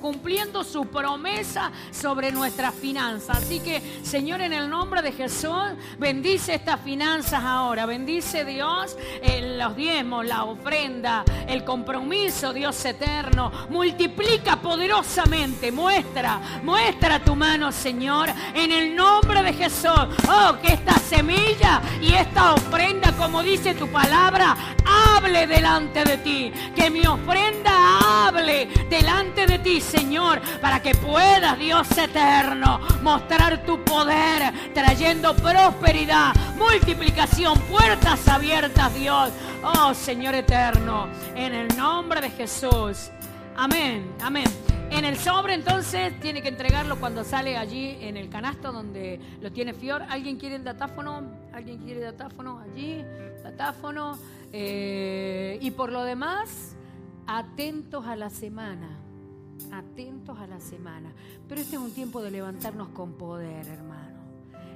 cumpliendo 0.00 0.64
su 0.64 0.86
promesa 0.86 1.70
sobre 1.90 2.32
nuestras 2.32 2.74
finanzas. 2.74 3.38
Así 3.38 3.60
que, 3.60 3.80
Señor, 4.02 4.40
en 4.40 4.52
el 4.52 4.68
nombre 4.68 5.02
de 5.02 5.12
Jesús, 5.12 5.50
bendice 5.98 6.54
estas 6.54 6.80
finanzas 6.80 7.42
ahora. 7.42 7.86
Bendice 7.86 8.44
Dios 8.44 8.96
eh, 9.22 9.56
los 9.58 9.76
diezmos, 9.76 10.26
la 10.26 10.44
ofrenda, 10.44 11.24
el 11.46 11.64
compromiso, 11.64 12.52
Dios 12.52 12.84
eterno. 12.84 13.09
Multiplica 13.68 14.56
poderosamente. 14.56 15.72
Muestra, 15.72 16.40
muestra 16.62 17.18
tu 17.20 17.34
mano, 17.34 17.72
Señor, 17.72 18.28
en 18.54 18.72
el 18.72 18.94
nombre 18.94 19.42
de 19.42 19.52
Jesús. 19.52 20.08
Oh, 20.28 20.56
que 20.60 20.74
esta 20.74 20.94
semilla 20.98 21.80
y 22.00 22.12
esta 22.12 22.54
ofrenda, 22.54 23.12
como 23.12 23.42
dice 23.42 23.74
tu 23.74 23.88
palabra, 23.88 24.56
hable 25.16 25.46
delante 25.46 26.04
de 26.04 26.18
ti. 26.18 26.52
Que 26.74 26.90
mi 26.90 27.06
ofrenda 27.06 28.26
hable 28.26 28.66
delante 28.88 29.46
de 29.46 29.58
ti, 29.58 29.80
Señor, 29.80 30.40
para 30.60 30.80
que 30.82 30.94
puedas, 30.94 31.58
Dios 31.58 31.88
eterno, 31.96 32.80
mostrar 33.02 33.64
tu 33.64 33.82
poder, 33.84 34.52
trayendo 34.74 35.34
prosperidad, 35.36 36.34
multiplicación, 36.56 37.58
puertas 37.60 38.26
abiertas, 38.28 38.94
Dios. 38.94 39.30
Oh, 39.62 39.92
Señor 39.92 40.34
eterno, 40.34 41.06
en 41.34 41.52
el 41.52 41.76
nombre 41.76 42.22
de 42.22 42.30
Jesús. 42.30 43.10
Amén, 43.54 44.10
amén. 44.22 44.46
En 44.90 45.04
el 45.04 45.18
sobre 45.18 45.52
entonces 45.52 46.18
tiene 46.18 46.40
que 46.40 46.48
entregarlo 46.48 46.98
cuando 46.98 47.24
sale 47.24 47.58
allí 47.58 47.98
en 48.00 48.16
el 48.16 48.30
canasto 48.30 48.72
donde 48.72 49.20
lo 49.42 49.52
tiene 49.52 49.74
Fior. 49.74 50.02
¿Alguien 50.08 50.38
quiere 50.38 50.56
el 50.56 50.64
datáfono? 50.64 51.24
¿Alguien 51.52 51.76
quiere 51.78 52.00
datáfono 52.00 52.58
allí? 52.60 53.04
Datáfono. 53.42 54.18
Eh, 54.50 55.58
y 55.60 55.70
por 55.72 55.92
lo 55.92 56.04
demás, 56.04 56.74
atentos 57.26 58.06
a 58.06 58.16
la 58.16 58.30
semana. 58.30 58.98
Atentos 59.72 60.38
a 60.38 60.46
la 60.46 60.58
semana. 60.58 61.12
Pero 61.46 61.60
este 61.60 61.76
es 61.76 61.82
un 61.82 61.92
tiempo 61.92 62.22
de 62.22 62.30
levantarnos 62.30 62.88
con 62.88 63.12
poder, 63.12 63.68
hermano. 63.68 64.09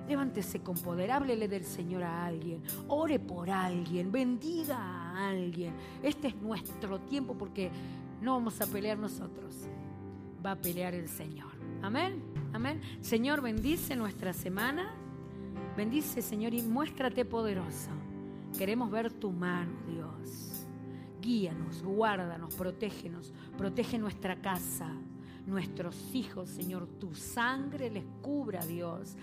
Levántese 0.08 0.60
con 0.60 0.74
poder, 0.76 1.10
háblele 1.10 1.48
del 1.48 1.64
Señor 1.64 2.02
a 2.02 2.26
alguien, 2.26 2.62
ore 2.88 3.18
por 3.18 3.50
alguien, 3.50 4.12
bendiga 4.12 4.76
a 4.76 5.28
alguien. 5.28 5.72
Este 6.02 6.28
es 6.28 6.36
nuestro 6.36 7.00
tiempo 7.00 7.34
porque 7.36 7.70
no 8.20 8.34
vamos 8.34 8.60
a 8.60 8.66
pelear 8.66 8.98
nosotros, 8.98 9.54
va 10.44 10.52
a 10.52 10.56
pelear 10.56 10.94
el 10.94 11.08
Señor. 11.08 11.52
Amén, 11.82 12.22
amén. 12.52 12.80
Señor, 13.00 13.40
bendice 13.40 13.96
nuestra 13.96 14.34
semana, 14.34 14.94
bendice 15.76 16.20
Señor 16.20 16.52
y 16.52 16.62
muéstrate 16.62 17.24
poderoso. 17.24 17.90
Queremos 18.58 18.90
ver 18.90 19.10
tu 19.12 19.32
mano, 19.32 19.72
Dios. 19.88 20.66
Guíanos, 21.20 21.82
guárdanos, 21.82 22.54
protégenos, 22.54 23.32
protege 23.56 23.98
nuestra 23.98 24.36
casa, 24.36 24.92
nuestros 25.46 26.14
hijos, 26.14 26.50
Señor. 26.50 26.86
Tu 26.98 27.14
sangre 27.14 27.90
les 27.90 28.04
cubra, 28.22 28.64
Dios. 28.64 29.16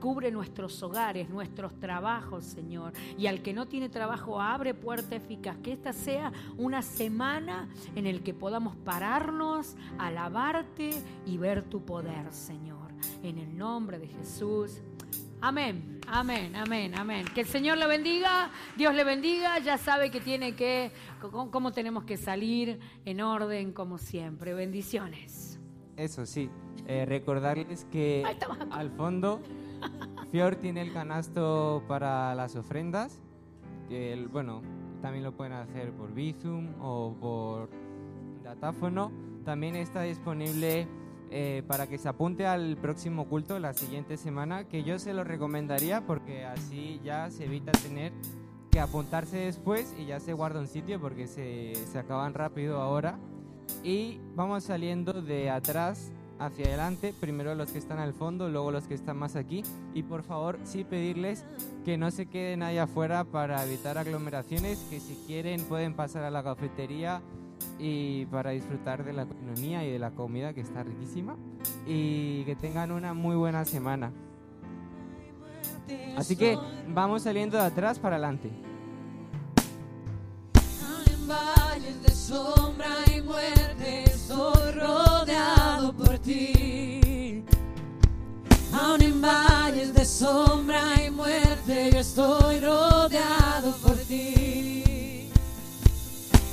Cubre 0.00 0.30
nuestros 0.30 0.82
hogares, 0.82 1.28
nuestros 1.28 1.78
trabajos, 1.78 2.44
Señor. 2.44 2.92
Y 3.18 3.26
al 3.26 3.42
que 3.42 3.52
no 3.52 3.66
tiene 3.66 3.88
trabajo, 3.88 4.40
abre 4.40 4.74
puerta 4.74 5.16
eficaz. 5.16 5.56
Que 5.62 5.72
esta 5.72 5.92
sea 5.92 6.32
una 6.56 6.82
semana 6.82 7.68
en 7.94 8.06
el 8.06 8.22
que 8.22 8.34
podamos 8.34 8.76
pararnos, 8.76 9.76
alabarte 9.98 10.90
y 11.24 11.36
ver 11.38 11.62
tu 11.64 11.84
poder, 11.84 12.32
Señor. 12.32 12.90
En 13.22 13.38
el 13.38 13.56
nombre 13.56 13.98
de 13.98 14.08
Jesús. 14.08 14.80
Amén, 15.40 16.00
amén, 16.06 16.56
amén, 16.56 16.94
amén. 16.94 17.26
Que 17.34 17.42
el 17.42 17.46
Señor 17.46 17.76
le 17.76 17.86
bendiga, 17.86 18.50
Dios 18.76 18.94
le 18.94 19.04
bendiga, 19.04 19.58
ya 19.58 19.76
sabe 19.76 20.10
que 20.10 20.20
tiene 20.20 20.56
que, 20.56 20.90
cómo, 21.20 21.50
cómo 21.50 21.72
tenemos 21.72 22.04
que 22.04 22.16
salir 22.16 22.80
en 23.04 23.20
orden 23.20 23.72
como 23.72 23.98
siempre. 23.98 24.54
Bendiciones. 24.54 25.45
Eso 25.96 26.26
sí, 26.26 26.50
eh, 26.86 27.04
recordarles 27.06 27.84
que 27.90 28.22
al 28.70 28.90
fondo 28.90 29.40
Fior 30.30 30.56
tiene 30.56 30.82
el 30.82 30.92
canasto 30.92 31.82
para 31.88 32.34
las 32.34 32.56
ofrendas. 32.56 33.20
Que 33.88 34.12
el- 34.12 34.28
bueno, 34.28 34.62
también 35.00 35.24
lo 35.24 35.32
pueden 35.32 35.52
hacer 35.54 35.92
por 35.92 36.12
Bizum 36.12 36.68
o 36.80 37.14
por 37.18 37.70
datáfono. 38.42 39.10
También 39.44 39.76
está 39.76 40.02
disponible 40.02 40.88
eh, 41.30 41.62
para 41.66 41.86
que 41.88 41.98
se 41.98 42.08
apunte 42.08 42.46
al 42.46 42.76
próximo 42.76 43.26
culto 43.28 43.58
la 43.58 43.72
siguiente 43.72 44.16
semana, 44.16 44.64
que 44.68 44.82
yo 44.84 44.98
se 44.98 45.12
lo 45.12 45.24
recomendaría 45.24 46.06
porque 46.06 46.44
así 46.44 47.00
ya 47.04 47.30
se 47.30 47.44
evita 47.46 47.72
tener 47.72 48.12
que 48.70 48.78
apuntarse 48.80 49.38
después 49.38 49.94
y 49.98 50.06
ya 50.06 50.20
se 50.20 50.32
guarda 50.34 50.60
un 50.60 50.68
sitio 50.68 51.00
porque 51.00 51.26
se, 51.26 51.74
se 51.74 51.98
acaban 51.98 52.34
rápido 52.34 52.80
ahora. 52.80 53.18
Y 53.82 54.18
vamos 54.34 54.64
saliendo 54.64 55.22
de 55.22 55.50
atrás 55.50 56.10
hacia 56.38 56.66
adelante, 56.66 57.14
primero 57.18 57.54
los 57.54 57.70
que 57.70 57.78
están 57.78 57.98
al 57.98 58.12
fondo, 58.12 58.48
luego 58.48 58.70
los 58.70 58.84
que 58.84 58.94
están 58.94 59.16
más 59.16 59.36
aquí. 59.36 59.62
Y 59.94 60.02
por 60.02 60.22
favor, 60.22 60.58
sí 60.64 60.84
pedirles 60.84 61.44
que 61.84 61.96
no 61.96 62.10
se 62.10 62.26
queden 62.26 62.62
ahí 62.62 62.78
afuera 62.78 63.24
para 63.24 63.64
evitar 63.64 63.98
aglomeraciones, 63.98 64.78
que 64.90 65.00
si 65.00 65.14
quieren 65.26 65.62
pueden 65.62 65.94
pasar 65.94 66.24
a 66.24 66.30
la 66.30 66.42
cafetería 66.42 67.22
y 67.78 68.26
para 68.26 68.50
disfrutar 68.50 69.04
de 69.04 69.12
la 69.12 69.22
economía 69.22 69.84
y 69.84 69.90
de 69.90 69.98
la 69.98 70.10
comida 70.10 70.52
que 70.52 70.60
está 70.60 70.82
riquísima. 70.82 71.36
Y 71.86 72.44
que 72.44 72.56
tengan 72.56 72.92
una 72.92 73.14
muy 73.14 73.36
buena 73.36 73.64
semana. 73.64 74.12
Así 76.16 76.36
que 76.36 76.58
vamos 76.88 77.22
saliendo 77.22 77.56
de 77.56 77.64
atrás 77.64 77.98
para 77.98 78.16
adelante. 78.16 78.50
En 81.12 81.28
valles 81.28 82.02
de 82.02 82.10
sombra 82.10 82.88
y 83.14 83.20
muerte 83.22 83.55
valles 89.76 89.92
de 89.92 90.04
sombra 90.06 90.82
y 91.06 91.10
muerte, 91.10 91.90
yo 91.92 91.98
estoy 91.98 92.60
rodeado 92.60 93.72
por 93.82 93.94
ti. 94.08 95.30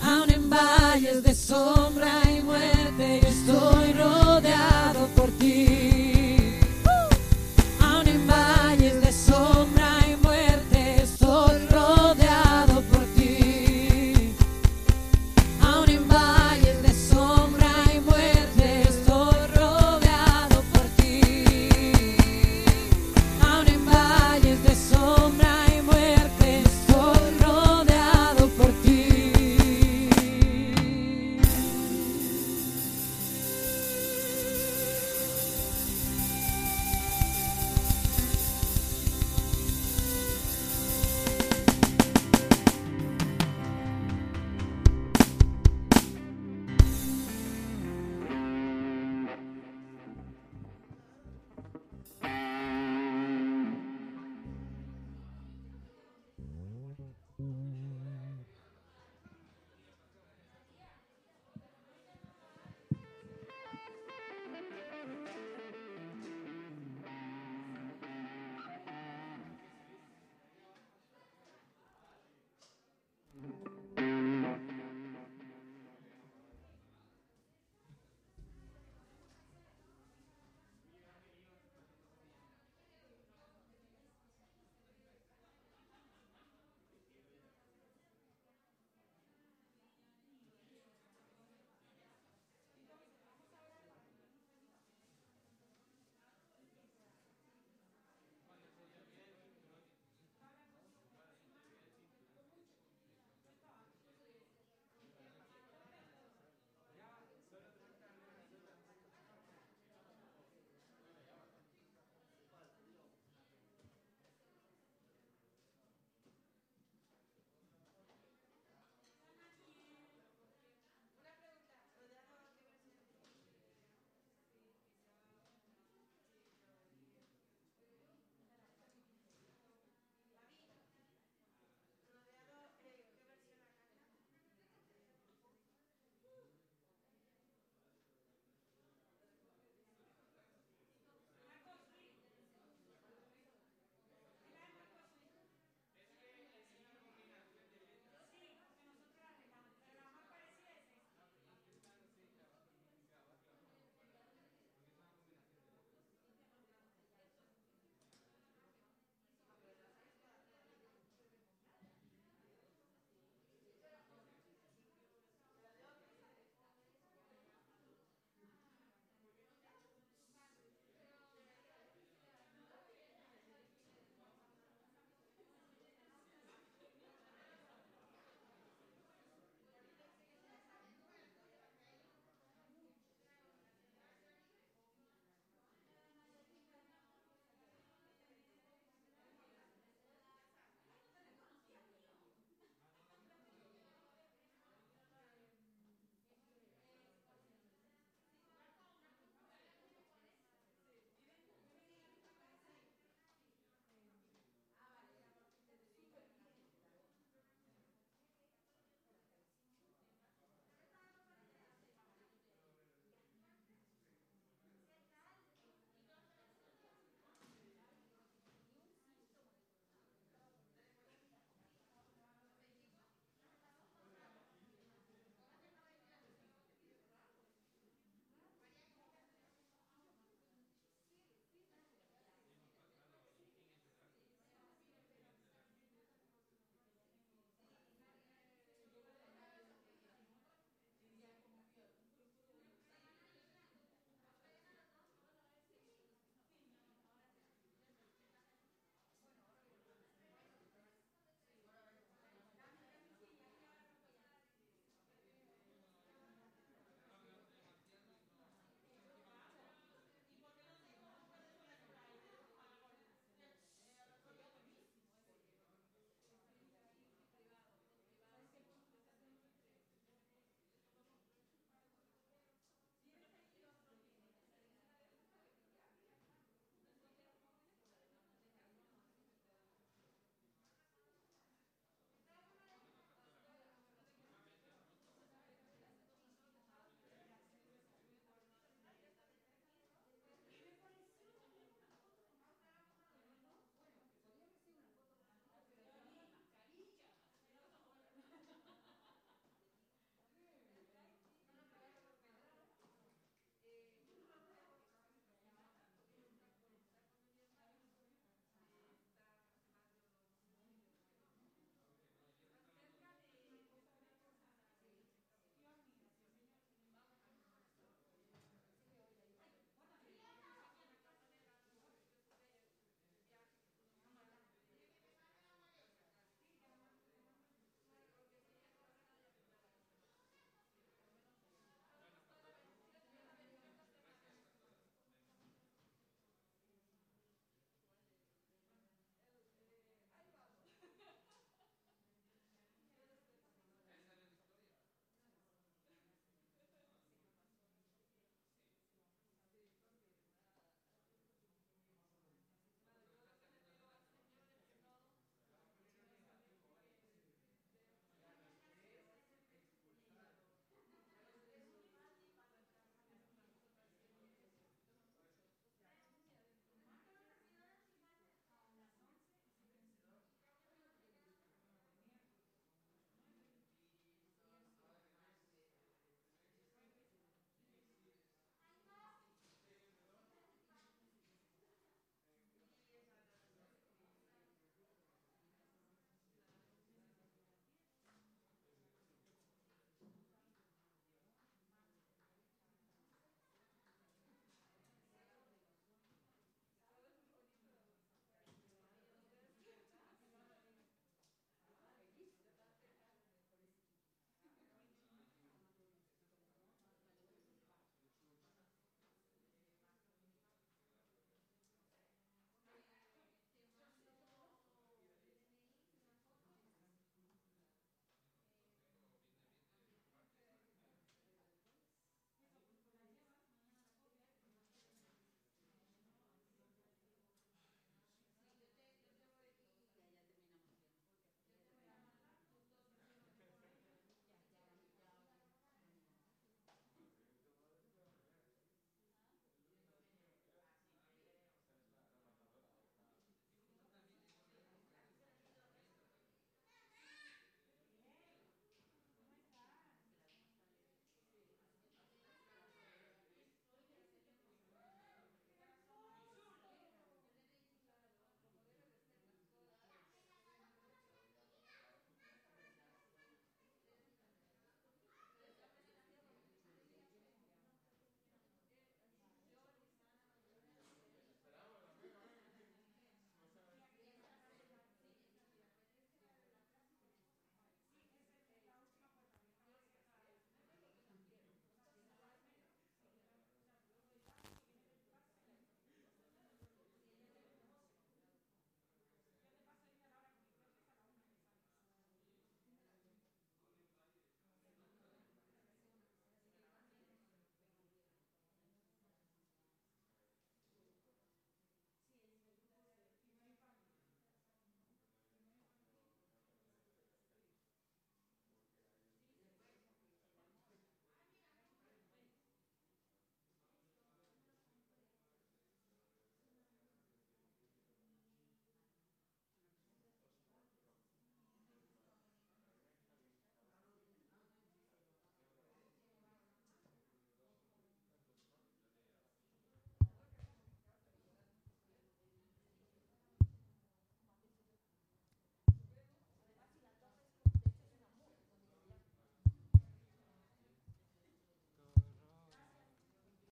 Aún 0.04 0.30
en 0.30 0.50
valles 0.50 1.24
de 1.24 1.34
sombra 1.34 2.22
y 2.30 2.42
muerte, 2.42 3.22
yo 3.22 3.28
estoy 3.30 3.94
rodeado. 3.94 4.23